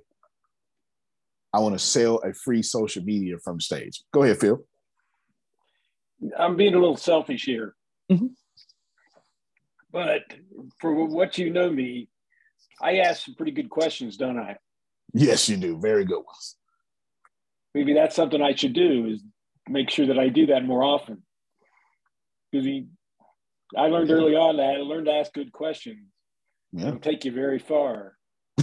[1.53, 4.03] I want to sell a free social media from the stage.
[4.13, 4.63] Go ahead, Phil.
[6.37, 7.75] I'm being a little selfish here.
[8.11, 8.27] Mm-hmm.
[9.91, 10.21] But
[10.79, 12.09] for what you know me,
[12.81, 14.57] I ask some pretty good questions, don't I?
[15.13, 15.79] Yes, you do.
[15.79, 16.55] Very good ones.
[17.73, 19.23] Maybe that's something I should do is
[19.67, 21.23] make sure that I do that more often.
[22.51, 22.67] Because
[23.75, 26.05] I learned early on that I learned to ask good questions.
[26.71, 26.89] Yeah.
[26.89, 28.13] It'll take you very far.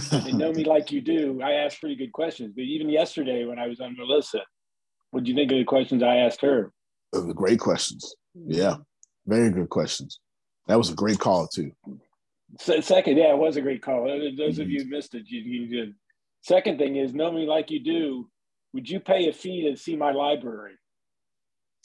[0.09, 1.41] They know me like you do.
[1.41, 2.53] I ask pretty good questions.
[2.55, 4.41] But even yesterday when I was on Melissa,
[5.11, 6.71] what do you think of the questions I asked her?
[7.35, 8.15] Great questions.
[8.35, 8.75] Yeah,
[9.25, 10.19] very good questions.
[10.67, 11.71] That was a great call too.
[12.59, 14.05] So, second, yeah, it was a great call.
[14.05, 14.61] Those mm-hmm.
[14.61, 15.95] of you who missed it, you, you did.
[16.41, 18.29] Second thing is, know me like you do.
[18.73, 20.73] Would you pay a fee to see my library?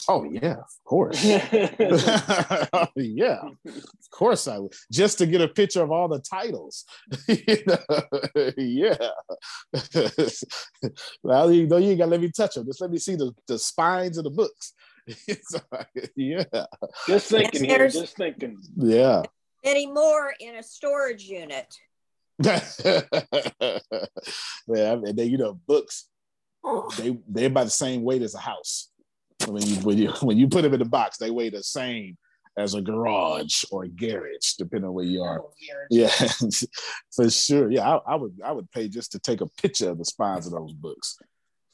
[0.09, 1.25] Oh yeah, of course.
[2.97, 4.73] yeah, of course I would.
[4.91, 6.85] Just to get a picture of all the titles.
[8.57, 8.97] yeah.
[11.23, 12.67] well, you know, you ain't gotta let me touch them.
[12.67, 14.73] Just let me see the, the spines of the books.
[16.17, 16.45] yeah.
[17.07, 18.59] Just thinking here, just thinking.
[18.77, 19.23] Yeah.
[19.65, 21.73] Any more in a storage unit?
[22.43, 22.59] yeah,
[24.67, 26.09] and then you know, books.
[26.65, 26.89] Oh.
[26.97, 28.92] They they're about the same weight as a house
[29.49, 32.17] when you when you when you put them in the box, they weigh the same
[32.57, 35.43] as a garage or a garage, depending on where you are.
[35.91, 36.11] Yeah,
[37.15, 37.71] for sure.
[37.71, 40.47] Yeah, I, I, would I would pay just to take a picture of the spines
[40.47, 41.17] of those books,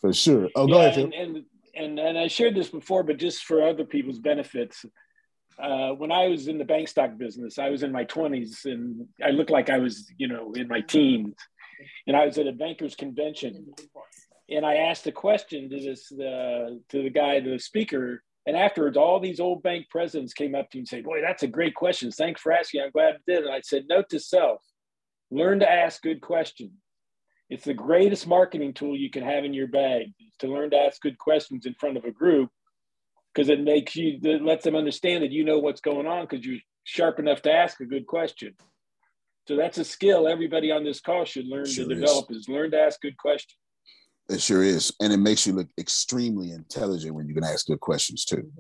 [0.01, 0.49] for sure.
[0.55, 1.05] Oh, go yeah, ahead.
[1.05, 4.85] And, and, and and I shared this before, but just for other people's benefits.
[5.61, 9.09] Uh, when I was in the bank stock business, I was in my 20s and
[9.21, 11.35] I looked like I was, you know, in my teens.
[12.07, 13.67] And I was at a bankers convention
[14.51, 18.97] and I asked a question to this uh, to the guy, the speaker, and afterwards,
[18.97, 21.75] all these old bank presidents came up to me and said, "Boy, that's a great
[21.75, 22.11] question.
[22.11, 22.83] Thanks for asking.
[22.83, 24.63] I'm glad I did." And I said, "Note to self:
[25.31, 26.73] learn to ask good questions.
[27.51, 30.09] It's the greatest marketing tool you can have in your bag
[30.41, 32.51] to learn to ask good questions in front of a group
[33.33, 36.45] because it makes you it lets them understand that you know what's going on because
[36.45, 38.55] you're sharp enough to ask a good question."
[39.47, 42.39] So that's a skill everybody on this call should learn sure to develop is.
[42.39, 43.59] is learn to ask good questions.
[44.29, 47.81] It sure is, and it makes you look extremely intelligent when you can ask good
[47.81, 48.51] questions too.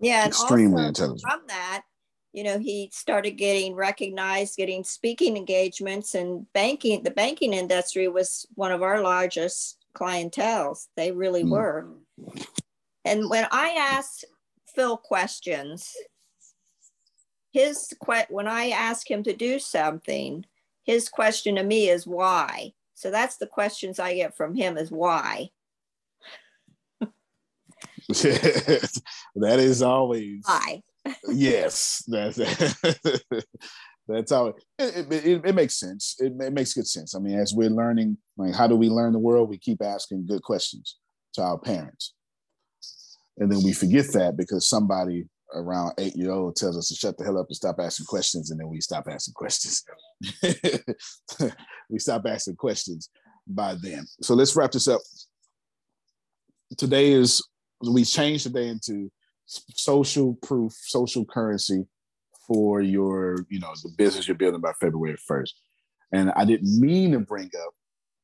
[0.00, 1.22] Yeah, extremely intelligent.
[1.22, 1.82] From that,
[2.34, 7.02] you know, he started getting recognized, getting speaking engagements, and banking.
[7.02, 10.88] The banking industry was one of our largest clientels.
[10.96, 11.50] They really mm.
[11.50, 11.88] were.
[13.04, 14.24] And when I asked
[14.74, 15.94] Phil questions,
[17.52, 17.94] his
[18.28, 20.44] when I ask him to do something,
[20.84, 22.72] his question to me is why.
[22.94, 25.50] So that's the questions I get from him is why.
[28.08, 30.82] that is always why.
[31.28, 32.36] yes, that's
[34.06, 36.16] that's how it, it, it, it makes sense.
[36.18, 37.14] It, it, makes good sense.
[37.14, 39.48] I mean, as we're learning, like how do we learn the world?
[39.48, 40.98] We keep asking good questions
[41.34, 42.12] to our parents,
[43.38, 47.16] and then we forget that because somebody around eight year old tells us to shut
[47.16, 49.84] the hell up and stop asking questions, and then we stop asking questions.
[51.90, 53.10] we stop asking questions
[53.46, 54.06] by then.
[54.20, 55.00] So let's wrap this up.
[56.76, 57.42] Today is
[57.80, 59.10] we changed today into
[59.46, 61.86] social proof, social currency
[62.46, 65.50] for your, you know, the business you're building by February 1st.
[66.12, 67.74] And I didn't mean to bring up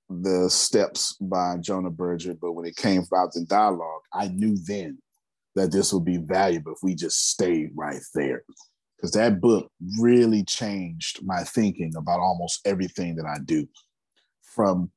[0.09, 4.99] the steps by Jonah Berger, but when it came about the dialogue, I knew then
[5.61, 8.43] that this would be valuable if we just stayed right there.
[8.97, 13.67] Because that book really changed my thinking about almost everything that I do.
[14.55, 14.91] From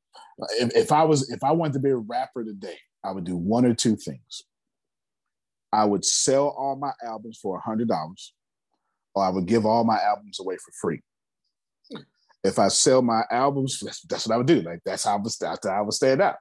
[0.59, 3.37] if, if I was if I wanted to be a rapper today, I would do
[3.37, 4.43] one or two things.
[5.71, 8.33] I would sell all my albums for a hundred dollars,
[9.15, 11.01] or I would give all my albums away for free.
[11.91, 12.03] Hmm.
[12.43, 14.61] If I sell my albums, that's, that's what I would do.
[14.61, 16.35] Like that's how I was that's how I would stand out.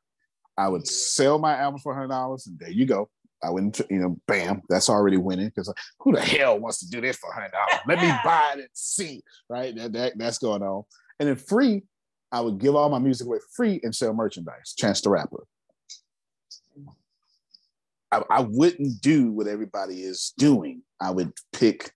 [0.56, 3.08] I would sell my albums for a hundred dollars, and there you go.
[3.44, 7.00] I wouldn't, you know, bam, that's already winning because who the hell wants to do
[7.00, 7.82] this for hundred dollars?
[7.86, 9.74] Let me buy it and see, right?
[9.74, 10.84] That, that that's going on.
[11.18, 11.82] And then free,
[12.30, 14.74] I would give all my music away for free and sell merchandise.
[14.76, 15.44] Chance the Rapper.
[18.10, 20.82] I, I wouldn't do what everybody is doing.
[21.00, 21.92] I would pick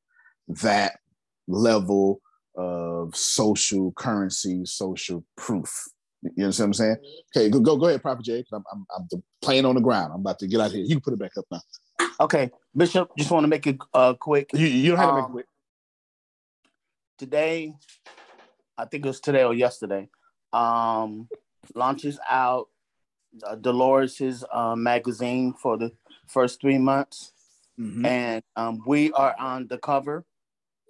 [0.49, 0.99] that
[1.47, 2.21] level
[2.57, 5.89] of social currency, social proof.
[6.37, 6.97] You know what I'm saying?
[7.35, 8.45] Okay, go go, go ahead, Prophet Jay.
[8.53, 9.09] I'm, I'm, I'm
[9.43, 10.13] playing on the ground.
[10.13, 10.83] I'm about to get out here.
[10.83, 11.61] You can put it back up now.
[12.21, 14.51] Okay, Bishop, just want to make it uh, quick.
[14.53, 15.47] You, you don't have um, to make it um, quick.
[17.19, 17.75] Today,
[18.79, 20.09] I think it was today or yesterday,
[20.53, 21.29] um,
[21.75, 22.69] launches out
[23.47, 25.93] uh, Dolores' uh, magazine for the
[26.27, 27.33] first three months,
[27.79, 28.05] mm-hmm.
[28.05, 30.25] and um, we are on the cover.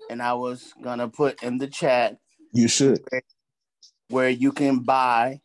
[0.09, 2.19] And I was gonna put in the chat.
[2.53, 3.01] You should.
[4.09, 5.41] Where, where you can buy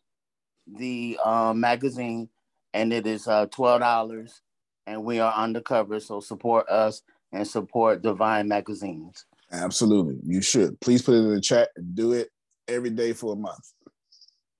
[0.67, 2.29] the uh, magazine,
[2.73, 4.41] and it is uh, twelve dollars,
[4.87, 5.99] and we are undercover.
[5.99, 7.01] So support us
[7.31, 9.25] and support Divine Magazines.
[9.51, 10.79] Absolutely, you should.
[10.79, 12.29] Please put it in the chat and do it
[12.67, 13.73] every day for a month.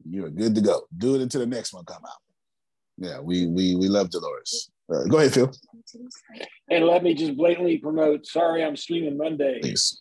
[0.10, 0.84] You're good to go.
[0.98, 2.18] Do it until the next one come out.
[2.98, 4.70] Yeah, we we we love Dolores.
[4.94, 5.52] Uh, go ahead, Phil.
[6.70, 8.26] And let me just blatantly promote.
[8.26, 9.60] Sorry, I'm streaming Monday.
[9.62, 10.01] Please.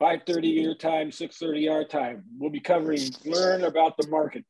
[0.00, 2.24] 5:30 your time, 6:30 our time.
[2.38, 4.44] We'll be covering learn about the market.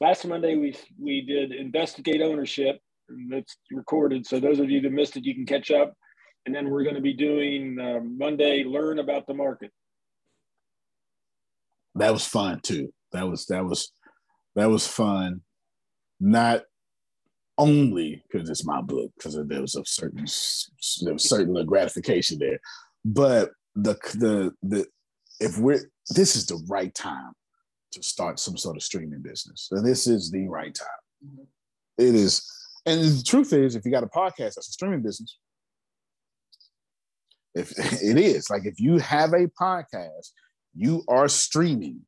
[0.00, 2.80] Last Monday we we did investigate ownership.
[3.28, 5.94] That's recorded, so those of you that missed it, you can catch up.
[6.44, 9.70] And then we're going to be doing uh, Monday learn about the market.
[11.94, 12.92] That was fun too.
[13.12, 13.92] That was that was
[14.56, 15.42] that was fun.
[16.18, 16.62] Not
[17.58, 20.24] only because it's my book, because there was a certain
[21.04, 22.58] there was certain gratification there,
[23.04, 24.86] but the the the
[25.40, 25.80] if we're
[26.10, 27.32] this is the right time
[27.92, 29.68] to start some sort of streaming business.
[29.68, 30.88] So this is the right time.
[31.24, 31.42] Mm-hmm.
[31.98, 32.50] It is,
[32.86, 35.38] and the truth is, if you got a podcast, that's a streaming business.
[37.54, 37.72] If
[38.02, 40.30] it is like if you have a podcast,
[40.74, 42.00] you are streaming.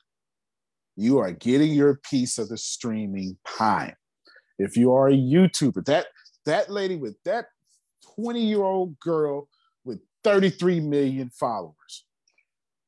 [0.97, 3.95] You are getting your piece of the streaming pie.
[4.59, 6.07] If you are a YouTuber, that
[6.47, 7.47] that lady with that
[8.15, 9.49] 20 year old girl
[10.25, 12.05] 33 million followers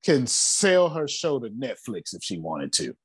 [0.05, 2.97] can sell her show to Netflix if she wanted to.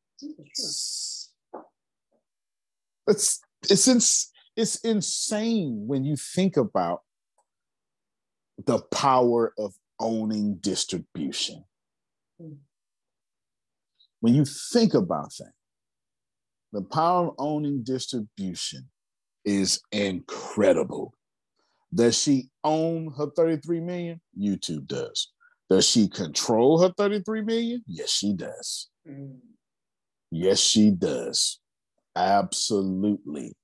[3.08, 7.02] It's it's ins- it's insane when you think about
[8.66, 11.66] the power of owning distribution.
[14.20, 15.54] When you think about that,
[16.72, 18.90] the power of owning distribution
[19.44, 21.14] is incredible.
[21.94, 24.22] Does she own her 33 million?
[24.40, 25.32] YouTube does.
[25.70, 27.84] Does she control her 33 million?
[27.88, 28.90] Yes, she does.
[29.08, 29.38] Mm.
[30.30, 31.60] Yes, she does.
[32.16, 33.56] Absolutely.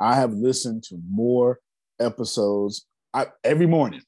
[0.00, 1.58] I have listened to more
[2.00, 4.02] episodes I, every morning.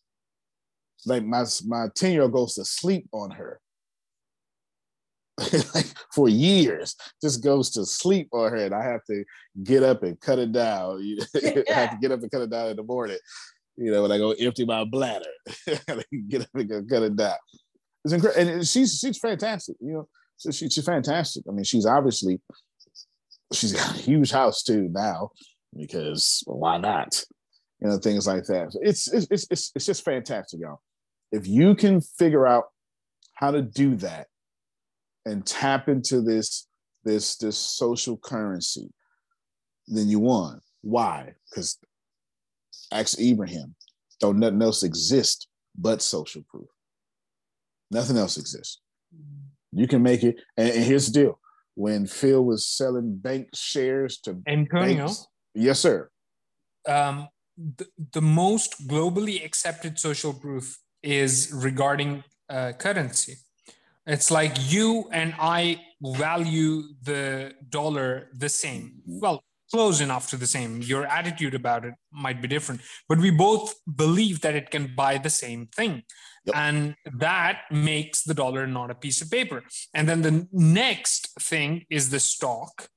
[1.04, 3.60] Like my my 10 year old goes to sleep on her
[5.74, 9.24] like for years just goes to sleep on her and i have to
[9.64, 11.00] get up and cut it down
[11.36, 13.18] i have to get up and cut it down in the morning
[13.76, 15.24] You know, when I go empty my bladder,
[16.28, 17.34] get up and go cut it down.
[18.04, 19.76] It's incredible, and she's she's fantastic.
[19.80, 21.44] You know, so she, she's fantastic.
[21.48, 22.40] I mean, she's obviously
[23.52, 25.30] she's got a huge house too now
[25.76, 27.24] because well, why not?
[27.80, 28.76] You know, things like that.
[28.82, 30.80] It's it's it's it's just fantastic, y'all.
[31.30, 32.64] If you can figure out
[33.34, 34.26] how to do that
[35.24, 36.66] and tap into this
[37.04, 38.90] this this social currency,
[39.86, 40.60] then you won.
[40.82, 41.34] Why?
[41.50, 41.78] Because
[42.92, 43.74] ask Ibrahim,
[44.20, 46.68] don't nothing else exist but social proof.
[47.90, 48.80] Nothing else exists.
[49.72, 50.36] You can make it.
[50.56, 51.38] And, and here's the deal:
[51.74, 56.10] when Phil was selling bank shares to Antonio, banks, yes, sir.
[56.88, 63.36] Um, the, the most globally accepted social proof is regarding uh, currency.
[64.06, 69.02] It's like you and I value the dollar the same.
[69.06, 70.82] Well, close enough to the same.
[70.82, 75.18] Your attitude about it might be different, but we both believe that it can buy
[75.18, 76.02] the same thing.
[76.44, 76.56] Yep.
[76.56, 79.62] And that makes the dollar not a piece of paper.
[79.94, 82.88] And then the next thing is the stock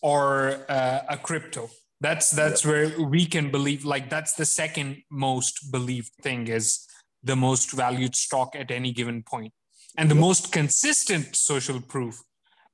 [0.00, 1.68] or uh, a crypto.
[2.00, 2.70] That's that's yep.
[2.72, 6.86] where we can believe like that's the second most believed thing is
[7.22, 9.52] the most valued stock at any given point.
[9.96, 12.22] And the most consistent social proof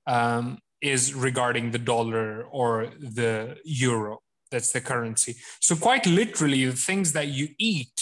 [0.07, 4.20] um, is regarding the dollar or the euro.
[4.51, 5.36] That's the currency.
[5.61, 8.01] So, quite literally, the things that you eat,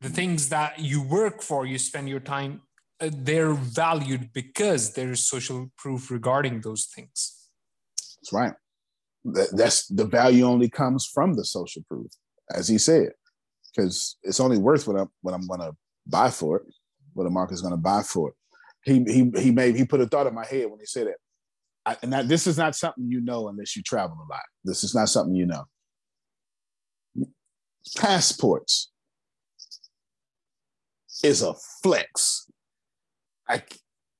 [0.00, 2.62] the things that you work for, you spend your time,
[3.00, 7.48] uh, they're valued because there is social proof regarding those things.
[8.16, 8.54] That's right.
[9.52, 12.10] That's the value only comes from the social proof,
[12.52, 13.10] as he said,
[13.68, 15.76] because it's only worth what I'm what I'm going to
[16.06, 16.74] buy for it,
[17.14, 18.34] what a market's going to buy for it.
[18.84, 21.16] He he he made he put a thought in my head when he said it.
[21.84, 24.42] I, and that, this is not something you know unless you travel a lot.
[24.64, 25.64] This is not something you know.
[27.96, 28.90] Passports
[31.22, 32.50] is a flex.
[33.48, 33.62] I,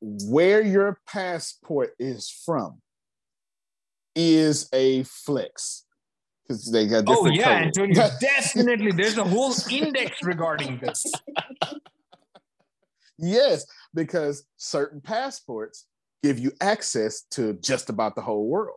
[0.00, 2.80] where your passport is from
[4.16, 5.84] is a flex
[6.42, 7.38] because they got oh, different.
[7.38, 11.04] oh yeah Antonio, definitely there's a whole index regarding this
[13.20, 15.86] yes because certain passports
[16.22, 18.76] give you access to just about the whole world.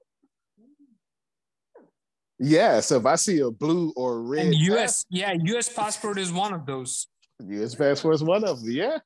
[2.40, 5.06] Yeah, so if I see a blue or red, and U.S.
[5.10, 5.70] yeah, U.S.
[5.70, 7.08] passport is one of those.
[7.40, 7.76] U.S.
[7.76, 8.72] passport is one of them.
[8.72, 8.98] Yeah,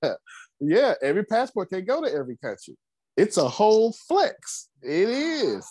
[0.59, 0.93] yeah.
[1.01, 2.75] Every passport can go to every country.
[3.15, 4.69] It's a whole flex.
[4.81, 5.67] It is.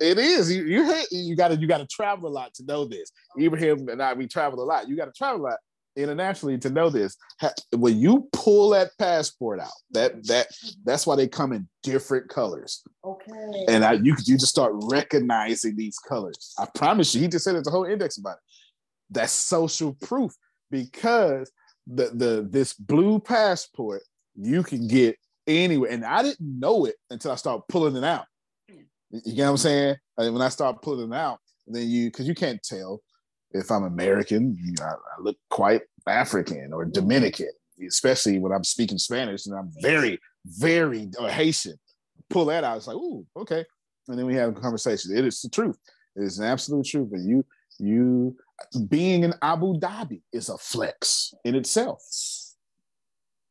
[0.00, 0.52] It is.
[0.52, 3.10] You you you got to you got to travel a lot to know this.
[3.38, 4.88] Ibrahim and I we travel a lot.
[4.88, 5.58] You got to travel a lot
[5.96, 7.16] internationally to know this.
[7.74, 10.48] When you pull that passport out, that that
[10.84, 12.82] that's why they come in different colors.
[13.04, 13.64] Okay.
[13.68, 16.54] And I you you just start recognizing these colors.
[16.58, 18.42] I promise you, he just said there's a whole index about it.
[19.10, 20.32] That's social proof
[20.70, 21.50] because
[21.86, 24.02] the the this blue passport
[24.34, 25.16] you can get
[25.46, 25.90] anywhere.
[25.90, 28.26] And I didn't know it until I started pulling it out.
[28.68, 29.96] You know what I'm saying?
[30.18, 33.00] And when I start pulling it out, then you because you can't tell
[33.52, 36.92] if I'm American, you know, I, I look quite African or mm-hmm.
[36.92, 37.50] Dominican,
[37.86, 41.78] especially when I'm speaking Spanish and I'm very, very or Haitian.
[42.30, 42.76] Pull that out.
[42.76, 43.64] It's like, ooh, okay.
[44.08, 45.16] And then we have a conversation.
[45.16, 45.78] It is the truth.
[46.16, 47.08] It is an absolute truth.
[47.10, 47.44] But you,
[47.78, 48.36] you
[48.88, 52.02] being in Abu Dhabi is a flex in itself.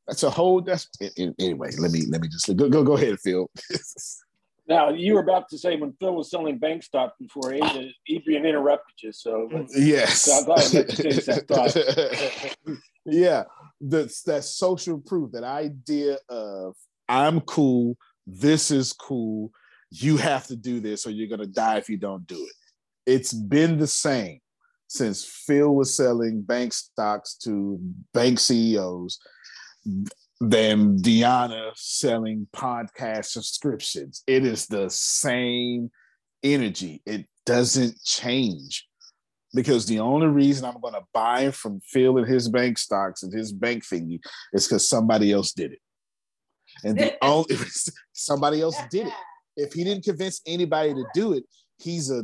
[0.07, 0.61] That's a whole.
[0.61, 1.71] That's anyway.
[1.79, 3.49] Let me let me just go go go ahead, Phil.
[4.67, 8.95] Now you were about to say when Phil was selling bank stock before Adrian interrupted
[9.01, 9.11] you.
[9.11, 12.77] So yes, so I'm glad I finish that thought.
[13.05, 13.43] yeah,
[13.79, 16.75] that's that social proof, that idea of
[17.07, 19.51] I'm cool, this is cool,
[19.91, 23.11] you have to do this or you're gonna die if you don't do it.
[23.11, 24.39] It's been the same
[24.87, 27.79] since Phil was selling bank stocks to
[28.13, 29.19] bank CEOs
[30.41, 34.23] than Deanna selling podcast subscriptions.
[34.27, 35.91] It is the same
[36.43, 37.01] energy.
[37.05, 38.87] It doesn't change
[39.53, 43.33] because the only reason I'm going to buy from Phil and his bank stocks and
[43.33, 44.19] his bank thingy
[44.53, 45.79] is because somebody else did it.
[46.83, 47.55] And the only
[48.11, 49.13] somebody else did it.
[49.57, 51.45] If he didn't convince anybody to do it,
[51.77, 52.23] he's a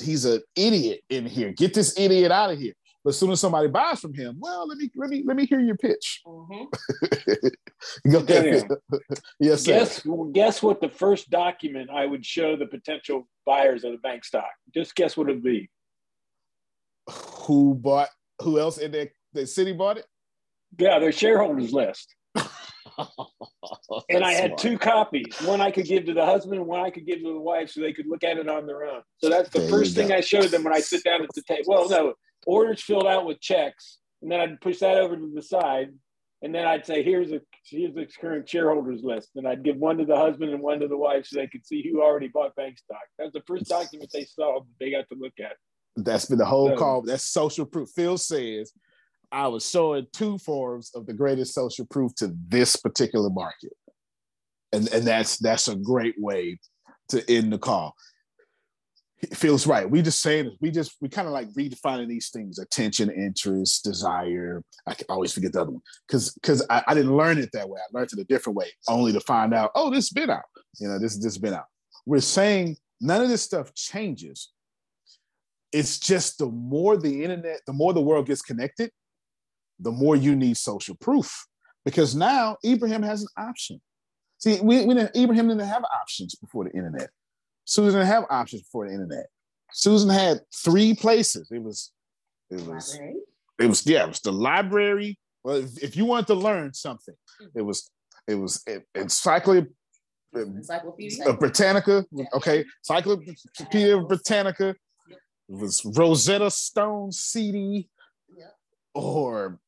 [0.00, 1.52] he's an idiot in here.
[1.52, 2.72] Get this idiot out of here.
[3.04, 5.44] But as soon as somebody buys from him, well, let me let me let me
[5.44, 6.22] hear your pitch.
[6.24, 8.10] Mm-hmm.
[8.10, 8.68] Go ahead.
[9.40, 9.72] yes, sir.
[9.72, 14.24] Guess guess what the first document I would show the potential buyers of the bank
[14.24, 14.50] stock.
[14.72, 15.68] Just guess what it'd be.
[17.10, 18.08] Who bought?
[18.42, 20.06] Who else in the, the city bought it?
[20.78, 22.14] Yeah, their shareholders list.
[22.36, 24.58] and I had smart.
[24.58, 25.36] two copies.
[25.42, 27.70] One I could give to the husband, and one I could give to the wife,
[27.70, 29.02] so they could look at it on their own.
[29.18, 31.42] So that's the there first thing I showed them when I sit down at the
[31.42, 31.64] table.
[31.66, 32.14] Well, no,
[32.46, 35.90] orders filled out with checks, and then I'd push that over to the side,
[36.42, 39.98] and then I'd say, "Here's a here's the current shareholders list," and I'd give one
[39.98, 42.54] to the husband and one to the wife so they could see who already bought
[42.56, 43.02] bank stock.
[43.18, 45.56] That's the first document they saw that they got to look at.
[45.96, 47.02] That's been the whole So- call.
[47.02, 47.90] That's social proof.
[47.94, 48.72] Phil says,
[49.30, 53.72] I was showing two forms of the greatest social proof to this particular market.
[54.72, 56.58] And, and that's that's a great way
[57.10, 57.94] to end the call.
[59.34, 59.88] Phil's right.
[59.88, 64.62] We just saying we just we kind of like redefining these things: attention, interest, desire.
[64.86, 67.80] I always forget the other one because because I, I didn't learn it that way.
[67.80, 70.42] I learned it a different way, only to find out, oh, this been out.
[70.80, 71.66] You know, this this been out.
[72.04, 74.50] We're saying none of this stuff changes
[75.72, 78.90] it's just the more the internet, the more the world gets connected,
[79.80, 81.46] the more you need social proof.
[81.84, 83.80] Because now Ibrahim has an option.
[84.38, 87.10] See, we, we didn't, Ibrahim didn't have options before the internet.
[87.64, 89.26] Susan didn't have options before the internet.
[89.72, 91.50] Susan had three places.
[91.50, 91.92] It was,
[92.50, 92.98] it was,
[93.58, 95.18] it was, yeah, it was the library.
[95.44, 97.58] Well, if, if you wanted to learn something, mm-hmm.
[97.58, 97.90] it was,
[98.26, 99.70] it was it, Encyclopedia
[100.34, 101.32] Encyclopedia.
[101.34, 102.04] Britannica.
[102.34, 104.74] Okay, Encyclopedia Britannica.
[105.08, 105.18] It
[105.48, 107.88] was Rosetta Stone CD,
[108.94, 109.58] or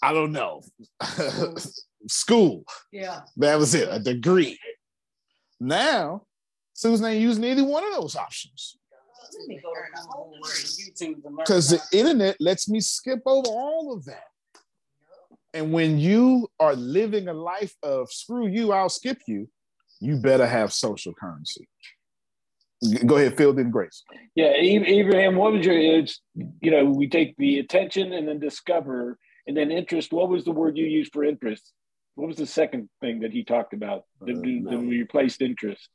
[0.00, 0.62] I don't know,
[2.08, 2.64] school.
[2.92, 3.20] Yeah.
[3.36, 4.58] That was it, a degree.
[5.58, 6.22] Now,
[6.82, 8.76] Susan ain't using either one of those options
[9.38, 13.20] Let me go to the whole YouTube and learn because the internet lets me skip
[13.24, 14.24] over all of that.
[15.54, 19.48] And when you are living a life of screw you, I'll skip you,
[20.00, 21.68] you better have social currency.
[23.06, 24.02] Go ahead, Phil, then Grace.
[24.34, 25.78] Yeah, Abraham, what was your?
[25.78, 30.12] It's you know we take the attention and then discover and then interest.
[30.12, 31.72] What was the word you used for interest?
[32.16, 34.02] What was the second thing that he talked about?
[34.20, 35.88] The, uh, the, the replaced interest.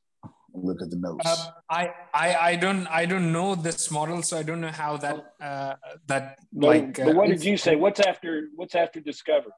[0.64, 1.24] Look at the notes.
[1.26, 4.98] Uh, I, I I don't I don't know this model, so I don't know how
[4.98, 5.74] that uh,
[6.08, 6.98] that No, like.
[6.98, 7.76] but uh, what did you say?
[7.76, 8.48] What's after?
[8.56, 9.50] What's after discover?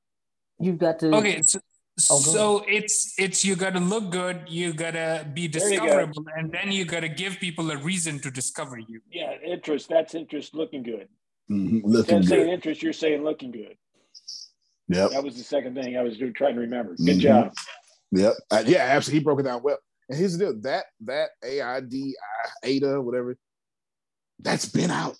[0.60, 1.16] You've got to.
[1.16, 1.60] Okay, so,
[2.12, 5.80] Oh, so it's it's you got to look good, you got to be There you
[5.80, 5.86] go.
[5.86, 9.02] discoverable, and then you got to give people a reason to discover you.
[9.12, 9.90] Yeah, interest.
[9.90, 10.54] That's interest.
[10.56, 11.08] Looking good.
[11.52, 13.76] Mhm, Instead Looking of saying interest, you're saying looking good.
[14.90, 15.12] Yep.
[15.12, 16.96] That was the second thing I was do- trying to remember.
[16.96, 17.20] Good Mhm.
[17.20, 17.54] job.
[18.12, 18.34] Yep.
[18.50, 19.20] Uh, yeah, absolutely.
[19.20, 19.78] He broke it down well.
[20.10, 21.94] And here's the deal: that that AID,
[22.64, 23.38] ADA, whatever,
[24.40, 25.18] that's been out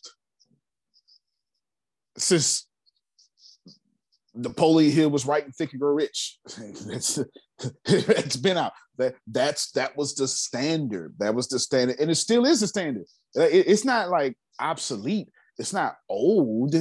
[2.18, 2.68] since
[4.34, 6.40] Napoleon Hill was writing Think and Grow Rich.
[6.58, 7.20] it's,
[7.86, 8.74] it's been out.
[8.98, 11.16] That that's that was the standard.
[11.20, 13.06] That was the standard, and it still is the standard.
[13.38, 15.30] Uh, it- it's not like obsolete.
[15.58, 16.76] It's not old.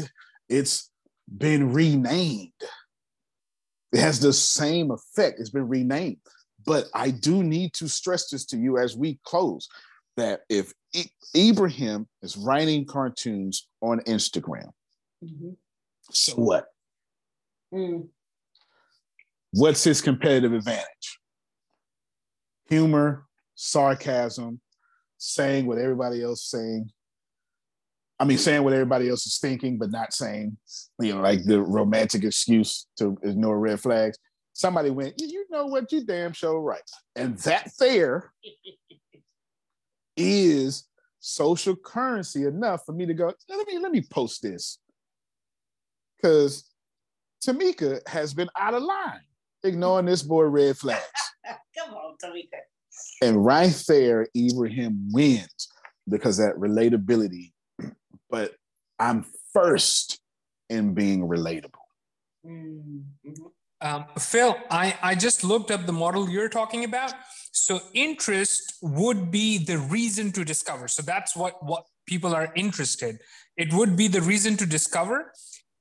[0.49, 0.91] It's
[1.37, 2.53] been renamed.
[3.93, 5.41] It has the same effect.
[5.41, 6.19] It's been renamed.
[6.65, 9.69] But I do need to stress this to you as we close
[10.17, 10.73] that if
[11.37, 14.73] Ibrahim is writing cartoons on Instagram,
[15.23, 15.57] Mhm.
[16.11, 16.67] so what?
[17.73, 18.09] Mm.
[19.53, 21.21] What's his competitive advantage?
[22.69, 24.61] Humor, sarcasm,
[25.17, 26.93] saying what everybody else is saying.
[28.21, 30.59] I mean, saying what everybody else is thinking, but not saying,
[31.01, 34.19] you know, like the romantic excuse to ignore red flags.
[34.59, 36.83] Somebody went, you know what, you damn sure right.
[37.15, 38.33] And that there
[40.17, 40.89] is
[41.21, 44.81] social currency enough for me to go, let me let me post this.
[46.17, 46.69] Because
[47.47, 49.21] Tamika has been out of line,
[49.63, 51.05] ignoring this boy red flags.
[51.79, 52.59] Come on, Tamika.
[53.23, 55.69] And right there, Ibrahim wins
[56.09, 57.53] because that relatability.
[58.29, 58.57] But
[58.99, 60.19] I'm first
[60.69, 61.71] in being relatable.
[62.45, 63.05] Mm.
[63.81, 67.13] Um, Phil, I, I just looked up the model you're talking about.
[67.53, 70.89] So interest would be the reason to discover.
[70.89, 73.19] So that's what, what people are interested.
[73.57, 75.33] It would be the reason to discover.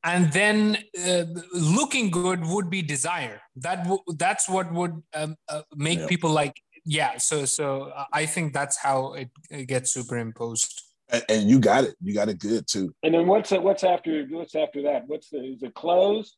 [0.03, 3.41] And then uh, looking good would be desire.
[3.57, 6.07] That w- that's what would um, uh, make Yeah.
[6.07, 6.53] people like,
[6.85, 7.17] yeah.
[7.17, 10.81] So so uh, I think that's how it, it gets superimposed.
[11.09, 11.95] And, and you got it.
[12.01, 12.93] You got it good too.
[13.03, 15.07] And then what's what's after what's after that?
[15.07, 16.37] What's the is it close?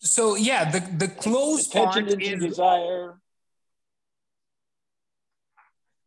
[0.00, 3.20] So yeah, the the close Attention part is desire.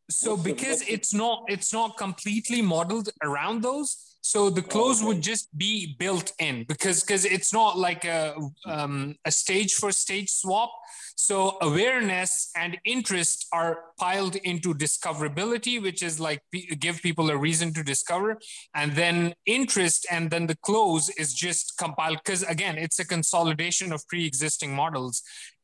[0.10, 5.04] so What's because the- it's not it's not completely modeled around those so the close
[5.04, 8.36] would just be built in because because it's not like a
[8.66, 10.72] um, a stage for stage swap.
[11.16, 17.38] So awareness and interest are piled into discoverability which is like pe- give people a
[17.38, 18.38] reason to discover.
[18.76, 23.92] And then interest and then the close is just compiled because again it's a consolidation
[23.92, 25.24] of pre-existing models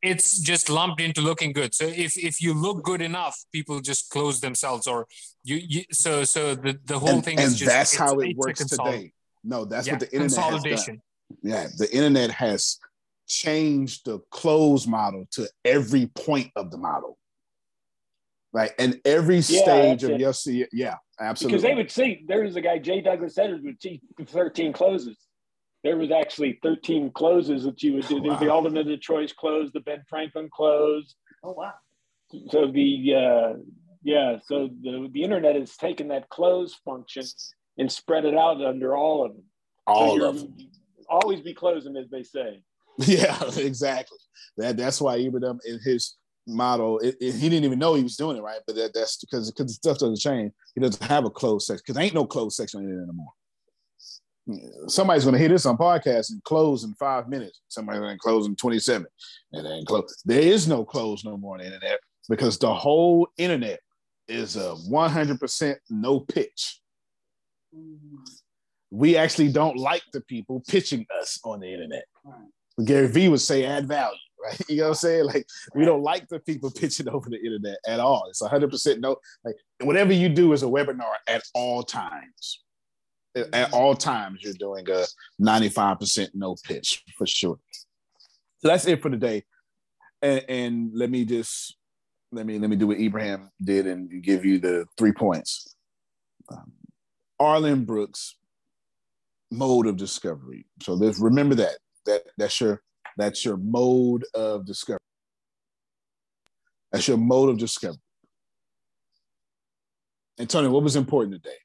[0.09, 4.09] it's just lumped into looking good so if if you look good enough people just
[4.15, 4.99] close themselves or
[5.43, 8.35] you, you so so the the whole and, thing and is just that's how it
[8.37, 9.11] works consol- today.
[9.43, 10.95] No, that's Yeah, what the internet has consolidation.
[10.95, 11.37] done.
[11.51, 12.77] Yeah, the internet has
[13.27, 17.17] changed the close model to every point of the model.
[18.53, 18.71] Right.
[18.79, 20.57] and every Yeah, stage that's of it.
[20.57, 21.57] your yeah, absolutely.
[21.57, 23.01] Because they would see there was a guy, J.
[23.01, 25.17] Douglas Edwards, would see 13 closes.
[25.83, 28.19] There was actually 13 closes that you would do.
[28.19, 28.55] There's the Wow.
[28.55, 31.15] Alternate of Choice close, the Ben Franklin close.
[31.43, 31.73] Oh wow.
[32.49, 33.53] So the uh,
[34.03, 37.23] yeah, so the the internet has taken that close function
[37.77, 39.43] and spread it out under all of them.
[39.85, 40.57] All you're- of them.
[41.09, 42.61] Always be closing, as they say.
[43.05, 44.17] Yeah, exactly.
[44.57, 46.15] That that's why Ibrahim in his
[46.47, 49.17] model, it, it- he didn't even know he was doing it right, but that, that's
[49.17, 50.51] because because stuff doesn't change.
[50.75, 53.31] He doesn't have a closed section because ain't no closed section on the internet anymore.
[54.87, 57.61] Somebody's gonna hear this on podcast and close in five minutes.
[57.67, 59.05] Somebody's gonna close in 27
[59.53, 60.21] and then close.
[60.25, 61.99] There is no close no more on the internet
[62.29, 63.79] because the whole internet
[64.27, 66.81] is a 100% no pitch.
[67.75, 68.17] Mm-hmm.
[68.91, 72.05] We actually don't like the people pitching us on the internet.
[72.85, 74.61] Gary Vee would say add value, right?
[74.69, 75.25] You know what I'm saying?
[75.25, 75.45] Like
[75.75, 78.27] we don't like the people pitching over the internet at all.
[78.29, 79.17] It's 100% no.
[79.43, 82.63] Like whatever you do is a webinar at all times.
[83.53, 85.05] At- all times, you're doing a
[85.41, 87.59] 95% no pitch for sure.
[88.59, 89.43] So that's it for today.
[90.21, 91.75] And, and let me just
[92.31, 95.75] let me let me do what Ibrahim did and give you the three points.
[96.51, 96.71] Um,
[97.39, 98.35] Arlen Brooks
[99.51, 100.65] mode of discovery.
[100.81, 101.77] So let's remember that.
[102.05, 102.81] That that's your
[103.17, 104.99] that's your mode of discovery.
[106.91, 107.99] That's your mode of discovery.
[110.39, 111.55] And Tony, what was important today?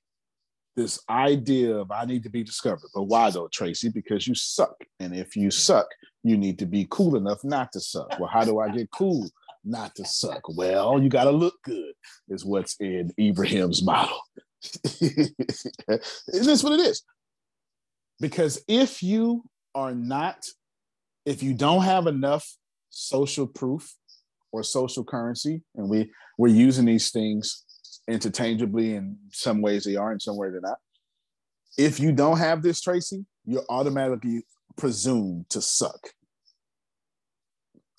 [0.74, 2.88] This idea of I need to be discovered.
[2.94, 3.90] But why though, Tracy?
[3.90, 4.76] Because you suck.
[5.00, 5.86] And if you suck,
[6.22, 8.18] you need to be cool enough not to suck.
[8.18, 9.28] Well, how do I get cool
[9.64, 10.42] not to suck?
[10.48, 11.92] Well, you got to look good,
[12.28, 14.18] is what's in Ibrahim's model.
[15.00, 17.02] is what it is.
[18.20, 19.44] Because if you
[19.74, 20.44] are not,
[21.26, 22.48] if you don't have enough
[22.90, 23.94] social proof
[24.52, 27.64] or social currency, and we we're using these things
[28.08, 30.78] interchangeably in some ways they are, in some ways they're not.
[31.78, 34.44] If you don't have this, Tracy, you're automatically
[34.76, 36.10] presumed to suck.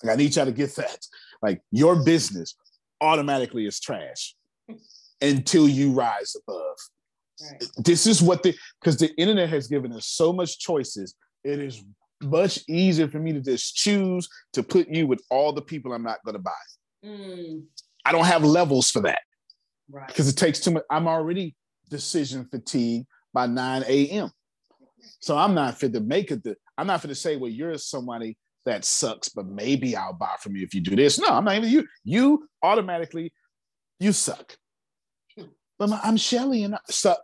[0.02, 1.06] Like, I need y'all to get that.
[1.42, 2.56] Like your business
[3.00, 4.34] automatically is trash
[5.20, 6.76] until you rise above.
[7.78, 11.14] This is what the because the internet has given us so much choices.
[11.42, 11.84] It is
[12.22, 16.04] much easier for me to just choose to put you with all the people I'm
[16.04, 16.52] not going to buy.
[17.04, 17.64] Mm,
[18.04, 19.20] I don't have levels for that
[19.90, 20.06] right.
[20.08, 20.82] because it takes too much.
[20.90, 21.54] I'm already
[21.90, 24.30] decision fatigue by 9 a.m.
[25.20, 26.42] So I'm not fit to make it.
[26.42, 30.34] The, I'm not fit to say, well, you're somebody that sucks, but maybe I'll buy
[30.40, 31.18] from you if you do this.
[31.18, 31.86] No, I'm not even you.
[32.04, 33.32] You automatically,
[34.00, 34.56] you suck.
[35.78, 37.20] But my- I'm Shelly and I suck.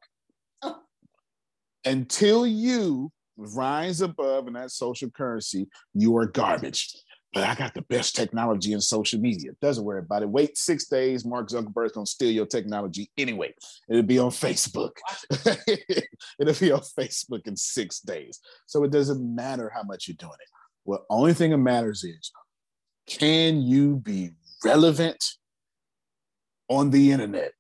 [1.85, 6.95] Until you rise above in that social currency, you are garbage.
[7.33, 9.53] But I got the best technology in social media.
[9.63, 10.29] Doesn't worry about it.
[10.29, 11.25] Wait six days.
[11.25, 13.55] Mark Zuckerberg's gonna steal your technology anyway.
[13.89, 14.93] It'll be on Facebook.
[15.47, 18.41] It'll be on Facebook in six days.
[18.67, 20.49] So it doesn't matter how much you're doing it.
[20.85, 22.33] Well, only thing that matters is
[23.07, 24.31] can you be
[24.65, 25.25] relevant
[26.69, 27.53] on the internet?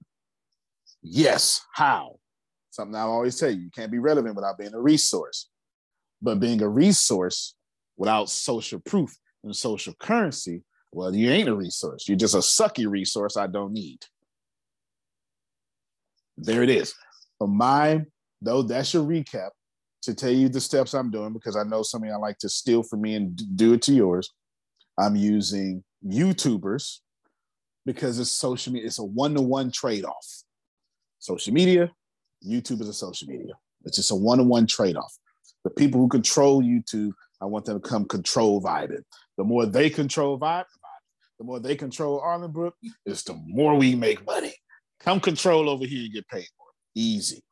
[1.00, 1.62] Yes.
[1.72, 2.18] How?
[2.70, 5.48] Something I always tell you, you can't be relevant without being a resource.
[6.20, 7.54] But being a resource
[7.96, 10.62] without social proof and social currency,
[10.92, 12.08] well, you ain't a resource.
[12.08, 13.98] You're just a sucky resource I don't need.
[16.36, 16.94] There it is.
[17.38, 18.04] For my,
[18.40, 19.50] though, that's your recap
[20.02, 22.48] to tell you the steps I'm doing because I know some of y'all like to
[22.48, 24.30] steal from me and do it to yours.
[24.98, 26.98] I'm using YouTubers
[27.86, 30.26] because it's social media, it's a one-to-one trade-off.
[31.18, 31.90] Social media,
[32.46, 33.52] YouTube is a social media.
[33.84, 35.14] It's just a one-to-one trade-off.
[35.64, 39.02] The people who control YouTube, I want them to come control Vibin.
[39.40, 40.66] The more they control Vibe,
[41.38, 42.74] the more they control Arlen Brook,
[43.06, 44.52] is the more we make money.
[45.00, 46.68] Come control over here, you get paid more.
[46.94, 47.42] Easy.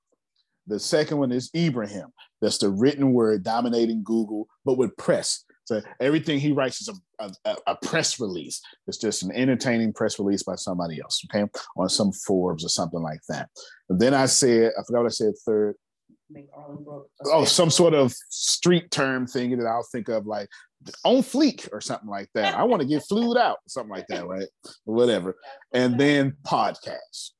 [0.67, 2.09] The second one is Ibrahim.
[2.43, 5.47] That's the written word dominating Google, but with press.
[5.65, 6.91] So everything he writes is
[7.21, 8.61] a, a, a press release.
[8.87, 11.51] It's just an entertaining press release by somebody else, okay?
[11.79, 13.49] On some Forbes or something like that.
[13.89, 15.75] And then I said, I forgot what I said third.
[16.31, 17.09] Make Arlen Brook.
[17.25, 20.51] Oh, some sort of street term thing that I'll think of like
[21.05, 22.55] on fleek or something like that.
[22.55, 24.47] I want to get flued out, something like that, right?
[24.85, 25.37] Whatever.
[25.73, 27.31] And then podcast.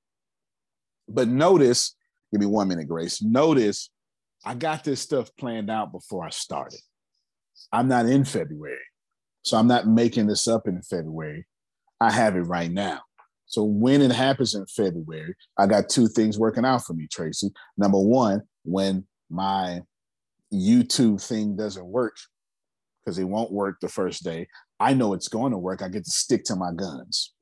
[1.09, 1.95] But notice,
[2.33, 3.23] give me one minute, Grace.
[3.23, 3.91] Notice
[4.45, 6.81] I got this stuff planned out before I started.
[7.73, 8.79] I'm not in February.
[9.43, 11.47] So I'm not making this up in February.
[12.01, 13.01] I have it right now.
[13.47, 17.51] So when it happens in February, I got two things working out for me, Tracy.
[17.79, 19.81] Number one, when my
[20.53, 22.17] YouTube thing doesn't work
[23.09, 24.47] because it won't work the first day.
[24.79, 25.81] I know it's going to work.
[25.81, 27.33] I get to stick to my guns.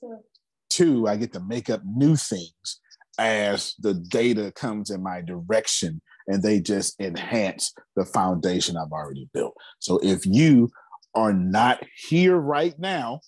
[0.00, 0.22] Sure.
[0.70, 2.80] Two, I get to make up new things
[3.18, 9.28] as the data comes in my direction and they just enhance the foundation I've already
[9.34, 9.54] built.
[9.80, 10.70] So if you
[11.14, 13.20] are not here right now,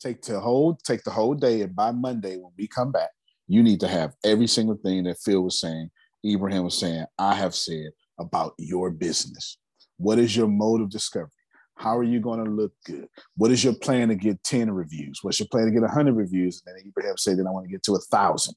[0.00, 3.10] take the whole take the whole day, and by Monday when we come back,
[3.48, 5.90] you need to have every single thing that Phil was saying,
[6.24, 9.58] Ibrahim was saying, I have said about your business.
[9.96, 11.30] What is your mode of discovery?
[11.76, 13.08] How are you going to look good?
[13.36, 15.20] What is your plan to get 10 reviews?
[15.22, 16.62] What's your plan to get 100 reviews?
[16.66, 18.54] And then Ibrahim said that I want to get to a thousand.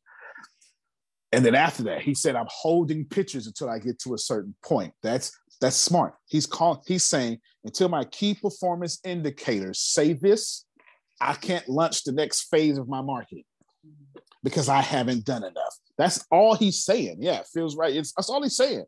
[1.31, 4.55] And then after that, he said, I'm holding pictures until I get to a certain
[4.63, 4.93] point.
[5.01, 6.15] That's that's smart.
[6.27, 10.65] He's called, he's saying, until my key performance indicators say this,
[11.19, 13.45] I can't launch the next phase of my marketing
[14.43, 15.75] because I haven't done enough.
[15.97, 17.17] That's all he's saying.
[17.19, 17.95] Yeah, feels right.
[17.95, 18.83] It's, that's all he's saying.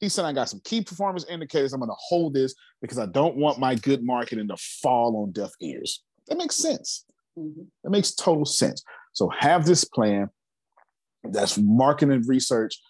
[0.00, 1.72] He said, I got some key performance indicators.
[1.72, 5.32] I'm going to hold this because I don't want my good marketing to fall on
[5.32, 6.02] deaf ears.
[6.28, 7.04] That makes sense.
[7.38, 7.62] Mm-hmm.
[7.84, 8.82] That makes total sense.
[9.12, 10.30] So have this plan
[11.24, 12.80] that's marketing research,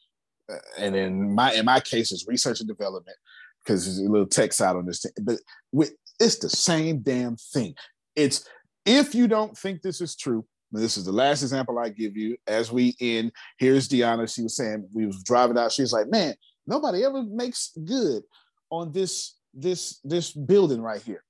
[0.51, 3.16] uh, and in my in my case, it's research and development
[3.65, 5.03] because there's a little tech side on this.
[5.03, 5.12] Thing.
[5.23, 5.39] But
[5.73, 7.74] with, it's the same damn thing.
[8.15, 8.49] It's
[8.87, 12.37] if you don't think this is true, this is the last example I give you.
[12.47, 14.32] As we end, here's Deanna.
[14.32, 15.73] She was saying we was driving out.
[15.73, 16.35] She's like, man,
[16.71, 18.23] nobody ever makes good
[18.71, 21.23] on this this this building right here.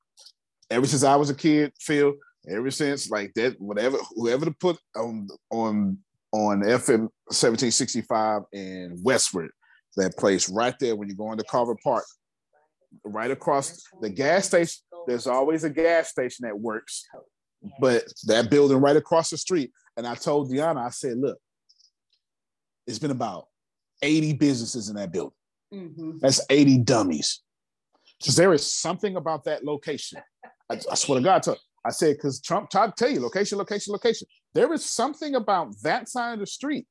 [0.70, 2.14] Ever since I was a kid, Phil.
[2.48, 5.98] Ever since like that, whatever whoever to put on on
[6.32, 9.50] on FM 1765 in Westward,
[9.96, 12.04] that place right there when you go into Carver Park,
[13.04, 14.80] right across the gas station.
[15.06, 17.04] There's always a gas station that works,
[17.80, 19.72] but that building right across the street.
[19.96, 21.38] And I told Deanna, I said, look,
[22.86, 23.49] it's been about
[24.02, 25.32] 80 businesses in that building.
[25.72, 26.18] Mm-hmm.
[26.20, 27.42] That's 80 dummies.
[28.18, 30.20] Because there is something about that location.
[30.70, 31.46] I, I swear to God,
[31.84, 34.28] I said, because Trump tried to tell you location, location, location.
[34.52, 36.86] There is something about that side of the street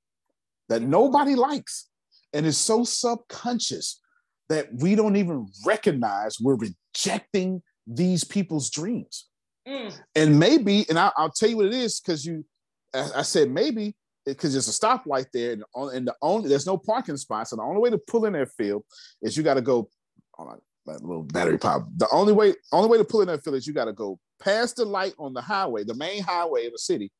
[0.69, 1.90] that nobody likes
[2.34, 4.02] and is so subconscious
[4.49, 9.27] that we don't even recognize we're rejecting these people's dreams.
[9.68, 9.94] Mm.
[10.15, 12.45] And maybe, and I, will tell you what it is because you,
[12.94, 13.95] I, said maybe
[14.26, 17.60] because there's a stoplight there, and, on, and the only there's no parking spots, and
[17.60, 18.84] the only way to pull in that field
[19.22, 19.90] is you got to go.
[20.38, 21.88] On, that little battery pop.
[21.98, 24.20] The only way, only way to pull in that field is you got to go
[24.41, 27.12] past the light on the highway, the main highway of the city,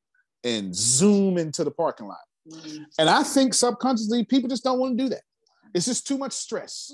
[0.44, 2.18] and zoom into the parking lot.
[2.50, 2.84] Mm-hmm.
[2.98, 5.22] And I think subconsciously people just don't want to do that.
[5.74, 6.92] It's just too much stress.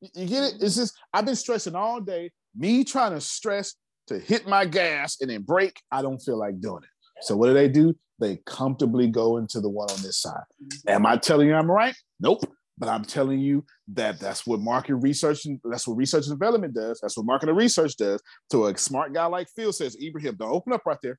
[0.00, 0.54] You get it?
[0.60, 2.30] It's just I've been stressing all day.
[2.56, 3.74] Me trying to stress
[4.08, 7.24] to hit my gas and then brake, I don't feel like doing it.
[7.24, 7.94] So what do they do?
[8.20, 10.44] They comfortably go into the one on this side.
[10.62, 10.90] Mm-hmm.
[10.90, 11.94] Am I telling you I'm right?
[12.20, 12.44] Nope.
[12.78, 16.74] But I'm telling you that that's what market research and that's what research and development
[16.74, 16.98] does.
[17.00, 18.22] That's what market research does.
[18.50, 21.18] To a smart guy like Phil says, Ibrahim, don't open up right there.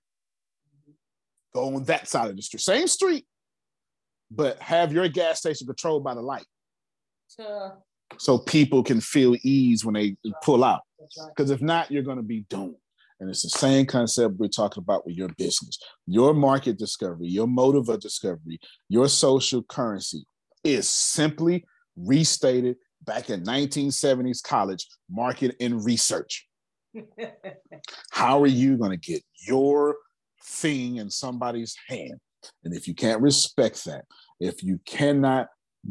[1.53, 3.25] Go on that side of the street, same street,
[4.31, 6.45] but have your gas station controlled by the light.
[8.17, 10.81] So people can feel ease when they pull out.
[11.29, 12.75] Because if not, you're going to be doomed.
[13.21, 15.77] And it's the same concept we're talking about with your business.
[16.07, 20.25] Your market discovery, your motive of discovery, your social currency
[20.63, 21.63] is simply
[21.95, 26.47] restated back in 1970s college market and research.
[28.11, 29.97] How are you going to get your
[30.43, 32.19] thing in somebody's hand?
[32.63, 34.05] And if you can't respect that,
[34.39, 35.47] if you cannot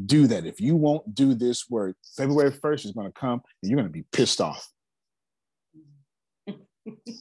[0.07, 3.71] do that, if you won't do this work, February 1st is going to come and
[3.71, 4.69] you're going to be pissed off.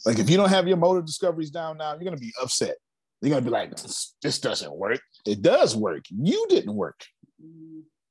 [0.05, 2.75] Like if you don't have your motor discoveries down now, you're to be upset.
[3.21, 5.01] You're to be like, this doesn't work.
[5.25, 6.05] It does work.
[6.09, 7.03] You didn't work.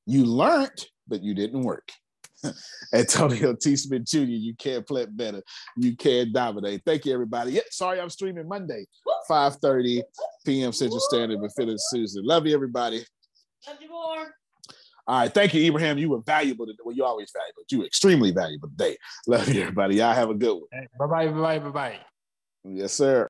[0.07, 1.89] You learned, but you didn't work.
[2.95, 3.77] Antonio T.
[3.77, 5.43] Smith Jr., you can't play better.
[5.77, 6.83] You can't dominate.
[6.85, 7.53] Thank you, everybody.
[7.53, 8.87] Yeah, sorry I'm streaming Monday,
[9.29, 10.03] 5.30
[10.47, 10.73] p.m.
[10.73, 12.25] Central Standard with Phil and Susan.
[12.25, 13.05] Love you, everybody.
[13.67, 14.29] Love you more.
[15.09, 15.33] All right.
[15.33, 15.97] Thank you, Ibrahim.
[15.97, 16.81] You were valuable today.
[16.85, 17.63] Well, you're always valuable.
[17.71, 18.99] You were extremely valuable today.
[19.27, 19.97] Love you, everybody.
[19.97, 20.87] Y'all have a good one.
[20.99, 21.99] Bye-bye, bye-bye, bye-bye.
[22.65, 23.27] Yes, sir.